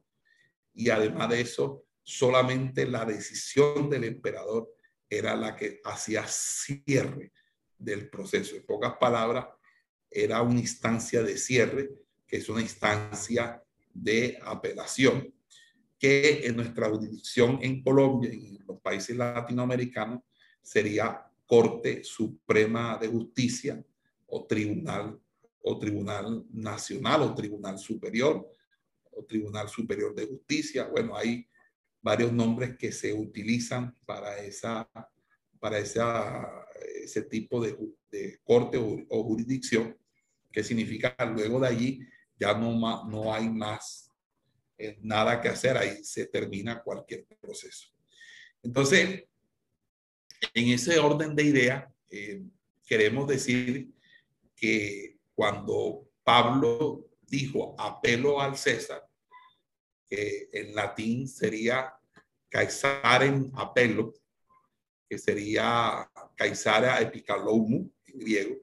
y 0.75 0.91
además 0.91 1.31
de 1.31 1.41
eso, 1.41 1.87
solamente 2.03 2.87
la 2.87 3.05
decisión 3.05 3.91
del 3.91 4.05
emperador 4.05 4.73
era 5.11 5.35
la 5.35 5.57
que 5.57 5.81
hacía 5.85 6.25
cierre 6.27 7.33
del 7.77 8.09
proceso. 8.09 8.57
En 8.57 8.65
pocas 8.65 8.95
palabras, 8.99 9.47
era 10.11 10.41
una 10.43 10.61
instancia 10.61 11.23
de 11.23 11.37
cierre, 11.37 11.91
que 12.27 12.37
es 12.37 12.49
una 12.49 12.61
instancia 12.61 13.63
de 13.93 14.39
apelación, 14.43 15.35
que 15.99 16.47
en 16.47 16.57
nuestra 16.57 16.89
jurisdicción 16.89 17.59
en 17.61 17.83
Colombia 17.83 18.33
y 18.33 18.57
en 18.57 18.67
los 18.67 18.81
países 18.81 19.17
latinoamericanos 19.17 20.23
sería 20.63 21.27
Corte 21.45 22.05
Suprema 22.05 22.97
de 22.99 23.09
Justicia 23.09 23.85
o 24.27 24.47
Tribunal 24.47 25.19
o 25.69 25.79
Tribunal 25.79 26.45
Nacional 26.51 27.23
o 27.23 27.35
Tribunal 27.35 27.79
Superior 27.79 28.51
o 29.13 29.25
Tribunal 29.25 29.69
Superior 29.69 30.15
de 30.15 30.27
Justicia. 30.27 30.89
Bueno, 30.89 31.17
hay 31.17 31.47
varios 32.01 32.33
nombres 32.33 32.77
que 32.79 32.91
se 32.91 33.13
utilizan 33.13 33.95
para, 34.07 34.39
esa, 34.39 34.89
para 35.61 35.79
esa, 35.79 36.67
ese 37.03 37.23
tipo 37.23 37.61
de, 37.61 37.77
corte 38.43 38.79
o, 38.79 39.23
jurisdicción, 39.25 39.97
que 40.51 40.65
significa 40.65 41.15
luego 41.27 41.61
de 41.61 41.69
allí 41.69 42.01
ya 42.41 42.55
no, 42.55 43.05
no 43.07 43.35
hay 43.35 43.51
más 43.51 44.11
eh, 44.79 44.97
nada 45.03 45.41
que 45.41 45.49
hacer, 45.49 45.77
ahí 45.77 46.03
se 46.05 46.27
termina 46.27 46.83
cualquier 46.83 47.27
proceso. 47.41 47.89
Entonces, 48.63 49.25
en 50.55 50.69
ese 50.69 50.99
orden 50.99 51.35
de 51.35 51.43
idea, 51.43 51.93
eh, 52.11 52.43
queremos 52.87 53.27
decir 53.29 53.91
que 54.55 55.18
cuando 55.39 56.11
Pablo 56.25 57.11
dijo 57.21 57.77
apelo 57.79 58.41
al 58.41 58.57
César, 58.57 59.09
que 60.05 60.49
en 60.53 60.75
latín 60.75 61.29
sería 61.29 61.95
en 62.51 63.53
apelo, 63.55 64.15
que 65.09 65.17
sería 65.17 66.11
caesarea 66.35 67.01
epicalomu 67.01 67.89
en 68.07 68.19
griego, 68.19 68.57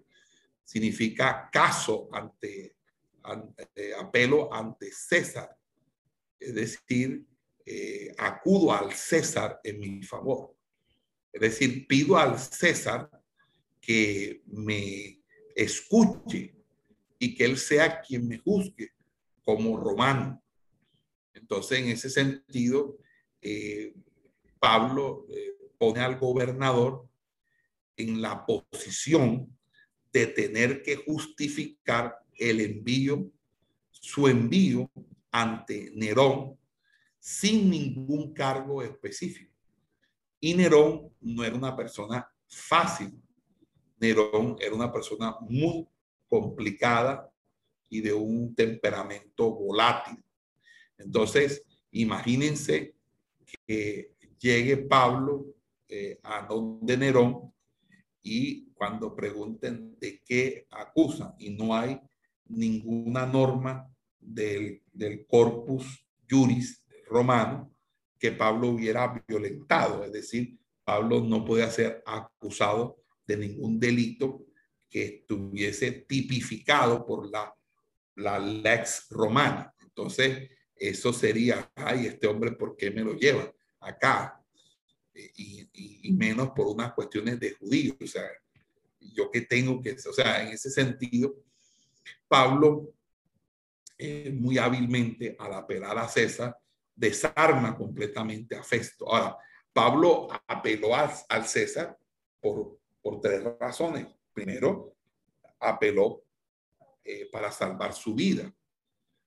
significa 0.65 1.49
caso 1.49 2.09
ante, 2.11 2.75
ante 3.23 3.95
apelo 3.95 4.53
ante 4.53 4.91
César, 4.91 5.57
es 6.37 6.55
decir, 6.55 7.25
eh, 7.65 8.13
acudo 8.17 8.73
al 8.73 8.91
César 8.91 9.61
en 9.63 9.79
mi 9.79 10.03
favor. 10.03 10.53
Es 11.31 11.39
decir, 11.39 11.87
pido 11.87 12.17
al 12.17 12.37
César 12.37 13.09
que 13.79 14.41
me 14.47 15.21
escuche 15.55 16.54
y 17.25 17.33
que 17.33 17.43
él 17.43 17.57
sea 17.57 18.01
quien 18.01 18.27
me 18.27 18.37
juzgue 18.37 18.91
como 19.43 19.77
romano. 19.77 20.43
Entonces, 21.33 21.79
en 21.79 21.87
ese 21.87 22.07
sentido, 22.07 22.99
eh, 23.41 23.95
Pablo 24.59 25.25
eh, 25.31 25.55
pone 25.79 26.01
al 26.01 26.19
gobernador 26.19 27.09
en 27.97 28.21
la 28.21 28.45
posición 28.45 29.57
de 30.13 30.27
tener 30.27 30.83
que 30.83 30.97
justificar 30.97 32.15
el 32.35 32.61
envío, 32.61 33.31
su 33.89 34.27
envío 34.27 34.91
ante 35.31 35.91
Nerón 35.95 36.59
sin 37.17 37.71
ningún 37.71 38.35
cargo 38.35 38.83
específico. 38.83 39.51
Y 40.39 40.53
Nerón 40.53 41.11
no 41.21 41.43
era 41.43 41.55
una 41.55 41.75
persona 41.75 42.31
fácil. 42.47 43.19
Nerón 43.99 44.57
era 44.59 44.75
una 44.75 44.91
persona 44.91 45.35
muy 45.39 45.87
complicada 46.27 47.31
y 47.89 48.01
de 48.01 48.13
un 48.13 48.55
temperamento 48.55 49.51
volátil. 49.51 50.23
Entonces, 50.97 51.63
imagínense 51.91 52.95
que 53.67 54.11
llegue 54.39 54.77
Pablo 54.77 55.45
eh, 55.87 56.19
a 56.23 56.45
donde 56.47 56.97
Nerón 56.97 57.53
y 58.21 58.71
cuando 58.73 59.15
pregunten 59.15 59.95
de 59.99 60.21
qué 60.25 60.67
acusan 60.71 61.33
y 61.37 61.51
no 61.51 61.75
hay 61.75 61.99
ninguna 62.47 63.25
norma 63.25 63.87
del, 64.19 64.81
del 64.91 65.25
corpus 65.25 66.05
juris 66.29 66.83
romano 67.07 67.71
que 68.17 68.31
Pablo 68.31 68.69
hubiera 68.69 69.23
violentado, 69.27 70.03
es 70.03 70.11
decir, 70.11 70.57
Pablo 70.83 71.21
no 71.21 71.45
puede 71.45 71.69
ser 71.69 72.03
acusado 72.05 72.97
de 73.27 73.37
ningún 73.37 73.79
delito 73.79 74.45
que 74.89 75.05
estuviese 75.05 75.91
tipificado 75.91 77.05
por 77.05 77.29
la, 77.29 77.53
la 78.15 78.39
lex 78.39 79.07
romana. 79.09 79.73
Entonces, 79.81 80.49
eso 80.75 81.13
sería, 81.13 81.71
ay, 81.75 82.07
este 82.07 82.27
hombre, 82.27 82.51
¿por 82.51 82.75
qué 82.75 82.91
me 82.91 83.03
lo 83.03 83.13
lleva 83.13 83.51
acá? 83.79 84.41
Y, 85.13 85.69
y, 85.73 86.11
menos 86.13 86.49
por 86.51 86.67
unas 86.67 86.93
cuestiones 86.93 87.39
de 87.39 87.51
judíos. 87.51 87.95
O 88.01 88.07
sea, 88.07 88.27
yo 88.99 89.31
que 89.31 89.41
tengo 89.41 89.81
que, 89.81 89.91
o 89.93 90.13
sea, 90.13 90.43
en 90.43 90.49
ese 90.49 90.69
sentido, 90.69 91.35
Pablo 92.27 92.93
eh, 93.97 94.29
muy 94.29 94.57
hábilmente 94.57 95.37
al 95.39 95.53
apelar 95.53 95.97
a 95.97 96.09
César, 96.09 96.57
desarma 96.93 97.77
completamente 97.77 98.55
a 98.55 98.63
Festo. 98.63 99.09
Ahora, 99.09 99.37
Pablo 99.71 100.27
apeló 100.47 100.93
al, 100.95 101.45
César 101.45 101.97
por, 102.41 102.77
por, 103.01 103.21
tres 103.21 103.41
razones. 103.57 104.07
Primero, 104.35 104.97
apeló 105.61 106.25
eh, 107.05 107.29
para 107.31 107.51
salvar 107.51 107.93
su 107.93 108.13
vida. 108.13 108.53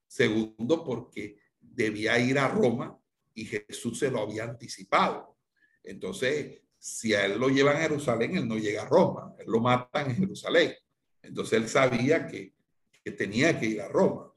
Segundo, 0.06 0.84
porque 0.84 1.38
debía 1.58 2.18
ir 2.18 2.38
a 2.38 2.48
Roma 2.48 3.00
y 3.32 3.46
Jesús 3.46 3.98
se 3.98 4.10
lo 4.10 4.20
había 4.20 4.44
anticipado. 4.44 5.38
Entonces, 5.82 6.60
si 6.78 7.14
a 7.14 7.24
él 7.24 7.38
lo 7.38 7.48
llevan 7.48 7.78
a 7.78 7.80
Jerusalén, 7.80 8.36
él 8.36 8.46
no 8.46 8.58
llega 8.58 8.82
a 8.82 8.88
Roma, 8.88 9.34
él 9.38 9.46
lo 9.48 9.60
matan 9.60 10.10
en 10.10 10.16
Jerusalén. 10.16 10.74
Entonces 11.22 11.54
él 11.54 11.68
sabía 11.70 12.26
que, 12.26 12.54
que 13.02 13.10
tenía 13.12 13.58
que 13.58 13.66
ir 13.66 13.80
a 13.80 13.88
Roma. 13.88 14.30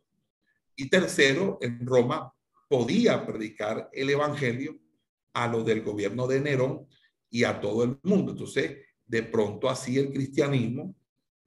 Y 0.78 0.90
tercero, 0.90 1.58
en 1.62 1.86
Roma 1.86 2.34
podía 2.70 3.26
predicar 3.26 3.90
el 3.92 4.10
evangelio 4.10 4.80
a 5.34 5.50
lo 5.50 5.66
del 5.66 5.82
gobierno 5.82 6.28
de 6.28 6.40
Nerón 6.40 6.88
y 7.30 7.44
a 7.44 7.60
todo 7.60 7.84
el 7.84 8.00
mundo. 8.04 8.32
Entonces, 8.32 8.78
de 9.12 9.24
pronto 9.24 9.70
así 9.70 10.00
el 10.00 10.10
cristianismo 10.10 10.96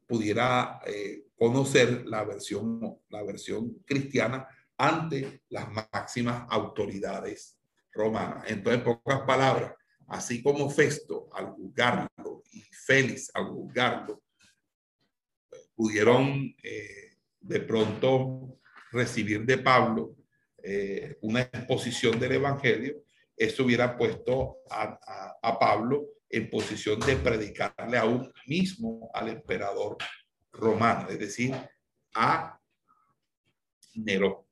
pudiera 0.06 0.80
eh, 0.86 1.28
conocer 1.34 2.04
la 2.04 2.22
versión, 2.22 2.98
la 3.08 3.22
versión 3.22 3.82
cristiana 3.86 4.46
ante 4.76 5.40
las 5.48 5.68
máximas 5.72 6.44
autoridades 6.50 7.58
romanas. 7.90 8.44
Entonces, 8.48 8.80
en 8.80 8.84
pocas 8.84 9.22
palabras, 9.22 9.72
así 10.08 10.42
como 10.42 10.68
Festo 10.68 11.30
al 11.32 11.52
juzgarlo 11.52 12.42
y 12.52 12.60
Félix 12.60 13.30
al 13.32 13.46
juzgarlo, 13.46 14.22
pudieron 15.74 16.54
eh, 16.62 17.16
de 17.40 17.60
pronto 17.60 18.58
recibir 18.92 19.46
de 19.46 19.56
Pablo 19.56 20.16
eh, 20.62 21.16
una 21.22 21.40
exposición 21.40 22.20
del 22.20 22.32
Evangelio, 22.32 23.02
eso 23.34 23.64
hubiera 23.64 23.96
puesto 23.96 24.58
a, 24.70 25.38
a, 25.42 25.58
Pablo 25.58 26.13
en 26.28 26.50
posición 26.50 26.98
de 27.00 27.16
predicarle 27.16 27.98
aún 27.98 28.32
mismo 28.46 29.10
al 29.14 29.28
emperador 29.28 29.96
romano, 30.52 31.08
es 31.08 31.18
decir, 31.18 31.54
a 32.14 32.60
Nerón. 33.94 34.44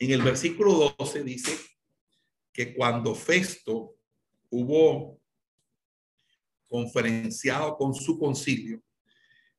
En 0.00 0.12
el 0.12 0.22
versículo 0.22 0.94
12 0.98 1.24
dice 1.24 1.58
que 2.52 2.74
cuando 2.74 3.14
Festo 3.14 3.96
hubo 4.50 5.20
conferenciado 6.68 7.76
con 7.76 7.94
su 7.94 8.18
concilio, 8.18 8.82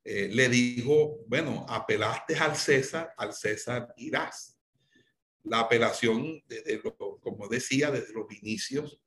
eh, 0.04 0.30
le 0.32 0.48
dijo, 0.48 1.20
bueno, 1.28 1.66
apelaste 1.68 2.38
al 2.38 2.56
César, 2.56 3.14
al 3.18 3.34
César 3.34 3.94
irás. 3.98 4.58
La 5.44 5.62
apelación, 5.62 6.42
desde 6.48 6.78
decía, 7.48 7.92
desde 7.92 8.14
los 8.14 8.32
inicios 8.32 9.00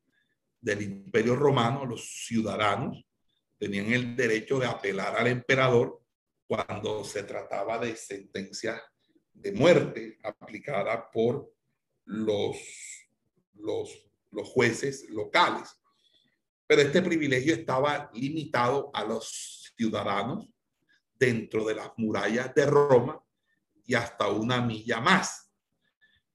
del 0.60 0.82
imperio 0.82 1.36
romano, 1.36 1.84
los 1.84 2.24
ciudadanos 2.26 3.04
tenían 3.58 3.92
el 3.92 4.16
derecho 4.16 4.58
de 4.58 4.66
apelar 4.66 5.16
al 5.16 5.26
emperador 5.26 6.02
cuando 6.46 7.04
se 7.04 7.22
trataba 7.24 7.78
de 7.78 7.96
sentencias 7.96 8.80
de 9.32 9.52
muerte 9.52 10.18
aplicada 10.22 11.10
por 11.10 11.52
los, 12.04 12.56
los, 13.54 14.06
los 14.30 14.48
jueces 14.48 15.08
locales. 15.10 15.68
Pero 16.66 16.82
este 16.82 17.02
privilegio 17.02 17.54
estaba 17.54 18.10
limitado 18.14 18.90
a 18.94 19.04
los 19.04 19.72
ciudadanos 19.76 20.48
dentro 21.18 21.64
de 21.64 21.74
las 21.74 21.90
murallas 21.96 22.54
de 22.54 22.66
Roma 22.66 23.22
y 23.84 23.94
hasta 23.94 24.28
una 24.28 24.60
milla 24.60 25.00
más. 25.00 25.50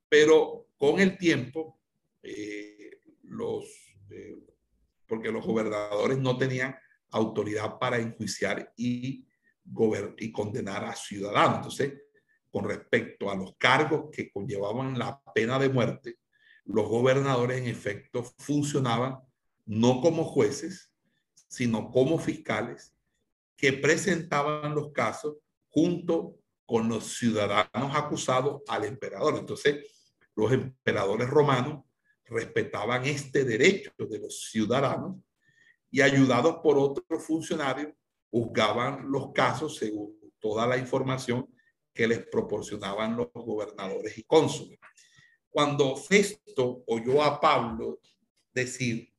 Pero 0.10 0.68
con 0.78 1.00
el 1.00 1.18
tiempo, 1.18 1.77
eh, 2.28 3.02
los, 3.24 3.66
eh, 4.10 4.38
porque 5.08 5.32
los 5.32 5.46
gobernadores 5.46 6.18
no 6.18 6.38
tenían 6.38 6.76
autoridad 7.12 7.80
para 7.80 7.98
enjuiciar 8.00 8.74
y, 8.76 9.26
y 10.18 10.32
condenar 10.32 10.84
a 10.84 10.96
ciudadanos. 10.96 11.58
Entonces, 11.58 11.94
con 12.52 12.66
respecto 12.66 13.30
a 13.32 13.36
los 13.36 13.56
cargos 13.58 14.10
que 14.12 14.30
conllevaban 14.30 14.98
la 14.98 15.22
pena 15.34 15.58
de 15.60 15.70
muerte, 15.70 16.20
los 16.66 16.88
gobernadores 16.88 17.60
en 17.60 17.68
efecto 17.68 18.24
funcionaban 18.24 19.20
no 19.66 20.02
como 20.02 20.26
jueces, 20.26 20.94
sino 21.48 21.92
como 21.92 22.20
fiscales 22.20 22.94
que 23.56 23.74
presentaban 23.74 24.76
los 24.76 24.92
casos 24.92 25.38
junto 25.70 26.38
con 26.66 26.90
los 26.90 27.18
ciudadanos 27.18 27.96
acusados 27.96 28.62
al 28.68 28.84
emperador. 28.84 29.38
Entonces, 29.38 29.86
los 30.36 30.52
emperadores 30.52 31.30
romanos 31.30 31.87
respetaban 32.30 33.06
este 33.06 33.44
derecho 33.44 33.92
de 33.98 34.20
los 34.20 34.50
ciudadanos 34.50 35.18
y 35.90 36.02
ayudados 36.02 36.58
por 36.62 36.78
otros 36.78 37.24
funcionarios, 37.24 37.94
juzgaban 38.30 39.10
los 39.10 39.32
casos 39.32 39.78
según 39.78 40.18
toda 40.40 40.68
la 40.68 40.78
información 40.78 41.48
que 41.94 42.08
les 42.08 42.26
proporcionaban 42.28 43.16
los 43.16 43.30
gobernadores 43.34 44.18
y 44.18 44.24
cónsules. 44.24 44.80
Cuando 45.50 45.96
Festo 45.96 46.84
oyó 46.86 47.24
a 47.24 47.40
Pablo 47.40 48.00
decir, 48.54 49.12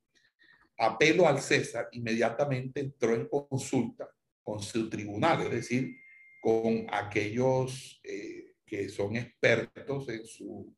apelo 0.79 1.27
al 1.27 1.41
César, 1.41 1.89
inmediatamente 1.93 2.81
entró 2.81 3.15
en 3.15 3.27
consulta 3.27 4.09
con 4.43 4.63
su 4.63 4.89
tribunal, 4.89 5.43
es 5.43 5.51
decir, 5.51 5.97
con 6.41 6.87
aquellos 6.91 8.01
eh, 8.05 8.55
que 8.65 8.89
son 8.89 9.17
expertos 9.17 10.09
en 10.09 10.25
su, 10.25 10.73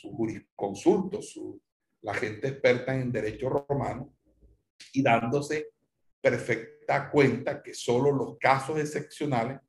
su 0.00 0.12
jurisconsulto, 0.12 1.20
su, 1.20 1.60
la 2.02 2.14
gente 2.14 2.48
experta 2.48 2.94
en 2.94 3.10
derecho 3.10 3.48
romano, 3.48 4.14
y 4.92 5.02
dándose 5.02 5.70
perfecta 6.20 7.10
cuenta 7.10 7.62
que 7.62 7.74
solo 7.74 8.12
los 8.12 8.38
casos 8.38 8.78
excepcionales 8.78 9.60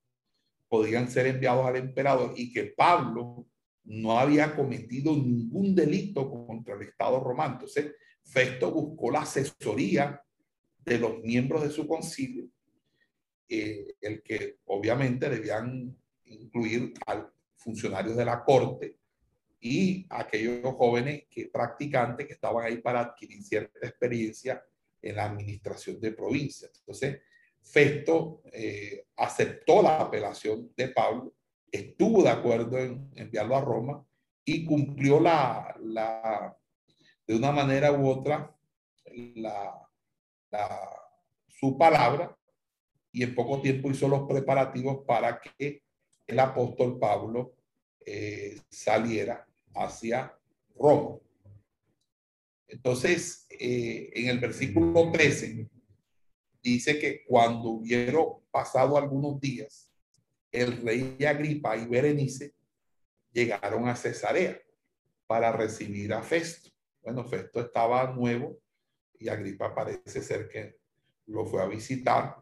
podían 0.67 1.09
ser 1.09 1.25
enviados 1.25 1.65
al 1.65 1.77
emperador 1.77 2.33
y 2.35 2.53
que 2.53 2.65
Pablo 2.77 3.47
no 3.85 4.19
había 4.19 4.55
cometido 4.55 5.13
ningún 5.13 5.73
delito 5.73 6.29
contra 6.29 6.75
el 6.75 6.83
Estado 6.83 7.19
romano. 7.19 7.53
Entonces, 7.53 7.95
Festo 8.23 8.71
buscó 8.71 9.09
la 9.09 9.21
asesoría 9.21 10.23
de 10.77 10.99
los 10.99 11.19
miembros 11.21 11.63
de 11.63 11.71
su 11.71 11.87
concilio, 11.87 12.47
eh, 13.47 13.95
el 13.99 14.21
que 14.21 14.59
obviamente 14.65 15.27
debían 15.27 15.97
incluir 16.25 16.93
a 17.07 17.27
funcionarios 17.57 18.15
de 18.15 18.25
la 18.25 18.43
corte 18.43 18.98
y 19.59 20.05
aquellos 20.09 20.73
jóvenes 20.75 21.23
que 21.29 21.47
practicantes 21.47 22.25
que 22.27 22.33
estaban 22.33 22.65
ahí 22.65 22.77
para 22.77 23.01
adquirir 23.01 23.43
cierta 23.43 23.87
experiencia 23.87 24.63
en 25.01 25.15
la 25.15 25.25
administración 25.25 25.99
de 25.99 26.11
provincias. 26.11 26.71
Entonces, 26.79 27.21
Festo 27.61 28.41
eh, 28.51 29.05
aceptó 29.17 29.81
la 29.81 29.99
apelación 29.99 30.71
de 30.75 30.89
Pablo, 30.89 31.33
estuvo 31.71 32.23
de 32.23 32.29
acuerdo 32.29 32.77
en 32.77 33.09
enviarlo 33.15 33.55
a 33.55 33.61
Roma 33.61 34.05
y 34.45 34.65
cumplió 34.65 35.19
la, 35.19 35.75
de 37.27 37.35
una 37.35 37.51
manera 37.51 37.91
u 37.91 38.07
otra 38.07 38.55
la, 39.35 39.87
su 41.47 41.77
palabra 41.77 42.35
y 43.11 43.23
en 43.23 43.35
poco 43.35 43.61
tiempo 43.61 43.91
hizo 43.91 44.07
los 44.07 44.27
preparativos 44.27 45.05
para 45.05 45.39
que 45.39 45.83
el 46.25 46.39
apóstol 46.39 46.97
Pablo 46.97 47.55
eh, 48.05 48.59
saliera 48.69 49.48
hacia 49.79 50.37
Roma. 50.75 51.17
Entonces, 52.67 53.47
eh, 53.49 54.11
en 54.13 54.27
el 54.27 54.39
versículo 54.39 55.11
13, 55.11 55.67
dice 56.61 56.99
que 56.99 57.23
cuando 57.25 57.69
hubieron 57.69 58.43
pasado 58.51 58.97
algunos 58.97 59.39
días, 59.39 59.91
el 60.51 60.81
rey 60.81 61.17
Agripa 61.25 61.77
y 61.77 61.87
Berenice 61.87 62.53
llegaron 63.31 63.87
a 63.87 63.95
Cesarea 63.95 64.59
para 65.25 65.51
recibir 65.51 66.13
a 66.13 66.21
Festo. 66.21 66.69
Bueno, 67.01 67.23
Festo 67.23 67.61
estaba 67.61 68.11
nuevo 68.11 68.59
y 69.17 69.29
Agripa 69.29 69.73
parece 69.73 70.21
ser 70.21 70.49
que 70.49 70.77
lo 71.27 71.45
fue 71.45 71.61
a 71.61 71.67
visitar. 71.67 72.35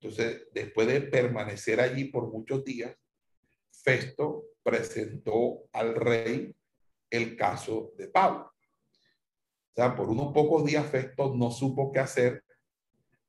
Entonces, 0.00 0.48
después 0.52 0.86
de 0.86 1.00
permanecer 1.02 1.80
allí 1.80 2.04
por 2.06 2.30
muchos 2.30 2.64
días, 2.64 2.96
Festo 3.70 4.44
presentó 4.62 5.64
al 5.72 5.94
rey 5.94 6.54
el 7.10 7.36
caso 7.36 7.92
de 7.96 8.08
Pablo. 8.08 8.52
O 9.72 9.74
sea, 9.74 9.96
por 9.96 10.08
unos 10.08 10.32
pocos 10.32 10.64
días 10.64 10.86
Festo 10.86 11.34
no 11.34 11.50
supo 11.50 11.92
qué 11.92 12.00
hacer 12.00 12.44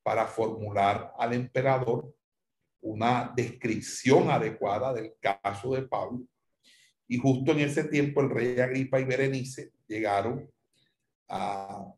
para 0.04 0.28
formular 0.28 1.14
al 1.18 1.34
emperador 1.34 2.14
una 2.82 3.32
descripción 3.36 4.30
adecuada 4.30 4.94
del 4.94 5.14
caso 5.20 5.74
de 5.74 5.84
Pablo. 5.84 6.22
Y 7.08 7.18
justo 7.18 7.54
en 7.54 7.60
ese 7.62 7.86
tiempo 7.86 8.22
el 8.22 8.30
rey 8.30 8.60
Agripa 8.60 9.00
y 9.00 9.06
Berenice 9.06 9.72
llegaron 9.88 10.52
a, 11.30 11.94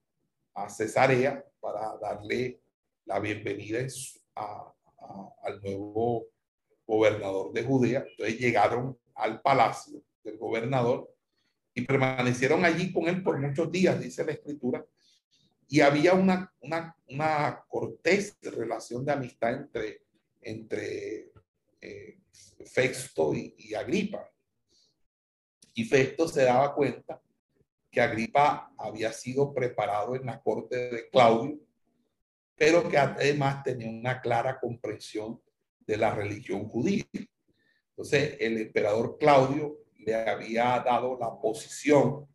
a 0.53 0.69
Cesarea 0.69 1.43
para 1.59 1.97
darle 1.97 2.61
la 3.05 3.19
bienvenida 3.19 3.79
al 4.35 5.61
nuevo 5.61 6.27
gobernador 6.85 7.51
de 7.51 7.63
Judea. 7.63 8.05
Entonces 8.07 8.39
llegaron 8.39 8.97
al 9.15 9.41
palacio 9.41 10.03
del 10.23 10.37
gobernador 10.37 11.11
y 11.73 11.81
permanecieron 11.81 12.63
allí 12.63 12.91
con 12.93 13.07
él 13.07 13.21
por 13.21 13.39
muchos 13.39 13.71
días, 13.71 13.99
dice 13.99 14.23
la 14.23 14.31
escritura, 14.31 14.85
y 15.67 15.81
había 15.81 16.13
una, 16.13 16.53
una, 16.61 16.95
una 17.09 17.65
cortés 17.67 18.37
relación 18.41 19.03
de 19.03 19.11
amistad 19.11 19.53
entre, 19.53 20.03
entre 20.41 21.31
eh, 21.81 22.19
Festo 22.65 23.33
y, 23.33 23.73
Agripa. 23.73 24.29
Y 25.73 25.83
Festo 25.83 26.27
se 26.27 26.43
daba 26.43 26.73
cuenta 26.73 27.21
que 27.91 28.01
Agripa 28.01 28.73
había 28.77 29.11
sido 29.11 29.53
preparado 29.53 30.15
en 30.15 30.25
la 30.25 30.41
corte 30.41 30.89
de 30.89 31.09
Claudio, 31.09 31.59
pero 32.55 32.87
que 32.87 32.97
además 32.97 33.63
tenía 33.63 33.89
una 33.89 34.21
clara 34.21 34.59
comprensión 34.59 35.41
de 35.79 35.97
la 35.97 36.13
religión 36.13 36.67
judía. 36.67 37.05
Entonces, 37.95 38.35
el 38.41 38.57
emperador 38.57 39.17
Claudio 39.17 39.79
le 39.99 40.15
había 40.15 40.83
dado 40.85 41.17
la 41.17 41.39
posición 41.39 42.27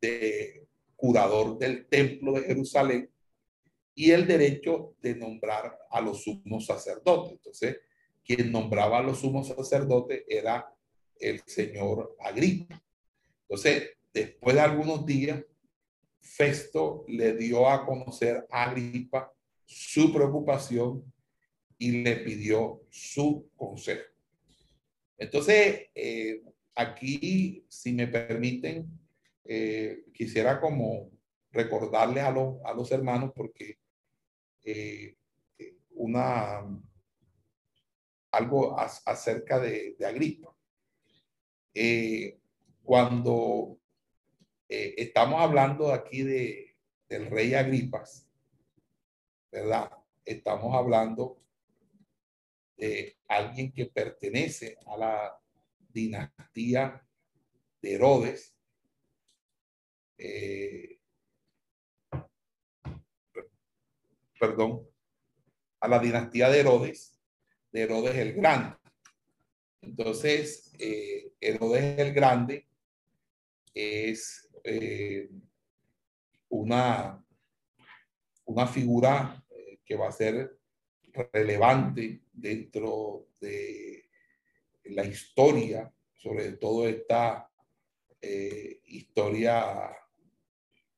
de 0.00 0.68
curador 0.94 1.58
del 1.58 1.86
templo 1.88 2.32
de 2.32 2.42
Jerusalén 2.42 3.10
y 3.92 4.12
el 4.12 4.28
derecho 4.28 4.94
de 5.00 5.16
nombrar 5.16 5.76
a 5.90 6.00
los 6.00 6.22
sumos 6.22 6.66
sacerdotes. 6.66 7.32
Entonces, 7.32 7.78
quien 8.24 8.52
nombraba 8.52 8.98
a 8.98 9.02
los 9.02 9.18
sumos 9.18 9.48
sacerdotes 9.48 10.22
era 10.28 10.72
el 11.18 11.42
señor 11.44 12.14
Agripa. 12.20 12.80
Entonces, 13.42 13.90
después 14.12 14.54
de 14.54 14.60
algunos 14.60 15.04
días, 15.04 15.42
Festo 16.20 17.04
le 17.08 17.34
dio 17.34 17.68
a 17.68 17.84
conocer 17.84 18.46
a 18.50 18.64
Agripa 18.64 19.32
su 19.64 20.12
preocupación 20.12 21.12
y 21.78 22.02
le 22.02 22.16
pidió 22.18 22.82
su 22.90 23.50
consejo. 23.56 24.17
Entonces, 25.18 25.88
eh, 25.94 26.42
aquí, 26.76 27.66
si 27.68 27.92
me 27.92 28.06
permiten, 28.06 28.88
eh, 29.44 30.04
quisiera 30.14 30.60
como 30.60 31.10
recordarles 31.50 32.22
a, 32.22 32.30
los, 32.30 32.64
a 32.64 32.72
los 32.72 32.90
hermanos 32.92 33.32
porque 33.34 33.78
eh, 34.64 35.16
una 35.90 36.64
algo 38.30 38.78
acerca 38.78 39.58
de, 39.58 39.96
de 39.98 40.06
Agripa. 40.06 40.54
Cuando 42.82 43.78
estamos 44.68 45.40
hablando 45.40 45.92
aquí 45.92 46.22
de, 46.22 46.76
del 47.08 47.26
rey 47.26 47.54
Agripas, 47.54 48.28
¿verdad? 49.50 49.90
Estamos 50.24 50.74
hablando 50.74 51.40
de 52.78 53.18
alguien 53.26 53.72
que 53.72 53.86
pertenece 53.86 54.78
a 54.86 54.96
la 54.96 55.40
dinastía 55.88 57.04
de 57.82 57.94
Herodes, 57.94 58.56
eh, 60.16 61.00
perdón, 64.38 64.88
a 65.80 65.88
la 65.88 65.98
dinastía 65.98 66.48
de 66.48 66.60
Herodes, 66.60 67.18
de 67.72 67.82
Herodes 67.82 68.16
el 68.16 68.34
Grande. 68.34 68.76
Entonces, 69.80 70.72
eh, 70.78 71.32
Herodes 71.40 71.98
el 71.98 72.14
Grande 72.14 72.68
es 73.74 74.48
eh, 74.62 75.28
una, 76.48 77.24
una 78.44 78.66
figura 78.68 79.44
que 79.84 79.96
va 79.96 80.08
a 80.08 80.12
ser 80.12 80.57
relevante 81.32 82.22
dentro 82.32 83.28
de 83.40 84.08
la 84.84 85.04
historia, 85.04 85.92
sobre 86.14 86.52
todo 86.52 86.88
esta 86.88 87.50
historia 88.86 89.96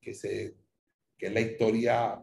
que, 0.01 0.15
se, 0.15 0.57
que 1.19 1.27
es 1.27 1.33
la 1.33 1.41
historia 1.41 2.23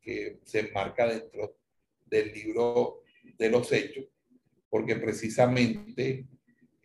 que 0.00 0.40
se 0.44 0.60
enmarca 0.60 1.06
dentro 1.06 1.58
del 2.06 2.32
libro 2.32 3.02
de 3.38 3.50
los 3.50 3.70
hechos, 3.72 4.06
porque 4.68 4.96
precisamente 4.96 6.26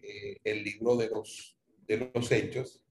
eh, 0.02 0.38
el 0.44 0.64
libro 0.64 0.96
de 0.96 1.10
los, 1.10 1.58
de 1.88 2.12
los 2.14 2.32
hechos 2.32 2.84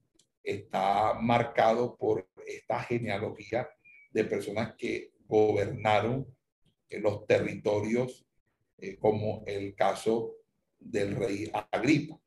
está 0.43 1.13
marcado 1.13 1.95
por 1.95 2.27
esta 2.45 2.81
genealogía 2.83 3.69
de 4.11 4.25
personas 4.25 4.75
que 4.77 5.13
gobernaron 5.27 6.34
los 6.89 7.25
territorios, 7.25 8.25
eh, 8.77 8.97
como 8.97 9.43
el 9.45 9.75
caso 9.75 10.35
del 10.79 11.15
rey 11.15 11.49
Agripa. 11.71 12.19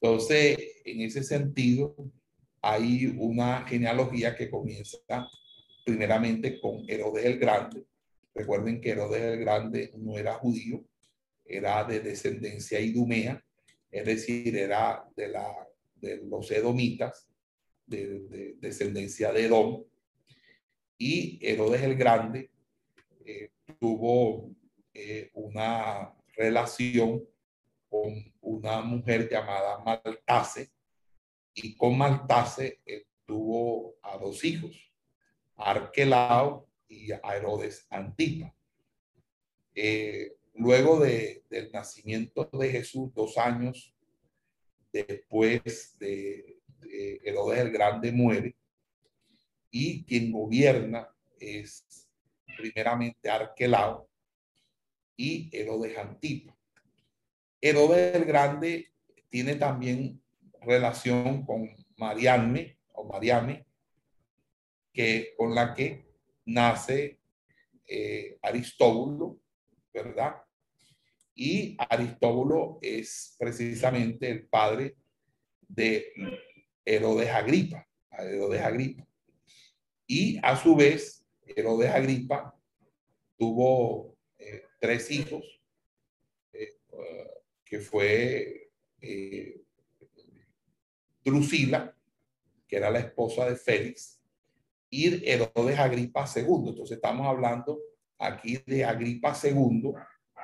Entonces, 0.00 0.58
en 0.84 1.00
ese 1.00 1.22
sentido, 1.24 1.96
hay 2.60 3.06
una 3.18 3.66
genealogía 3.66 4.36
que 4.36 4.50
comienza 4.50 4.98
primeramente 5.84 6.60
con 6.60 6.84
Herodes 6.88 7.24
el 7.24 7.38
Grande. 7.38 7.84
Recuerden 8.34 8.80
que 8.80 8.90
Herodes 8.90 9.22
el 9.22 9.40
Grande 9.40 9.92
no 9.96 10.16
era 10.18 10.34
judío, 10.34 10.84
era 11.44 11.82
de 11.84 12.00
descendencia 12.00 12.78
idumea, 12.78 13.42
es 13.90 14.04
decir, 14.04 14.54
era 14.56 15.04
de, 15.16 15.28
la, 15.28 15.66
de 15.96 16.18
los 16.18 16.50
edomitas, 16.50 17.28
de, 17.86 18.54
descendencia 18.60 19.32
de 19.32 19.46
Edom. 19.46 19.84
Y 20.98 21.38
Herodes 21.42 21.82
el 21.82 21.96
Grande 21.96 22.50
eh, 23.24 23.50
tuvo 23.78 24.50
eh, 24.92 25.30
una 25.34 26.14
relación 26.36 27.24
con 27.88 28.32
una 28.40 28.80
mujer 28.82 29.28
llamada 29.30 29.78
Maltase, 29.78 30.70
y 31.54 31.74
con 31.74 31.98
Maltase 31.98 32.80
tuvo 33.26 33.96
a 34.02 34.16
dos 34.16 34.44
hijos, 34.44 34.76
Arquelao 35.56 36.68
y 36.88 37.10
Herodes 37.12 37.86
Antipa. 37.90 38.54
Eh, 39.74 40.36
luego 40.54 41.00
de, 41.00 41.44
del 41.50 41.70
nacimiento 41.72 42.48
de 42.52 42.70
Jesús, 42.70 43.12
dos 43.14 43.36
años 43.38 43.94
después 44.92 45.96
de, 45.98 46.58
de 46.80 47.20
Herodes 47.24 47.58
el 47.60 47.70
Grande 47.70 48.12
muere, 48.12 48.56
y 49.70 50.04
quien 50.04 50.32
gobierna 50.32 51.08
es 51.38 52.07
primeramente 52.58 53.30
Arquelao 53.30 54.08
y 55.16 55.48
Herodes 55.52 55.96
Antipa. 55.96 56.56
Herodes 57.60 58.14
el 58.14 58.24
Grande 58.24 58.92
tiene 59.28 59.54
también 59.54 60.20
relación 60.60 61.44
con 61.44 61.70
Mariame 61.96 62.78
o 62.94 63.04
Mariame, 63.04 63.64
que, 64.92 65.34
con 65.36 65.54
la 65.54 65.74
que 65.74 66.04
nace 66.46 67.20
eh, 67.86 68.38
Aristóbulo, 68.42 69.38
¿verdad? 69.92 70.36
Y 71.34 71.76
Aristóbulo 71.78 72.78
es 72.82 73.36
precisamente 73.38 74.28
el 74.28 74.46
padre 74.46 74.96
de 75.68 76.12
Herodes 76.84 77.30
Agripa, 77.30 77.86
Herodes 78.10 78.62
Agripa. 78.62 79.06
Y 80.06 80.38
a 80.42 80.56
su 80.56 80.74
vez, 80.74 81.17
Herodes 81.56 81.90
Agripa 81.90 82.54
tuvo 83.36 84.16
eh, 84.38 84.64
tres 84.80 85.10
hijos, 85.10 85.44
eh, 86.52 86.76
que 87.64 87.80
fue 87.80 88.70
eh, 89.00 89.62
Drusila, 91.24 91.94
que 92.66 92.76
era 92.76 92.90
la 92.90 93.00
esposa 93.00 93.48
de 93.48 93.56
Félix, 93.56 94.20
y 94.90 95.28
Herodes 95.28 95.78
Agripa 95.78 96.26
II. 96.34 96.68
Entonces 96.68 96.96
estamos 96.96 97.26
hablando 97.26 97.80
aquí 98.18 98.58
de 98.66 98.84
Agripa 98.84 99.36
II, 99.42 99.92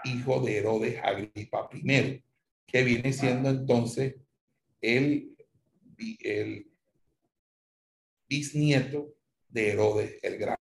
hijo 0.04 0.40
de 0.40 0.58
Herodes 0.58 1.00
Agripa 1.02 1.68
I, 1.72 2.22
que 2.66 2.82
viene 2.82 3.12
siendo 3.12 3.48
entonces 3.48 4.16
el, 4.80 5.34
el 6.20 6.70
bisnieto 8.28 9.14
de 9.48 9.70
Herodes 9.70 10.18
el 10.22 10.38
Grande. 10.38 10.60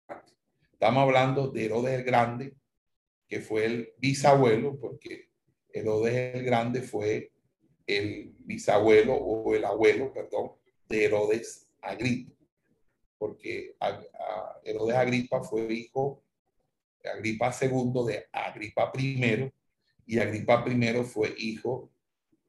Estamos 0.83 1.05
hablando 1.05 1.47
de 1.47 1.66
Herodes 1.66 1.95
el 1.95 2.03
Grande, 2.03 2.57
que 3.28 3.39
fue 3.39 3.66
el 3.66 3.95
bisabuelo, 3.99 4.80
porque 4.80 5.28
Herodes 5.68 6.35
el 6.35 6.45
Grande 6.45 6.83
fue 6.83 7.30
el 7.87 8.35
bisabuelo 8.41 9.14
o 9.14 9.55
el 9.55 9.64
abuelo, 9.64 10.12
perdón, 10.12 10.55
de 10.89 11.05
Herodes 11.05 11.68
Agripa, 11.80 12.35
porque 13.16 13.76
Herodes 14.64 14.97
Agripa 14.97 15.45
fue 15.45 15.72
hijo 15.72 16.24
de 17.01 17.11
Agripa 17.11 17.55
II 17.61 17.93
de 18.05 18.26
Agripa 18.33 18.91
I 18.99 19.53
y 20.05 20.18
Agripa 20.18 20.64
I 20.66 21.05
fue 21.05 21.33
hijo 21.39 21.93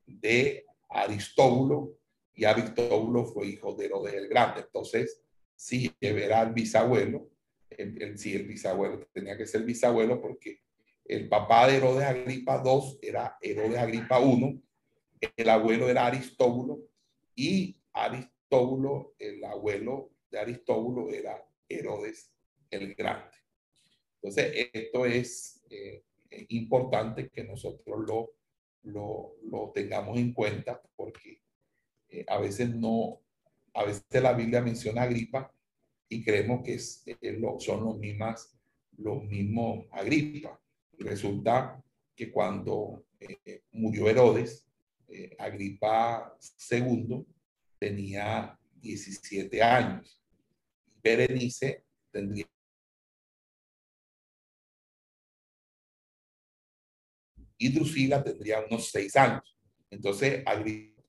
de 0.07 0.65
Aristóbulo 0.89 1.99
y 2.33 2.45
Aristóbulo 2.45 3.25
fue 3.25 3.45
hijo 3.45 3.75
de 3.75 3.85
Herodes 3.85 4.15
el 4.15 4.27
Grande. 4.27 4.61
Entonces, 4.61 5.21
sí, 5.55 5.95
era 6.01 6.41
el 6.41 6.53
bisabuelo, 6.53 7.29
el, 7.77 8.17
sí, 8.17 8.35
el 8.35 8.47
bisabuelo 8.47 8.99
tenía 9.11 9.37
que 9.37 9.45
ser 9.45 9.63
bisabuelo 9.63 10.21
porque 10.21 10.61
el 11.05 11.27
papá 11.27 11.67
de 11.67 11.77
Herodes 11.77 12.05
Agripa 12.05 12.61
II 12.65 12.99
era 13.01 13.37
Herodes 13.41 13.77
Agripa 13.77 14.19
I, 14.21 14.63
el 15.37 15.49
abuelo 15.49 15.89
era 15.89 16.05
Aristóbulo 16.07 16.79
y 17.35 17.77
Aristóbulo, 17.93 19.13
el 19.19 19.43
abuelo 19.43 20.11
de 20.29 20.39
Aristóbulo 20.39 21.09
era 21.11 21.45
Herodes 21.67 22.31
el 22.69 22.95
Grande. 22.95 23.37
Entonces, 24.15 24.69
esto 24.73 25.05
es 25.05 25.63
eh, 25.69 26.03
importante 26.49 27.29
que 27.29 27.43
nosotros 27.43 28.05
lo, 28.07 29.35
lo, 29.43 29.71
tengamos 29.73 30.17
en 30.17 30.33
cuenta 30.33 30.81
porque 30.95 31.41
eh, 32.09 32.25
a 32.27 32.39
veces 32.39 32.69
no, 32.69 33.21
a 33.73 33.85
veces 33.85 34.05
la 34.11 34.33
Biblia 34.33 34.61
menciona 34.61 35.03
Agripa 35.03 35.53
y 36.13 36.23
creemos 36.23 36.63
que 36.63 36.75
es, 36.75 37.03
eh, 37.07 37.41
son 37.59 37.83
los, 37.83 37.97
mismas, 37.97 38.55
los 38.97 39.23
mismos 39.23 39.85
Agripa. 39.91 40.59
Resulta 40.99 41.83
que 42.15 42.31
cuando 42.31 43.05
eh, 43.19 43.63
murió 43.71 44.07
Herodes, 44.07 44.67
eh, 45.07 45.35
Agripa 45.39 46.37
II 46.69 47.25
tenía 47.79 48.57
17 48.75 49.61
años. 49.61 50.21
Berenice 51.03 51.83
tendría 52.11 52.45
y 57.57 57.69
Drusila 57.69 58.23
tendría 58.23 58.59
unos 58.65 58.91
seis 58.91 59.15
años. 59.15 59.57
Entonces, 59.89 60.43
Agripa, 60.45 61.01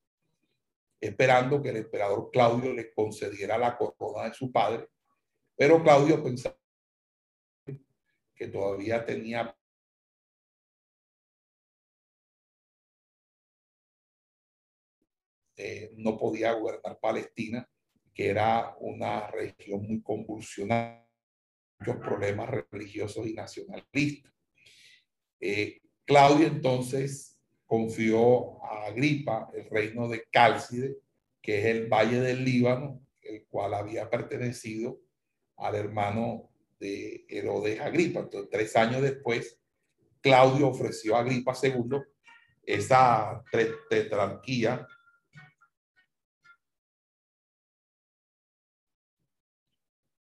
esperando 1.01 1.61
que 1.61 1.71
el 1.71 1.77
emperador 1.79 2.31
Claudio 2.33 2.73
le 2.73 2.93
concediera 2.93 3.59
la 3.59 3.77
corona 3.77 4.29
de 4.29 4.35
su 4.35 4.51
padre, 4.51 4.89
pero 5.57 5.83
Claudio 5.83 6.23
pensaba 6.23 6.59
que 8.35 8.49
todavía 8.49 9.05
tenía 9.05 9.57
Eh, 15.57 15.93
no 15.97 16.19
podía 16.19 16.53
gobernar 16.53 16.99
Palestina, 16.99 17.69
que 18.13 18.29
era 18.29 18.77
una 18.81 19.29
región 19.29 19.83
muy 19.83 20.03
convulsionada, 20.03 21.09
muchos 21.79 21.97
problemas 21.97 22.51
religiosos 22.71 23.27
y 23.27 23.35
nacionalistas. 23.35 24.33
Eh, 25.41 25.81
Claudio 26.05 26.49
entonces 26.49 27.39
confió 27.67 28.65
a 28.65 28.87
Agripa 28.87 29.49
el 29.55 29.65
reino 29.67 30.09
de 30.09 30.25
Cálcide, 30.31 30.97
que 31.41 31.61
es 31.61 31.67
el 31.67 31.87
valle 31.87 32.21
del 32.21 32.45
Líbano, 32.45 33.01
el 33.21 33.47
cual 33.47 33.75
había 33.75 34.11
pertenecido 34.11 35.01
al 35.57 35.75
hermano 35.75 36.51
de 36.79 37.25
Herodes 37.29 37.81
Agripa. 37.81 38.21
Entonces, 38.21 38.51
tres 38.51 38.77
años 38.77 39.03
después, 39.03 39.59
Claudio 40.21 40.69
ofreció 40.69 41.17
a 41.17 41.21
Agripa 41.21 41.55
II 41.63 42.01
esa 42.67 43.45
tetrarquía 43.91 44.87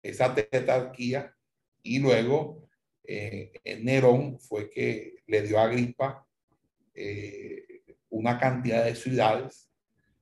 esa 0.07 0.33
tetrarquía 0.33 1.35
y 1.83 1.99
luego 1.99 2.69
eh, 3.03 3.51
Nerón 3.81 4.39
fue 4.39 4.69
que 4.69 5.23
le 5.27 5.41
dio 5.41 5.59
a 5.59 5.63
Agripa 5.63 6.25
eh, 6.93 7.83
una 8.09 8.39
cantidad 8.39 8.85
de 8.85 8.95
ciudades 8.95 9.69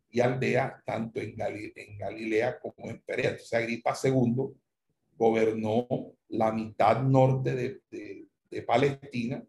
y 0.10 0.22
aldeas 0.22 0.84
tanto 0.86 1.20
en, 1.20 1.36
Galilea 1.36 2.60
como 2.60 2.90
en 2.90 3.02
Perea. 3.02 3.32
Entonces 3.32 3.54
Agripa 3.54 3.96
II 4.04 4.56
gobernó 5.16 5.88
la 6.30 6.52
mitad 6.52 7.02
norte 7.02 7.56
de, 7.56 7.82
de, 8.50 8.62
Palestina 8.62 9.44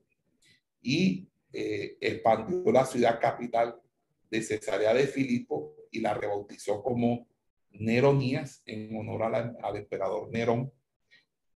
y 0.83 1.29
eh, 1.53 1.97
expandió 2.01 2.73
la 2.73 2.85
ciudad 2.85 3.21
capital 3.21 3.81
de 4.29 4.43
Cesarea 4.43 4.93
de 4.93 5.07
Filipo 5.07 5.77
y 5.93 6.01
la 6.01 6.13
rebautizó 6.13 6.83
como 6.83 7.29
Neronías 7.71 8.63
en 8.67 8.97
honor 8.97 9.23
al 9.25 9.77
emperador 9.77 10.29
Nerón. 10.31 10.73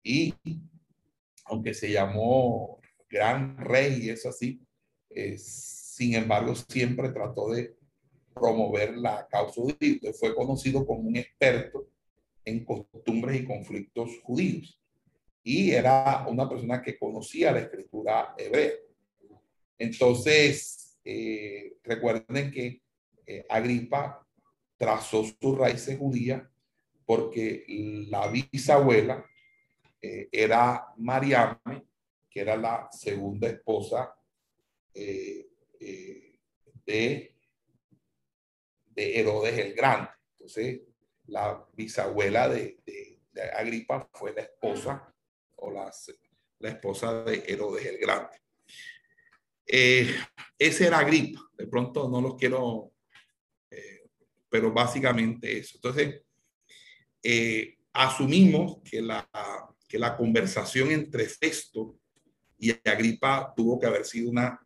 Y 0.02 0.32
aunque 1.46 1.74
se 1.74 1.90
llamó 1.90 2.80
gran 3.08 3.56
rey 3.58 4.04
y 4.04 4.10
eso 4.10 4.28
así, 4.28 4.62
eh, 5.10 5.36
sin 5.38 6.14
embargo 6.14 6.54
siempre 6.54 7.08
trató 7.10 7.50
de 7.50 7.74
promover 8.32 8.96
la 8.96 9.26
causa 9.28 9.60
judía. 9.60 10.12
Fue 10.18 10.34
conocido 10.34 10.86
como 10.86 11.00
un 11.00 11.16
experto 11.16 11.88
en 12.44 12.64
costumbres 12.64 13.40
y 13.40 13.44
conflictos 13.44 14.18
judíos. 14.22 14.80
Y 15.42 15.70
era 15.70 16.26
una 16.28 16.48
persona 16.48 16.82
que 16.82 16.98
conocía 16.98 17.52
la 17.52 17.60
escritura 17.60 18.34
hebrea. 18.36 18.72
Entonces, 19.78 20.98
eh, 21.04 21.76
recuerden 21.82 22.50
que 22.50 22.82
eh, 23.26 23.46
Agripa 23.48 24.26
trazó 24.76 25.24
sus 25.24 25.58
raíces 25.58 25.98
judías 25.98 26.42
porque 27.06 27.64
la 28.08 28.28
bisabuela 28.28 29.24
eh, 30.00 30.28
era 30.30 30.86
Mariame, 30.98 31.84
que 32.28 32.40
era 32.40 32.56
la 32.56 32.88
segunda 32.92 33.48
esposa 33.48 34.14
de, 34.94 35.48
de 36.86 37.34
Herodes 39.18 39.58
el 39.58 39.74
Grande. 39.74 40.10
Entonces, 40.32 40.80
la 41.30 41.66
bisabuela 41.72 42.48
de, 42.48 42.78
Agripa 43.56 44.08
fue 44.12 44.34
la 44.34 44.42
esposa 44.42 45.14
o 45.56 45.70
la, 45.70 45.90
la 46.58 46.68
esposa 46.68 47.24
de 47.24 47.44
Herodes 47.46 47.86
el 47.86 47.98
Grande. 47.98 48.36
ese 49.64 50.86
era 50.86 50.98
Agripa. 50.98 51.40
De 51.56 51.66
pronto 51.66 52.08
no 52.08 52.20
los 52.20 52.36
quiero 52.36 52.92
pero 54.50 54.72
básicamente 54.72 55.58
eso. 55.58 55.76
Entonces, 55.76 56.22
eh, 57.22 57.78
asumimos 57.92 58.78
que 58.82 59.00
la, 59.00 59.26
que 59.88 59.98
la 59.98 60.16
conversación 60.16 60.90
entre 60.90 61.26
Festo 61.26 61.96
y 62.58 62.72
Agripa 62.88 63.54
tuvo 63.56 63.78
que 63.78 63.86
haber 63.86 64.04
sido 64.04 64.30
una 64.30 64.60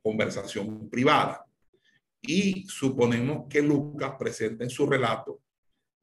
conversación 0.00 0.88
privada. 0.88 1.44
Y 2.22 2.66
suponemos 2.68 3.46
que 3.50 3.60
Lucas 3.60 4.14
presenta 4.18 4.64
en 4.64 4.70
su 4.70 4.86
relato 4.86 5.42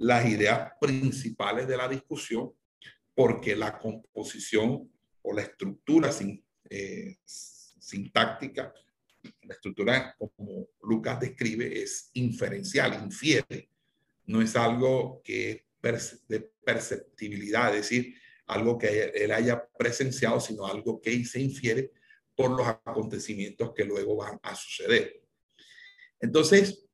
las 0.01 0.25
ideas 0.27 0.71
principales 0.79 1.67
de 1.67 1.77
la 1.77 1.87
discusión, 1.87 2.51
porque 3.13 3.55
la 3.55 3.77
composición 3.77 4.91
o 5.21 5.33
la 5.33 5.43
estructura 5.43 6.11
sin, 6.11 6.43
eh, 6.67 7.17
sintáctica, 7.23 8.73
la 9.43 9.53
estructura 9.53 10.15
como 10.17 10.69
Lucas 10.81 11.19
describe, 11.19 11.83
es 11.83 12.09
inferencial, 12.13 12.99
infiere. 13.03 13.69
No 14.25 14.41
es 14.41 14.55
algo 14.55 15.21
que 15.23 15.67
es 15.83 16.27
de 16.27 16.51
perceptibilidad, 16.65 17.69
es 17.75 17.83
decir, 17.83 18.15
algo 18.47 18.79
que 18.79 19.03
él 19.13 19.31
haya 19.31 19.67
presenciado, 19.77 20.39
sino 20.39 20.65
algo 20.65 20.99
que 20.99 21.23
se 21.25 21.41
infiere 21.41 21.91
por 22.35 22.49
los 22.57 22.67
acontecimientos 22.67 23.71
que 23.75 23.85
luego 23.85 24.15
van 24.15 24.39
a 24.41 24.55
suceder. 24.55 25.21
Entonces, 26.19 26.87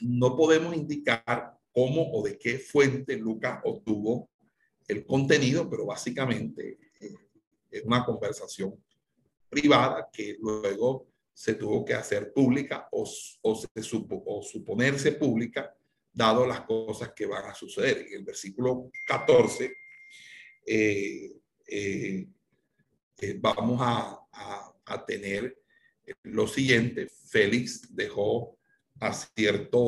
no 0.00 0.36
podemos 0.36 0.74
indicar 0.74 1.57
cómo 1.78 2.10
o 2.12 2.24
de 2.24 2.36
qué 2.36 2.58
fuente 2.58 3.16
Lucas 3.16 3.60
obtuvo 3.62 4.30
el 4.88 5.06
contenido, 5.06 5.70
pero 5.70 5.86
básicamente 5.86 6.78
eh, 7.00 7.14
es 7.70 7.84
una 7.84 8.04
conversación 8.04 8.74
privada 9.48 10.08
que 10.12 10.36
luego 10.40 11.06
se 11.32 11.54
tuvo 11.54 11.84
que 11.84 11.94
hacer 11.94 12.32
pública 12.32 12.88
o, 12.90 13.08
o, 13.42 13.54
se 13.54 13.82
supo, 13.84 14.20
o 14.26 14.42
suponerse 14.42 15.12
pública, 15.12 15.72
dado 16.12 16.44
las 16.44 16.62
cosas 16.62 17.12
que 17.14 17.26
van 17.26 17.44
a 17.46 17.54
suceder. 17.54 18.06
En 18.08 18.14
el 18.14 18.24
versículo 18.24 18.90
14 19.06 19.72
eh, 20.66 21.32
eh, 21.68 22.26
eh, 23.20 23.38
vamos 23.38 23.78
a, 23.80 24.18
a, 24.84 25.06
tener 25.06 25.62
lo 26.24 26.48
siguiente. 26.48 27.08
Félix 27.28 27.94
dejó 27.94 28.58
a 28.98 29.12
cierto 29.12 29.78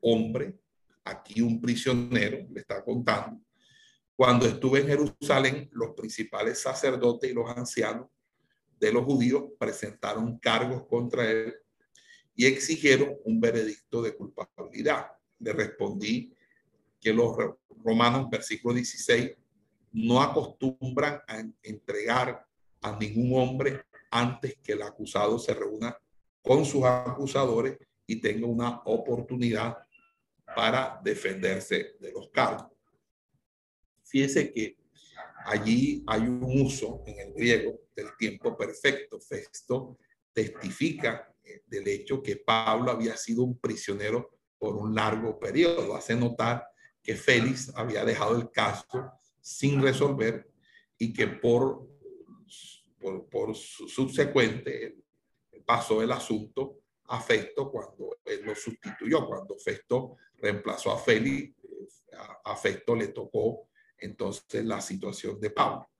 hombre, 0.00 0.58
aquí 1.10 1.40
un 1.40 1.60
prisionero, 1.60 2.46
le 2.50 2.60
está 2.60 2.84
contando. 2.84 3.40
Cuando 4.16 4.46
estuve 4.46 4.80
en 4.80 4.88
Jerusalén, 4.88 5.68
los 5.72 5.94
principales 5.94 6.60
sacerdotes 6.60 7.30
y 7.30 7.34
los 7.34 7.48
ancianos 7.50 8.08
de 8.78 8.92
los 8.92 9.04
judíos 9.04 9.44
presentaron 9.58 10.38
cargos 10.38 10.86
contra 10.86 11.30
él 11.30 11.54
y 12.34 12.46
exigieron 12.46 13.16
un 13.24 13.40
veredicto 13.40 14.02
de 14.02 14.14
culpabilidad. 14.14 15.06
Le 15.38 15.52
respondí 15.52 16.34
que 17.00 17.12
los 17.12 17.36
romanos, 17.82 18.28
versículo 18.30 18.74
16, 18.74 19.32
no 19.92 20.22
acostumbran 20.22 21.20
a 21.26 21.42
entregar 21.62 22.46
a 22.82 22.98
ningún 22.98 23.38
hombre 23.38 23.82
antes 24.10 24.56
que 24.62 24.72
el 24.72 24.82
acusado 24.82 25.38
se 25.38 25.54
reúna 25.54 25.96
con 26.42 26.64
sus 26.64 26.84
acusadores 26.84 27.78
y 28.06 28.20
tenga 28.20 28.46
una 28.46 28.80
oportunidad 28.84 29.78
para 30.54 31.00
defenderse 31.02 31.96
de 32.00 32.12
los 32.12 32.28
cargos. 32.30 32.66
Fíjese 34.04 34.52
que 34.52 34.76
allí 35.44 36.02
hay 36.06 36.22
un 36.22 36.62
uso 36.62 37.02
en 37.06 37.20
el 37.20 37.32
griego 37.32 37.80
del 37.94 38.16
tiempo 38.16 38.56
perfecto. 38.56 39.20
Festo 39.20 39.98
testifica 40.32 41.32
eh, 41.44 41.62
del 41.66 41.86
hecho 41.88 42.22
que 42.22 42.36
Pablo 42.36 42.90
había 42.90 43.16
sido 43.16 43.44
un 43.44 43.58
prisionero 43.58 44.38
por 44.58 44.76
un 44.76 44.94
largo 44.94 45.38
periodo. 45.38 45.94
Hace 45.94 46.16
notar 46.16 46.66
que 47.02 47.14
Félix 47.14 47.72
había 47.74 48.04
dejado 48.04 48.36
el 48.36 48.50
caso 48.50 49.12
sin 49.40 49.80
resolver 49.80 50.50
y 50.98 51.12
que 51.12 51.26
por, 51.28 51.88
por, 53.00 53.28
por 53.28 53.54
subsecuente 53.54 54.96
pasó 55.64 56.02
el 56.02 56.12
asunto 56.12 56.79
a 57.10 57.20
Festo 57.20 57.70
cuando 57.70 58.18
él 58.24 58.42
lo 58.44 58.54
sustituyó, 58.54 59.26
cuando 59.26 59.58
Festo 59.58 60.16
reemplazó 60.38 60.92
a 60.92 60.98
Félix, 60.98 61.54
a, 62.44 62.56
Festo 62.56 62.94
le 62.94 63.08
tocó 63.08 63.68
entonces 63.98 64.64
la 64.64 64.80
situación 64.80 65.40
de 65.40 65.50
Pablo. 65.50 65.90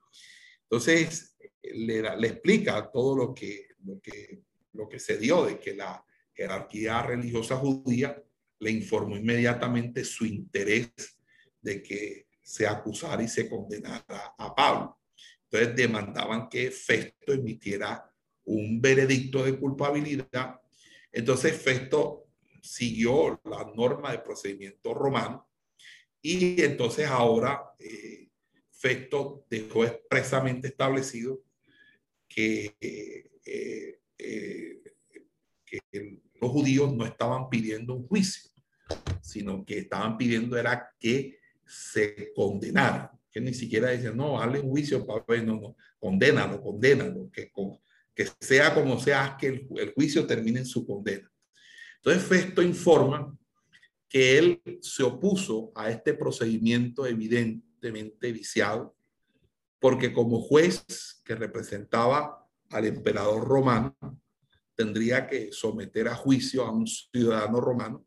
Entonces, 0.62 1.36
le, 1.62 2.16
le 2.16 2.28
explica 2.28 2.90
todo 2.90 3.16
lo 3.16 3.34
que, 3.34 3.68
lo, 3.84 4.00
que, 4.00 4.42
lo 4.72 4.88
que 4.88 4.98
se 5.00 5.18
dio 5.18 5.44
de 5.44 5.58
que 5.58 5.74
la 5.74 6.04
jerarquía 6.32 7.02
religiosa 7.02 7.56
judía 7.56 8.22
le 8.60 8.70
informó 8.70 9.16
inmediatamente 9.16 10.04
su 10.04 10.24
interés 10.24 10.92
de 11.60 11.82
que 11.82 12.28
se 12.40 12.66
acusara 12.66 13.22
y 13.22 13.28
se 13.28 13.48
condenara 13.48 14.34
a 14.38 14.54
Pablo. 14.54 14.98
Entonces 15.50 15.74
demandaban 15.74 16.48
que 16.48 16.70
Festo 16.70 17.32
emitiera 17.32 18.08
un 18.44 18.80
veredicto 18.80 19.44
de 19.44 19.58
culpabilidad. 19.58 20.59
Entonces 21.12 21.56
Festo 21.60 22.26
siguió 22.62 23.40
la 23.44 23.70
norma 23.74 24.12
de 24.12 24.18
procedimiento 24.18 24.94
romano 24.94 25.48
y 26.22 26.62
entonces 26.62 27.06
ahora 27.06 27.62
eh, 27.78 28.28
Festo 28.70 29.46
dejó 29.48 29.84
expresamente 29.84 30.68
establecido 30.68 31.42
que, 32.28 32.76
eh, 32.80 33.30
eh, 34.18 34.82
que 35.64 36.20
los 36.40 36.50
judíos 36.50 36.94
no 36.94 37.04
estaban 37.04 37.48
pidiendo 37.48 37.94
un 37.94 38.06
juicio, 38.06 38.50
sino 39.20 39.64
que 39.64 39.78
estaban 39.78 40.16
pidiendo 40.16 40.56
era 40.56 40.94
que 40.98 41.38
se 41.66 42.32
condenaron, 42.34 43.08
que 43.30 43.40
ni 43.40 43.54
siquiera 43.54 43.90
dicen, 43.90 44.16
no, 44.16 44.40
hazle 44.40 44.60
un 44.60 44.70
juicio, 44.70 45.06
papá, 45.06 45.36
no, 45.38 45.60
no, 45.60 45.76
condénalo, 45.98 46.60
condénalo, 46.60 47.30
que, 47.30 47.50
que 48.14 48.28
sea 48.40 48.74
como 48.74 48.98
sea, 48.98 49.36
que 49.38 49.46
el, 49.46 49.92
juicio 49.94 50.26
termine 50.26 50.60
en 50.60 50.66
su 50.66 50.86
condena. 50.86 51.30
Entonces 51.96 52.22
Festo 52.22 52.62
informa 52.62 53.36
que 54.08 54.38
él 54.38 54.62
se 54.82 55.02
opuso 55.02 55.72
a 55.74 55.90
este 55.90 56.14
procedimiento 56.14 57.06
evidentemente 57.06 58.32
viciado, 58.32 58.96
porque 59.78 60.12
como 60.12 60.40
juez 60.40 61.22
que 61.24 61.34
representaba 61.34 62.46
al 62.70 62.86
emperador 62.86 63.46
romano, 63.46 63.96
tendría 64.74 65.26
que 65.26 65.52
someter 65.52 66.08
a 66.08 66.14
juicio 66.14 66.64
a 66.64 66.70
un 66.70 66.86
ciudadano 66.86 67.60
romano 67.60 68.06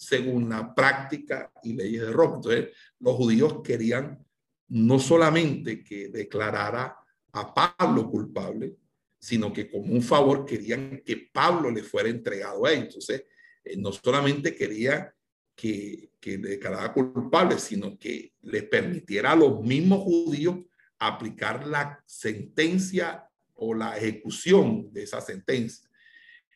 según 0.00 0.48
la 0.48 0.74
práctica 0.74 1.52
y 1.62 1.74
leyes 1.74 2.00
de 2.00 2.10
Roma. 2.10 2.36
Entonces, 2.36 2.70
los 2.98 3.16
judíos 3.16 3.60
querían 3.62 4.24
no 4.68 4.98
solamente 4.98 5.84
que 5.84 6.08
declarara 6.08 6.96
a 7.32 7.54
Pablo 7.54 8.10
culpable, 8.10 8.76
sino 9.20 9.52
que 9.52 9.70
como 9.70 9.92
un 9.92 10.02
favor 10.02 10.46
querían 10.46 11.02
que 11.04 11.28
Pablo 11.32 11.70
le 11.70 11.82
fuera 11.82 12.08
entregado 12.08 12.64
a 12.64 12.72
ellos. 12.72 12.86
Entonces, 12.86 13.24
eh, 13.62 13.76
no 13.76 13.92
solamente 13.92 14.56
quería 14.56 15.14
que, 15.54 16.10
que 16.18 16.38
le 16.38 16.50
declarara 16.50 16.92
culpable, 16.92 17.58
sino 17.58 17.98
que 17.98 18.32
le 18.40 18.62
permitiera 18.62 19.32
a 19.32 19.36
los 19.36 19.60
mismos 19.60 20.00
judíos 20.00 20.56
aplicar 20.98 21.66
la 21.66 22.02
sentencia 22.06 23.28
o 23.54 23.74
la 23.74 23.96
ejecución 23.98 24.90
de 24.90 25.02
esa 25.02 25.20
sentencia. 25.20 25.88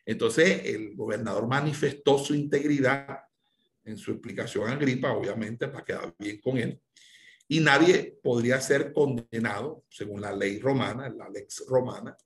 Entonces, 0.03 0.61
el 0.65 0.95
gobernador 0.95 1.47
manifestó 1.47 2.17
su 2.17 2.33
integridad 2.33 3.19
en 3.83 3.97
su 3.97 4.11
explicación 4.11 4.67
a 4.69 4.75
gripa, 4.75 5.13
obviamente, 5.13 5.67
para 5.67 5.85
quedar 5.85 6.15
bien 6.17 6.41
con 6.41 6.57
él. 6.57 6.79
Y 7.47 7.59
nadie 7.59 8.17
podría 8.23 8.59
ser 8.59 8.91
condenado, 8.91 9.83
según 9.87 10.21
la 10.21 10.35
ley 10.35 10.59
romana, 10.59 11.09
la 11.09 11.29
lex 11.29 11.63
romana, 11.67 12.17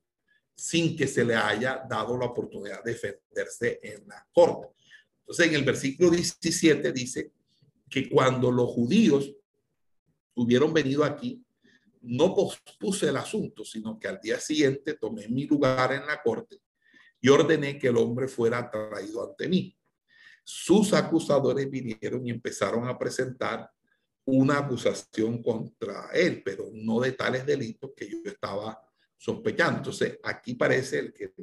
sin 0.59 0.95
que 0.95 1.07
se 1.07 1.23
le 1.23 1.35
haya 1.35 1.83
dado 1.89 2.17
la 2.17 2.25
oportunidad 2.25 2.83
de 2.83 2.91
defenderse 2.91 3.79
en 3.81 4.07
la 4.07 4.27
corte. 4.31 4.67
Entonces, 5.21 5.47
en 5.47 5.55
el 5.55 5.63
versículo 5.63 6.09
17 6.11 6.91
dice 6.91 7.31
que 7.89 8.09
cuando 8.09 8.51
los 8.51 8.69
judíos 8.69 9.33
hubieron 10.35 10.73
venido 10.73 11.03
aquí, 11.03 11.43
no 12.01 12.33
pospuse 12.33 13.09
el 13.09 13.17
asunto, 13.17 13.65
sino 13.65 13.99
que 13.99 14.07
al 14.07 14.19
día 14.21 14.39
siguiente 14.39 14.93
tomé 14.93 15.27
mi 15.27 15.45
lugar 15.45 15.91
en 15.93 16.05
la 16.05 16.21
corte 16.21 16.57
y 17.19 17.29
ordené 17.29 17.77
que 17.77 17.87
el 17.87 17.97
hombre 17.97 18.27
fuera 18.27 18.69
traído 18.69 19.29
ante 19.29 19.49
mí 19.49 19.75
sus 20.51 20.93
acusadores 20.93 21.69
vinieron 21.69 22.25
y 22.25 22.31
empezaron 22.31 22.87
a 22.87 22.97
presentar 22.97 23.69
una 24.25 24.57
acusación 24.57 25.43
contra 25.43 26.09
él, 26.11 26.41
pero 26.43 26.71
no 26.73 26.99
de 27.01 27.11
tales 27.11 27.45
delitos 27.45 27.91
que 27.95 28.09
yo 28.09 28.17
estaba 28.25 28.81
sospechando. 29.19 29.79
Entonces, 29.79 30.17
aquí 30.23 30.55
parece 30.55 30.99
el 30.99 31.13
que 31.13 31.33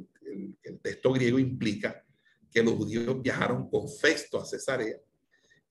el, 0.63 0.79
texto 0.81 1.13
griego 1.13 1.37
implica 1.37 2.03
que 2.51 2.63
los 2.63 2.73
judíos 2.73 3.21
viajaron 3.21 3.69
con 3.69 3.87
Festo 3.87 4.39
a 4.39 4.45
Cesarea, 4.45 4.97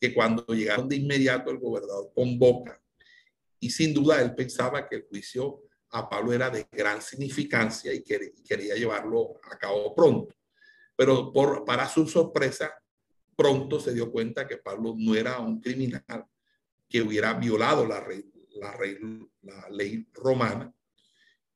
que 0.00 0.14
cuando 0.14 0.44
llegaron 0.46 0.88
de 0.88 0.96
inmediato 0.96 1.50
el 1.50 1.58
gobernador 1.58 2.12
convoca 2.14 2.80
y 3.58 3.70
sin 3.70 3.92
duda 3.92 4.20
él 4.22 4.34
pensaba 4.34 4.86
que 4.88 4.96
el 4.96 5.06
juicio 5.08 5.62
a 5.90 6.08
Pablo 6.08 6.32
era 6.32 6.50
de 6.50 6.66
gran 6.70 7.00
significancia 7.02 7.92
y 7.92 8.02
quería, 8.02 8.74
llevarlo 8.74 9.40
a 9.50 9.58
cabo 9.58 9.94
pronto. 9.94 10.34
Pero 10.94 11.32
para 11.64 11.88
su 11.88 12.06
sorpresa, 12.06 12.72
pronto 13.34 13.80
se 13.80 13.94
dio 13.94 14.12
cuenta 14.12 14.46
que 14.46 14.58
Pablo 14.58 14.94
no 14.96 15.14
era 15.14 15.38
un 15.40 15.60
criminal 15.60 16.26
que 16.88 17.02
hubiera 17.02 17.34
violado 17.34 17.86
la, 17.86 18.06
la, 18.54 18.78
la 19.42 19.68
ley 19.70 20.06
romana 20.12 20.75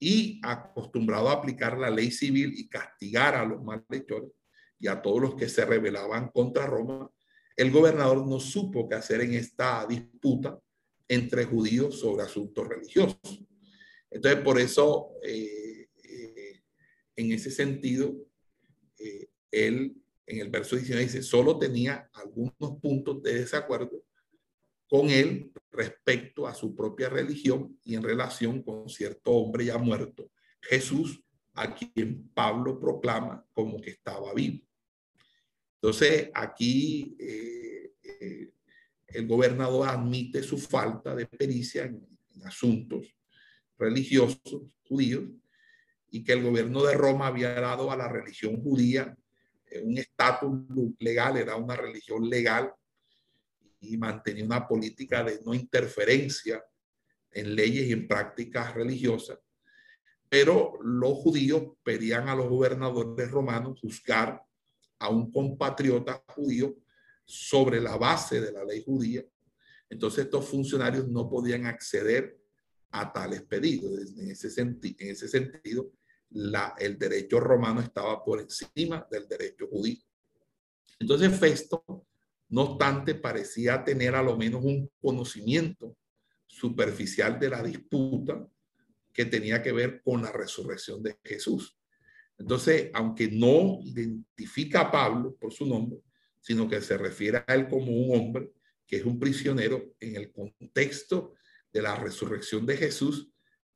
y 0.01 0.41
acostumbrado 0.43 1.29
a 1.29 1.35
aplicar 1.35 1.79
la 1.79 1.91
ley 1.91 2.11
civil 2.11 2.53
y 2.57 2.69
castigar 2.69 3.35
a 3.35 3.45
los 3.45 3.63
malhechores 3.63 4.31
y 4.79 4.89
a 4.89 5.01
todos 5.01 5.21
los 5.21 5.35
que 5.35 5.49
se 5.49 5.65
rebelaban 5.67 6.31
contra 6.31 6.67
Roma, 6.67 7.11
el 7.55 7.71
gobernador 7.71 8.27
no 8.27 8.41
supo 8.41 8.89
qué 8.89 8.95
hacer 8.95 9.21
en 9.21 9.35
esta 9.35 9.87
disputa 9.87 10.59
entre 11.07 11.45
judíos 11.45 12.01
sobre 12.01 12.23
asuntos 12.23 12.67
religiosos. 12.67 13.45
Entonces, 14.11 14.41
por 14.43 14.59
eso, 14.59 15.11
eh, 15.23 15.89
eh, 16.03 16.63
en 17.17 17.33
ese 17.33 17.51
sentido, 17.51 18.15
eh, 18.99 19.29
él 19.51 19.95
en 20.27 20.39
el 20.39 20.49
verso 20.49 20.77
19 20.77 21.05
dice, 21.05 21.23
solo 21.23 21.59
tenía 21.59 22.09
algunos 22.15 22.81
puntos 22.81 23.23
de 23.23 23.41
desacuerdo 23.41 24.05
con 24.91 25.09
él 25.09 25.53
respecto 25.71 26.49
a 26.49 26.55
su 26.55 26.75
propia 26.75 27.09
religión 27.09 27.79
y 27.85 27.95
en 27.95 28.03
relación 28.03 28.61
con 28.61 28.89
cierto 28.89 29.31
hombre 29.31 29.67
ya 29.67 29.79
muerto, 29.79 30.33
Jesús, 30.61 31.23
a 31.55 31.73
quien 31.73 32.29
Pablo 32.35 32.81
proclama 32.81 33.47
como 33.53 33.81
que 33.81 33.91
estaba 33.91 34.35
vivo. 34.35 34.67
Entonces, 35.77 36.31
aquí 36.35 37.17
eh, 37.21 37.93
eh, 38.03 38.53
el 39.07 39.29
gobernador 39.29 39.89
admite 39.89 40.43
su 40.43 40.59
falta 40.59 41.15
de 41.15 41.27
pericia 41.27 41.85
en, 41.85 42.07
asuntos 42.45 43.15
religiosos 43.77 44.41
judíos 44.89 45.25
y 46.11 46.25
que 46.25 46.33
el 46.33 46.43
gobierno 46.43 46.83
de 46.83 46.95
Roma 46.95 47.27
había 47.27 47.53
dado 47.53 47.91
a 47.91 47.97
la 47.97 48.09
religión 48.09 48.63
judía 48.63 49.15
eh, 49.67 49.83
un 49.83 49.99
estatus 49.99 50.59
legal, 50.99 51.37
era 51.37 51.57
una 51.57 51.77
religión 51.77 52.29
legal 52.31 52.73
y 53.81 53.97
mantenía 53.97 54.45
una 54.45 54.69
política 54.69 55.25
de 55.25 55.41
no 55.45 55.55
interferencia 55.55 56.63
en 57.31 57.55
leyes 57.55 57.89
y 57.89 57.93
en 57.93 58.07
prácticas 58.07 58.75
religiosas. 58.75 59.39
Pero 60.29 60.79
los 60.83 61.15
judíos 61.15 61.73
pedían 61.83 62.29
a 62.29 62.35
los 62.35 62.49
gobernadores 62.49 63.31
romanos 63.31 63.81
juzgar 63.81 64.41
a 64.99 65.09
un 65.09 65.33
compatriota 65.33 66.23
judío 66.29 66.77
sobre 67.25 67.81
la 67.81 67.97
base 67.97 68.41
de 68.41 68.53
la 68.53 68.65
ley 68.65 68.83
judía. 68.85 69.25
Entonces 69.89 70.25
estos 70.25 70.47
funcionarios 70.47 71.09
no 71.09 71.29
podían 71.29 71.67
acceder 71.67 72.39
a 72.91 73.13
tales 73.13 73.43
pedidos. 73.43 74.13
En 74.17 74.31
ese, 74.31 74.61
en 74.61 74.79
ese 75.01 75.29
sentido, 75.29 75.93
el 76.79 76.99
derecho 76.99 77.41
romano 77.41 77.81
estaba 77.81 78.23
por 78.25 78.41
encima 78.41 79.07
del 79.11 79.27
derecho 79.27 79.67
judío. 79.69 79.99
Entonces 80.99 81.37
Festo, 81.39 82.07
no 82.51 82.63
obstante, 82.63 83.15
parecía 83.15 83.83
tener 83.85 84.15
a 84.15 84.23
lo 84.23 84.37
menos 84.37 84.63
un 84.65 84.91
conocimiento 85.01 85.97
superficial 86.47 87.39
de 87.39 87.49
la 87.49 87.63
disputa 87.63 88.47
que 89.13 89.25
tenía 89.25 89.63
que 89.63 89.73
ver 89.73 90.03
con 90.03 90.23
la 90.23 90.33
resurrección 90.33 91.03
de 91.03 91.17
Jesús. 91.25 91.79
Entonces, 92.39 92.91
aunque 92.93 93.29
no 93.31 93.79
identifica 93.85 94.81
a 94.81 94.91
Pablo 94.91 95.37
por 95.37 95.53
su 95.53 95.65
nombre, 95.65 96.01
sino 96.41 96.69
que 96.69 96.81
se 96.81 96.97
refiere 96.99 97.45
a 97.47 97.55
él 97.55 97.69
como 97.69 97.93
un 97.93 98.19
hombre 98.19 98.51
que 98.87 98.97
es 98.97 99.05
un 99.05 99.21
prisionero 99.21 99.95
en 100.01 100.17
el 100.17 100.33
contexto 100.33 101.35
de 101.73 101.83
la 101.83 101.95
resurrección 101.95 102.67
de 102.67 102.77
Jesús, 102.77 103.31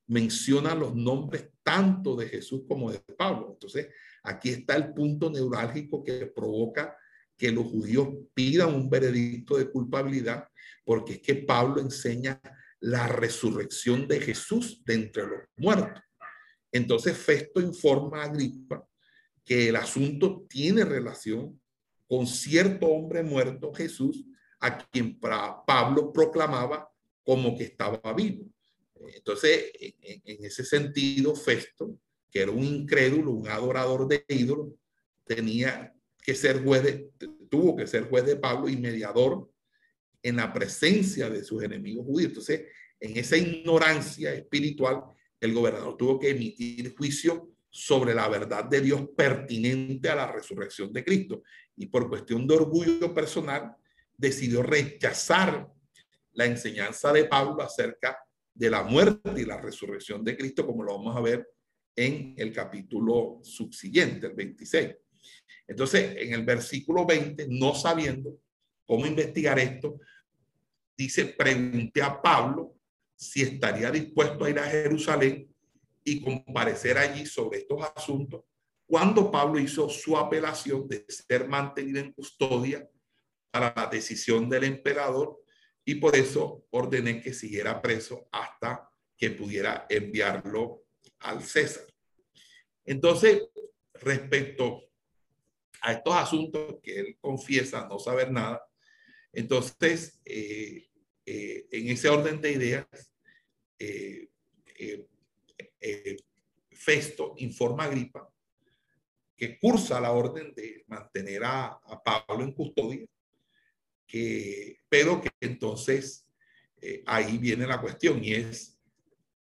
menciona 0.08 0.74
los 0.74 0.96
nombres 0.96 1.50
tanto 1.62 2.16
de 2.16 2.26
Jesús 2.26 2.62
como 2.66 2.90
de 2.90 2.98
Pablo. 2.98 3.50
Entonces, 3.52 3.88
aquí 4.24 4.48
está 4.48 4.74
el 4.74 4.92
punto 4.92 5.30
neurálgico 5.30 6.02
que 6.02 6.26
provoca 6.26 6.96
que 7.36 7.50
los 7.50 7.66
judíos 7.66 8.08
pidan 8.32 8.74
un 8.74 8.88
veredicto 8.88 9.56
de 9.56 9.70
culpabilidad, 9.70 10.48
porque 10.84 11.14
es 11.14 11.20
que 11.20 11.34
Pablo 11.34 11.80
enseña 11.80 12.40
la 12.80 13.08
resurrección 13.08 14.06
de 14.06 14.20
Jesús 14.20 14.82
de 14.84 14.94
entre 14.94 15.26
los 15.26 15.40
muertos. 15.56 16.02
Entonces 16.70 17.16
Festo 17.16 17.60
informa 17.60 18.22
a 18.22 18.24
Agripa 18.26 18.86
que 19.44 19.68
el 19.68 19.76
asunto 19.76 20.46
tiene 20.48 20.84
relación 20.84 21.60
con 22.06 22.26
cierto 22.26 22.86
hombre 22.86 23.22
muerto, 23.22 23.72
Jesús, 23.72 24.24
a 24.60 24.78
quien 24.78 25.18
Pablo 25.18 26.12
proclamaba 26.12 26.88
como 27.22 27.56
que 27.56 27.64
estaba 27.64 28.00
vivo. 28.14 28.46
Entonces, 29.14 29.70
en, 29.80 30.44
ese 30.44 30.64
sentido, 30.64 31.34
Festo, 31.34 31.98
que 32.30 32.40
era 32.40 32.50
un 32.50 32.64
incrédulo, 32.64 33.32
un 33.32 33.48
adorador 33.48 34.08
de 34.08 34.24
ídolos, 34.28 34.72
tenía 35.24 35.93
que 36.24 36.34
ser 36.34 36.64
juez 36.64 36.82
de, 36.82 37.10
tuvo 37.50 37.76
que 37.76 37.86
ser 37.86 38.08
juez 38.08 38.24
de 38.24 38.36
Pablo 38.36 38.68
y 38.70 38.78
mediador 38.78 39.50
en 40.22 40.36
la 40.36 40.50
presencia 40.52 41.28
de 41.28 41.44
sus 41.44 41.62
enemigos 41.62 42.06
judíos. 42.06 42.30
Entonces, 42.30 42.62
en 42.98 43.16
esa 43.18 43.36
ignorancia 43.36 44.32
espiritual, 44.32 45.02
el 45.38 45.52
gobernador 45.52 45.98
tuvo 45.98 46.18
que 46.18 46.30
emitir 46.30 46.96
juicio 46.96 47.50
sobre 47.68 48.14
la 48.14 48.26
verdad 48.28 48.64
de 48.64 48.80
Dios 48.80 49.06
pertinente 49.14 50.08
a 50.08 50.14
la 50.14 50.32
resurrección 50.32 50.92
de 50.94 51.04
Cristo. 51.04 51.42
Y 51.76 51.86
por 51.86 52.08
cuestión 52.08 52.46
de 52.46 52.54
orgullo 52.54 53.12
personal, 53.12 53.76
decidió 54.16 54.62
rechazar 54.62 55.68
la 56.32 56.46
enseñanza 56.46 57.12
de 57.12 57.24
Pablo 57.24 57.62
acerca 57.62 58.18
de 58.54 58.70
la 58.70 58.82
muerte 58.82 59.42
y 59.42 59.44
la 59.44 59.60
resurrección 59.60 60.24
de 60.24 60.36
Cristo, 60.36 60.64
como 60.66 60.84
lo 60.84 60.96
vamos 60.96 61.16
a 61.16 61.20
ver 61.20 61.46
en 61.94 62.34
el 62.38 62.50
capítulo 62.50 63.40
subsiguiente, 63.42 64.28
el 64.28 64.34
26. 64.34 64.94
Entonces, 65.66 66.16
en 66.18 66.34
el 66.34 66.44
versículo 66.44 67.06
20, 67.06 67.46
no 67.48 67.74
sabiendo 67.74 68.38
cómo 68.86 69.06
investigar 69.06 69.58
esto, 69.58 69.98
dice, 70.96 71.26
pregunté 71.26 72.02
a 72.02 72.20
Pablo 72.20 72.74
si 73.16 73.42
estaría 73.42 73.90
dispuesto 73.90 74.44
a 74.44 74.50
ir 74.50 74.58
a 74.58 74.64
Jerusalén 74.64 75.48
y 76.04 76.22
comparecer 76.22 76.98
allí 76.98 77.24
sobre 77.24 77.60
estos 77.60 77.82
asuntos, 77.96 78.42
cuando 78.86 79.30
Pablo 79.30 79.58
hizo 79.58 79.88
su 79.88 80.16
apelación 80.16 80.86
de 80.86 81.06
ser 81.08 81.48
mantenido 81.48 82.00
en 82.00 82.12
custodia 82.12 82.86
para 83.50 83.72
la 83.74 83.86
decisión 83.86 84.48
del 84.50 84.64
emperador 84.64 85.40
y 85.84 85.96
por 85.96 86.14
eso 86.16 86.66
ordené 86.70 87.22
que 87.22 87.32
siguiera 87.32 87.80
preso 87.80 88.28
hasta 88.30 88.88
que 89.16 89.30
pudiera 89.30 89.86
enviarlo 89.88 90.84
al 91.20 91.42
César. 91.42 91.84
Entonces, 92.84 93.42
respecto 93.94 94.82
a 95.84 95.92
estos 95.92 96.14
asuntos 96.14 96.76
que 96.82 96.98
él 96.98 97.18
confiesa 97.20 97.86
no 97.88 97.98
saber 97.98 98.30
nada, 98.30 98.62
entonces, 99.32 100.20
eh, 100.24 100.88
eh, 101.26 101.66
en 101.70 101.88
ese 101.88 102.08
orden 102.08 102.40
de 102.40 102.52
ideas, 102.52 102.86
eh, 103.78 104.28
Festo 106.70 107.34
informa 107.38 107.84
a 107.84 107.86
Agripa 107.86 108.30
que 109.36 109.58
cursa 109.58 110.00
la 110.00 110.12
orden 110.12 110.54
de 110.54 110.84
mantener 110.86 111.44
a, 111.44 111.66
a 111.66 112.02
Pablo 112.02 112.44
en 112.44 112.52
custodia 112.52 113.06
que, 114.06 114.78
pero 114.88 115.20
que 115.20 115.30
entonces 115.40 116.26
eh, 116.80 117.02
ahí 117.06 117.38
viene 117.38 117.66
la 117.66 117.80
cuestión 117.80 118.22
y 118.22 118.34
es, 118.34 118.78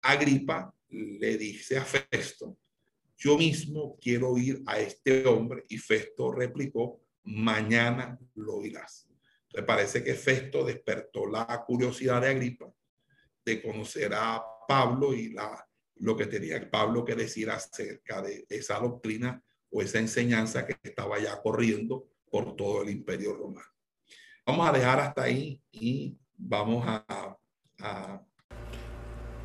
Agripa 0.02 0.74
le 0.90 1.38
dice 1.38 1.78
a 1.78 1.84
Festo, 1.84 2.56
yo 3.22 3.38
mismo 3.38 3.96
quiero 4.00 4.36
ir 4.36 4.62
a 4.66 4.80
este 4.80 5.24
hombre 5.26 5.64
y 5.68 5.78
Festo 5.78 6.32
replicó, 6.32 7.00
mañana 7.22 8.18
lo 8.34 8.56
oirás. 8.56 9.08
Me 9.54 9.62
parece 9.62 10.02
que 10.02 10.14
Festo 10.14 10.64
despertó 10.64 11.26
la 11.26 11.62
curiosidad 11.64 12.20
de 12.20 12.28
Agripa 12.28 12.72
de 13.44 13.62
conocer 13.62 14.12
a 14.14 14.42
Pablo 14.66 15.14
y 15.14 15.34
lo 15.96 16.16
que 16.16 16.26
tenía 16.26 16.68
Pablo 16.68 17.04
que 17.04 17.14
decir 17.14 17.48
acerca 17.50 18.22
de 18.22 18.44
esa 18.48 18.80
doctrina 18.80 19.40
o 19.70 19.82
esa 19.82 20.00
enseñanza 20.00 20.66
que 20.66 20.76
estaba 20.82 21.20
ya 21.20 21.40
corriendo 21.40 22.08
por 22.28 22.56
todo 22.56 22.82
el 22.82 22.90
imperio 22.90 23.34
romano. 23.34 23.68
Vamos 24.44 24.68
a 24.68 24.72
dejar 24.72 24.98
hasta 24.98 25.22
ahí 25.22 25.62
y 25.70 26.18
vamos 26.36 26.84
a, 26.86 27.38